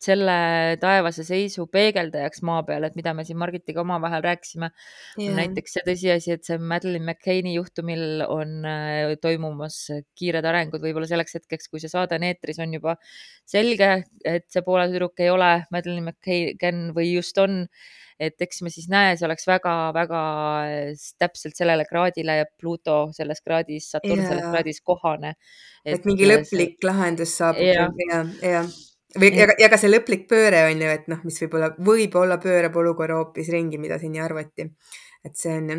selle 0.06 0.36
taevase 0.82 1.26
seisu 1.28 1.66
peegeldajaks 1.72 2.44
maa 2.48 2.62
peal, 2.68 2.86
et 2.88 2.96
mida 3.00 3.14
me 3.18 3.26
siin 3.28 3.40
Margitiga 3.42 3.82
omavahel 3.84 4.24
rääkisime 4.26 4.70
yeah., 4.70 5.30
on 5.30 5.40
näiteks 5.42 5.78
see 5.78 5.86
tõsiasi, 5.88 6.38
et 6.38 6.48
see 6.48 6.60
Madeleine 6.62 7.06
McCain'i 7.06 7.56
juhtumil 7.58 8.24
on 8.28 8.56
äh, 8.70 9.16
toimumas 9.22 9.82
kiired 10.18 10.46
arengud, 10.46 10.84
võib-olla 10.84 11.10
selleks 11.10 11.40
hetkeks, 11.40 11.70
kui 11.72 11.84
see 11.84 11.92
saade 11.92 12.20
on 12.20 12.28
eetris, 12.30 12.62
on 12.64 12.78
juba 12.78 12.98
selge, 13.48 13.92
et 14.26 14.48
see 14.52 14.66
Poola 14.66 14.88
tüdruk 14.92 15.22
ei 15.24 15.34
ole 15.34 15.52
Madeleine 15.74 16.12
McCain 16.12 16.90
või 16.96 17.12
just 17.16 17.38
on 17.42 17.64
et 18.20 18.40
eks 18.42 18.62
me 18.64 18.72
siis 18.72 18.88
näe, 18.92 19.16
see 19.20 19.28
oleks 19.28 19.48
väga-väga 19.50 20.24
täpselt 21.20 21.58
sellele 21.60 21.84
kraadile 21.90 22.40
ja 22.40 22.48
Pluto 22.48 23.10
selles 23.16 23.44
kraadis, 23.44 23.90
Saturn 23.92 24.22
yeah. 24.22 24.30
selles 24.32 24.52
kraadis 24.54 24.82
kohane. 24.86 25.36
et 25.84 26.08
mingi 26.08 26.28
lõplik 26.30 26.78
see... 26.80 26.88
lahendus 26.88 27.36
saabub 27.42 27.68
ja, 27.68 27.90
ja, 28.08 28.22
ja 28.42 28.64
või 29.20 29.32
ja, 29.36 29.50
ja 29.60 29.72
ka 29.72 29.80
see 29.82 29.92
lõplik 29.92 30.28
pööre 30.32 30.66
on 30.70 30.86
ju, 30.86 30.94
et 31.00 31.10
noh, 31.12 31.24
mis 31.28 31.42
võib-olla, 31.44 31.74
võib-olla 31.90 32.40
pöörab 32.42 32.80
olukorra 32.82 33.20
hoopis 33.22 33.52
ringi, 33.54 33.82
mida 33.82 34.00
siin 34.02 34.18
arvati. 34.22 34.70
et 35.26 35.38
see 35.38 35.58
on 35.58 35.72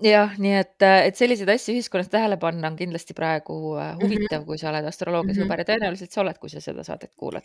jah 0.00 0.32
nii 0.40 0.54
et, 0.56 0.84
et 1.08 1.18
selliseid 1.18 1.50
asju 1.52 1.74
ühiskonnas 1.76 2.08
tähele 2.12 2.38
panna 2.40 2.70
on 2.70 2.76
kindlasti 2.78 3.14
praegu 3.16 3.56
äh, 3.76 3.92
mhm. 3.92 4.02
huvitav 4.02 4.22
mm, 4.22 4.42
-hmm. 4.42 4.46
kui 4.46 4.58
sa 4.58 4.70
oled 4.70 4.86
astroloogia 4.88 5.34
sõber 5.34 5.44
mm 5.44 5.50
-hmm. 5.52 5.58
ja 5.58 5.68
tõenäoliselt 5.70 6.12
sa 6.12 6.20
oled, 6.20 6.38
kui 6.38 6.50
sa 6.50 6.60
seda 6.60 6.84
saadet 6.84 7.10
kuulad. 7.16 7.42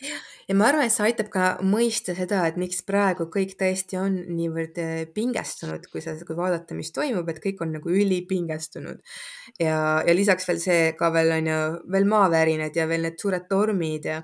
ja 0.48 0.56
ma 0.56 0.68
arvan, 0.68 0.86
et 0.86 0.92
see 0.92 1.04
aitab 1.06 1.30
ka 1.30 1.58
mõista 1.62 2.16
seda, 2.16 2.46
et 2.48 2.58
miks 2.58 2.82
praegu 2.84 3.30
kõik 3.36 3.58
tõesti 3.62 4.00
on 4.00 4.16
niivõrd 4.36 4.78
äh, 4.78 5.08
pingestunud, 5.14 5.88
kui 5.92 6.02
sa, 6.02 6.16
kui 6.28 6.36
vaadata, 6.36 6.76
mis 6.76 6.92
toimub, 6.92 7.30
et 7.30 7.44
kõik 7.44 7.62
on 7.62 7.72
nagu 7.72 7.90
ülipingestunud. 7.90 9.00
ja, 9.60 10.04
ja 10.08 10.14
lisaks 10.16 10.48
veel 10.48 10.60
see 10.60 10.94
ka 10.94 11.14
veel 11.14 11.32
on 11.32 11.48
ju 11.48 11.60
veel 11.92 12.06
maavärinad 12.06 12.76
ja 12.76 12.88
veel 12.88 13.02
need 13.02 13.20
suured 13.20 13.48
tormid 13.50 14.06
ja 14.06 14.24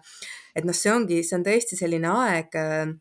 et 0.55 0.67
noh, 0.67 0.75
see 0.77 0.91
ongi, 0.93 1.21
see 1.25 1.37
on 1.37 1.45
tõesti 1.45 1.79
selline 1.79 2.11
aeg 2.13 2.57
äh, 2.59 2.91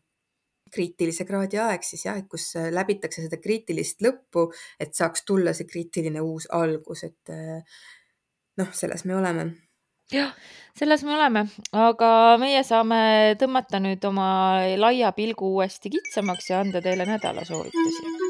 kriitilise 0.73 1.25
kraadi 1.29 1.59
aeg 1.61 1.85
siis 1.85 2.05
jah, 2.07 2.17
et 2.19 2.29
kus 2.29 2.53
äh, 2.59 2.71
läbitakse 2.73 3.25
seda 3.25 3.39
kriitilist 3.41 4.01
lõppu, 4.05 4.47
et 4.81 4.95
saaks 4.97 5.25
tulla 5.27 5.53
see 5.57 5.69
kriitiline 5.69 6.23
uus 6.23 6.49
algus, 6.51 7.05
et 7.09 7.33
äh, 7.33 7.61
noh, 8.61 8.73
selles 8.73 9.05
me 9.05 9.17
oleme. 9.19 9.47
jah, 10.13 10.33
selles 10.77 11.05
me 11.07 11.15
oleme, 11.15 11.47
aga 11.85 12.09
meie 12.41 12.63
saame 12.67 12.99
tõmmata 13.39 13.81
nüüd 13.83 14.03
oma 14.09 14.27
laia 14.77 15.13
pilgu 15.15 15.55
uuesti 15.55 15.93
kitsamaks 15.93 16.51
ja 16.51 16.61
anda 16.65 16.83
teile 16.83 17.07
nädalasoovitusi 17.09 18.03
võimalusel 18.03 18.22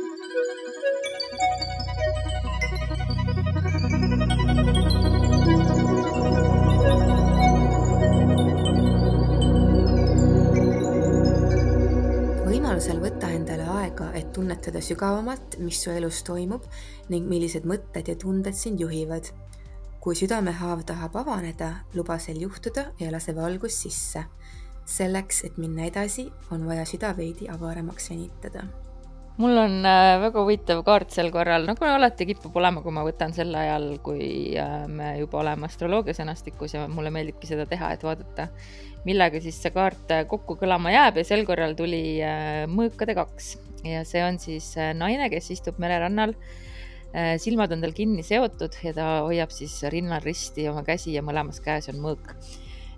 tunnetada 14.43 14.81
sügavamalt, 14.83 15.57
mis 15.63 15.79
su 15.83 15.91
elus 15.93 16.19
toimub 16.27 16.65
ning 17.11 17.29
millised 17.31 17.63
mõtted 17.69 18.11
ja 18.11 18.17
tunded 18.19 18.57
sind 18.59 18.81
juhivad. 18.83 19.31
kui 20.03 20.17
südamehaav 20.19 20.81
tahab 20.83 21.13
avaneda, 21.15 21.69
luba 21.95 22.17
sel 22.19 22.41
juhtuda 22.41 22.89
ja 22.99 23.11
lase 23.11 23.35
valgus 23.35 23.79
sisse. 23.85 24.25
selleks, 24.85 25.43
et 25.45 25.57
minna 25.57 25.85
edasi, 25.87 26.31
on 26.51 26.65
vaja 26.67 26.85
süda 26.85 27.15
veidi 27.17 27.47
avaramaks 27.47 28.09
venitada 28.09 28.67
mul 29.37 29.57
on 29.57 29.79
äh, 29.85 30.19
väga 30.21 30.41
huvitav 30.43 30.83
kaart 30.85 31.13
sel 31.13 31.31
korral, 31.33 31.65
nagu 31.65 31.85
alati 31.87 32.27
kipub 32.29 32.55
olema, 32.59 32.83
kui 32.85 32.93
ma 32.93 33.03
võtan 33.05 33.33
sel 33.33 33.53
ajal, 33.57 33.87
kui 34.05 34.27
äh, 34.59 34.83
me 34.89 35.13
juba 35.17 35.41
oleme 35.41 35.67
astroloogia 35.69 36.15
sõnastikus 36.17 36.75
ja 36.75 36.85
mulle 36.91 37.11
meeldibki 37.13 37.49
seda 37.49 37.65
teha, 37.69 37.93
et 37.95 38.05
vaadata, 38.05 38.49
millega 39.07 39.41
siis 39.43 39.57
see 39.61 39.73
kaart 39.73 40.13
äh, 40.13 40.25
kokku 40.29 40.57
kõlama 40.61 40.93
jääb. 40.93 41.21
Ja 41.21 41.27
sel 41.27 41.45
korral 41.49 41.73
tuli 41.79 42.03
mõõkade 42.71 43.17
kaks. 43.17 43.55
Ja 43.83 44.05
see 44.07 44.21
on 44.23 44.37
siis 44.39 44.69
naine, 44.95 45.27
kes 45.33 45.49
istub 45.57 45.79
mererannal. 45.81 46.37
silmad 47.37 47.69
on 47.75 47.81
tal 47.83 47.91
kinni 47.93 48.23
seotud 48.25 48.73
ja 48.81 48.93
ta 48.95 49.07
hoiab 49.27 49.51
siis 49.53 49.75
rinnal 49.93 50.23
risti 50.23 50.65
oma 50.71 50.81
käsi 50.87 51.11
ja 51.13 51.21
mõlemas 51.21 51.59
käes 51.61 51.91
on 51.91 51.99
mõõk 52.01 52.31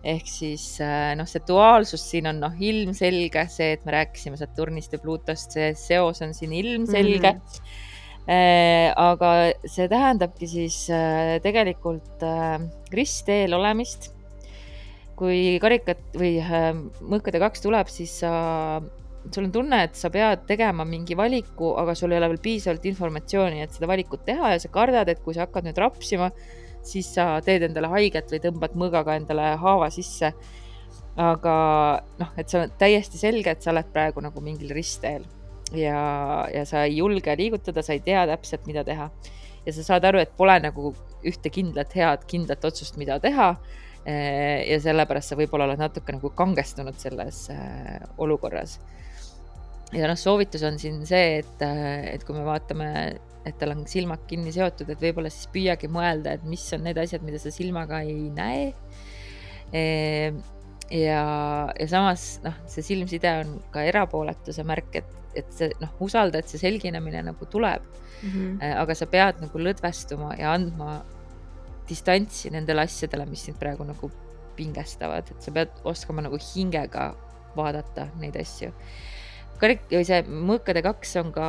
ehk 0.05 0.29
siis 0.29 0.65
äh, 0.83 1.13
noh, 1.17 1.27
see 1.29 1.43
duaalsus 1.47 2.03
siin 2.11 2.29
on 2.29 2.41
noh, 2.43 2.55
ilmselge, 2.61 3.47
see, 3.51 3.73
et 3.77 3.85
me 3.87 3.95
rääkisime 3.97 4.39
Saturnist 4.39 4.93
ja 4.95 5.01
Pluutost, 5.01 5.57
see 5.57 5.71
seos 5.79 6.21
on 6.25 6.35
siin 6.37 6.53
ilmselge 6.53 7.31
mm. 7.31 7.39
-hmm. 8.25 8.93
aga 9.01 9.31
see 9.69 9.87
tähendabki 9.89 10.47
siis 10.49 10.83
äh, 10.89 11.37
tegelikult 11.41 12.25
ristteel 12.93 13.53
olemist. 13.53 14.11
kui 15.15 15.59
karikat 15.63 16.01
või 16.19 16.41
mõõkade 16.43 17.39
kaks 17.39 17.61
tuleb, 17.63 17.87
siis 17.87 18.17
sa 18.19 18.31
sul 19.31 19.47
on 19.47 19.51
tunne, 19.51 19.79
et 19.87 19.97
sa 19.97 20.09
pead 20.13 20.45
tegema 20.49 20.85
mingi 20.87 21.17
valiku, 21.17 21.73
aga 21.79 21.95
sul 21.97 22.13
ei 22.13 22.19
ole 22.19 22.29
veel 22.33 22.41
piisavalt 22.43 22.85
informatsiooni, 22.89 23.63
et 23.63 23.73
seda 23.73 23.89
valikut 23.89 24.25
teha 24.27 24.53
ja 24.53 24.61
sa 24.61 24.71
kardad, 24.73 25.09
et 25.09 25.21
kui 25.25 25.35
sa 25.35 25.45
hakkad 25.45 25.67
nüüd 25.67 25.79
rapsima, 25.81 26.29
siis 26.87 27.09
sa 27.15 27.35
teed 27.45 27.65
endale 27.67 27.89
haiget 27.93 28.31
või 28.31 28.41
tõmbad 28.43 28.75
mõõgaga 28.77 29.17
endale 29.19 29.55
haava 29.61 29.89
sisse. 29.93 30.33
aga 31.15 31.55
noh, 32.19 32.31
et 32.37 32.49
see 32.51 32.59
on 32.59 32.71
täiesti 32.77 33.17
selge, 33.17 33.51
et 33.51 33.63
sa 33.63 33.71
oled 33.71 33.87
praegu 33.93 34.19
nagu 34.19 34.41
mingil 34.43 34.73
ristteel 34.75 35.23
ja, 35.71 35.99
ja 36.51 36.65
sa 36.67 36.83
ei 36.83 36.97
julge 36.97 37.35
liigutada, 37.39 37.81
sa 37.81 37.95
ei 37.95 38.01
tea 38.03 38.25
täpselt, 38.27 38.67
mida 38.67 38.83
teha. 38.83 39.09
ja 39.65 39.73
sa 39.73 39.83
saad 39.83 40.05
aru, 40.05 40.19
et 40.19 40.35
pole 40.37 40.59
nagu 40.59 40.93
ühte 41.25 41.49
kindlat, 41.49 41.95
head, 41.95 42.27
kindlat 42.27 42.65
otsust, 42.67 42.97
mida 42.97 43.19
teha 43.19 43.55
Eh, 44.05 44.61
ja 44.69 44.77
sellepärast 44.77 45.31
sa 45.31 45.35
võib-olla 45.37 45.65
oled 45.65 45.79
natuke 45.81 46.13
nagu 46.13 46.29
kangestunud 46.37 46.97
selles 47.01 47.47
eh, 47.49 48.03
olukorras. 48.21 48.77
Ja 49.95 50.09
noh, 50.09 50.17
soovitus 50.19 50.65
on 50.67 50.79
siin 50.81 51.01
see, 51.07 51.39
et, 51.41 51.61
eh, 51.63 52.11
et 52.15 52.25
kui 52.27 52.35
me 52.37 52.43
vaatame, 52.47 52.89
et 53.45 53.57
tal 53.61 53.75
on 53.75 53.85
silmad 53.89 54.25
kinni 54.29 54.53
seotud, 54.55 54.89
et 54.89 55.01
võib-olla 55.01 55.31
siis 55.33 55.49
püüagi 55.53 55.89
mõelda, 55.91 56.35
et 56.35 56.45
mis 56.49 56.63
on 56.75 56.85
need 56.85 56.99
asjad, 57.01 57.25
mida 57.25 57.39
sa 57.41 57.53
silmaga 57.53 58.01
ei 58.05 58.29
näe. 58.33 58.73
ja, 59.75 61.21
ja 61.73 61.87
samas 61.89 62.39
noh, 62.43 62.57
see 62.69 62.85
silmside 62.85 63.31
on 63.41 63.55
ka 63.73 63.83
erapooletuse 63.89 64.63
märk, 64.67 64.99
et, 65.01 65.15
et 65.35 65.49
see 65.51 65.71
noh, 65.81 65.91
usalda, 66.05 66.39
et 66.39 66.51
see 66.51 66.61
selginemine 66.61 67.23
nagu 67.25 67.47
tuleb 67.51 67.83
mm. 68.21 68.29
-hmm. 68.29 68.77
aga 68.83 68.95
sa 68.95 69.07
pead 69.09 69.41
nagu 69.41 69.59
lõdvestuma 69.59 70.35
ja 70.39 70.53
andma 70.53 71.01
distantsi 71.89 72.49
nendele 72.53 72.85
asjadele, 72.85 73.25
mis 73.29 73.45
sind 73.45 73.59
praegu 73.61 73.85
nagu 73.85 74.11
pingestavad, 74.55 75.29
et 75.31 75.43
sa 75.43 75.51
pead 75.51 75.73
oskama 75.83 76.23
nagu 76.25 76.37
hingega 76.39 77.09
vaadata 77.55 78.07
neid 78.21 78.37
asju. 78.39 78.71
Karik- 79.61 79.87
või 79.91 80.05
see 80.07 80.21
mõõkade 80.25 80.81
kaks 80.85 81.15
on 81.21 81.31
ka 81.35 81.47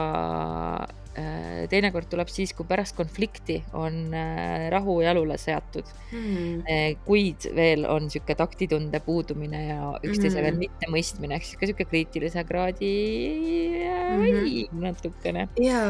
äh, 1.16 1.64
teinekord 1.72 2.08
tuleb 2.12 2.30
siis, 2.32 2.52
kui 2.56 2.66
pärast 2.68 2.96
konflikti 2.98 3.58
on 3.76 4.14
äh, 4.14 4.66
rahu 4.72 4.98
jalule 5.04 5.38
seatud 5.40 5.88
mm.. 6.12 7.00
kuid 7.06 7.48
veel 7.56 7.86
on 7.90 8.10
sihuke 8.12 8.36
taktitunde 8.38 9.00
puudumine 9.06 9.62
ja 9.68 9.80
üksteise 10.02 10.38
mm. 10.38 10.44
veel 10.46 10.60
mittemõistmine 10.66 11.38
ehk 11.38 11.48
sihuke, 11.48 11.70
sihuke 11.72 11.88
kriitilise 11.90 12.44
kraadi 12.48 12.92
mm 13.80 14.28
-hmm. 14.28 14.84
natukene. 14.84 15.48
ja 15.62 15.82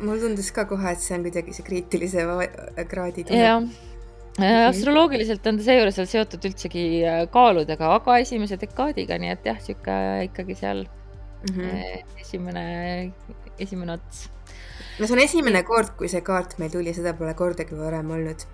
mul 0.00 0.18
tundus 0.20 0.50
ka 0.52 0.64
kohe, 0.64 0.92
et 0.92 1.00
see 1.00 1.16
on 1.18 1.28
kuidagi 1.28 1.54
see 1.54 1.66
kriitilise 1.70 2.26
kraadi 2.88 3.24
tunne 3.24 3.88
Äh, 4.38 4.68
astroloogiliselt 4.68 5.46
on 5.50 5.58
ta 5.58 5.64
seejuures 5.66 5.96
seal 5.98 6.08
seotud 6.08 6.44
üldsegi 6.48 6.84
äh, 7.02 7.24
kaaludega, 7.34 7.90
aga 7.98 8.20
esimese 8.22 8.56
dekaadiga, 8.60 9.18
nii 9.20 9.32
et 9.34 9.48
jah, 9.50 9.58
sihuke 9.64 9.96
ikkagi 10.28 10.56
seal 10.56 10.84
mm 11.42 11.56
-hmm. 11.56 12.20
esimene, 12.20 13.12
esimene 13.58 13.92
ots. 13.92 14.30
no 14.98 15.06
see 15.06 15.16
on 15.16 15.22
esimene 15.24 15.62
kord, 15.62 15.96
kui 15.96 16.08
see 16.08 16.20
kaart 16.20 16.58
meil 16.58 16.70
tuli, 16.70 16.94
seda 16.94 17.14
pole 17.14 17.34
kordagi 17.34 17.76
varem 17.78 18.10
olnud. 18.10 18.46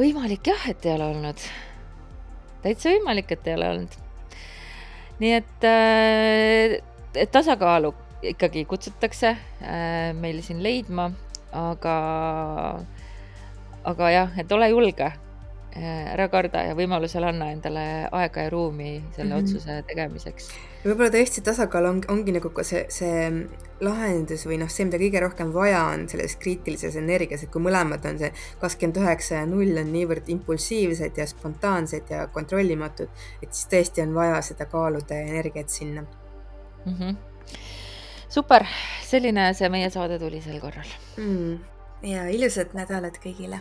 võimalik 0.00 0.46
jah, 0.46 0.68
et 0.68 0.86
ei 0.86 0.92
ole 0.94 1.04
olnud. 1.04 1.48
täitsa 2.62 2.90
võimalik, 2.90 3.32
et 3.32 3.46
ei 3.46 3.54
ole 3.54 3.68
olnud. 3.68 3.96
nii 5.18 5.32
et, 5.32 5.64
et 7.14 7.30
tasakaalu 7.30 7.94
ikkagi 8.22 8.64
kutsutakse 8.64 9.36
meil 10.14 10.42
siin 10.42 10.62
leidma, 10.62 11.10
aga 11.52 11.96
aga 13.84 14.10
jah, 14.10 14.38
et 14.38 14.52
ole 14.52 14.68
julge, 14.68 15.12
ära 15.84 16.28
karda 16.32 16.62
ja 16.66 16.74
võimalusel 16.78 17.24
anna 17.28 17.50
endale 17.52 17.84
aega 18.12 18.46
ja 18.46 18.50
ruumi 18.50 19.02
selle 19.14 19.34
mm 19.34 19.40
-hmm. 19.40 19.44
otsuse 19.44 19.82
tegemiseks. 19.86 20.48
võib-olla 20.84 21.10
tõesti 21.10 21.42
tasakaal 21.44 21.86
on, 21.86 22.00
ongi 22.08 22.32
nagu 22.32 22.50
ka 22.50 22.62
see, 22.62 22.84
see 22.88 23.46
lahendus 23.80 24.46
või 24.46 24.58
noh, 24.58 24.70
see, 24.70 24.84
mida 24.84 24.98
kõige 24.98 25.20
rohkem 25.20 25.52
vaja 25.54 25.84
on 25.84 26.08
selles 26.08 26.36
kriitilises 26.36 26.96
energias, 26.96 27.42
et 27.42 27.50
kui 27.50 27.62
mõlemad 27.62 28.04
on 28.10 28.18
see 28.18 28.32
kakskümmend 28.60 28.96
üheksa 28.96 29.34
ja 29.34 29.46
null 29.46 29.78
on 29.78 29.92
niivõrd 29.92 30.28
impulsiivsed 30.28 31.16
ja 31.16 31.26
spontaansed 31.26 32.10
ja 32.10 32.26
kontrollimatud, 32.26 33.08
et 33.42 33.54
siis 33.54 33.66
tõesti 33.72 34.02
on 34.02 34.14
vaja 34.14 34.42
seda 34.42 34.66
kaaluda 34.66 35.14
ja 35.14 35.26
energiat 35.26 35.68
sinna 35.68 36.02
mm. 36.84 36.94
-hmm. 36.94 37.16
super, 38.28 38.64
selline 39.02 39.54
see 39.54 39.68
meie 39.68 39.90
saade 39.90 40.18
tuli 40.18 40.40
sel 40.40 40.60
korral 40.60 40.86
mm 41.16 41.58
ja 42.02 42.28
ilusat 42.30 42.74
nädalat 42.78 43.18
kõigile 43.22 43.60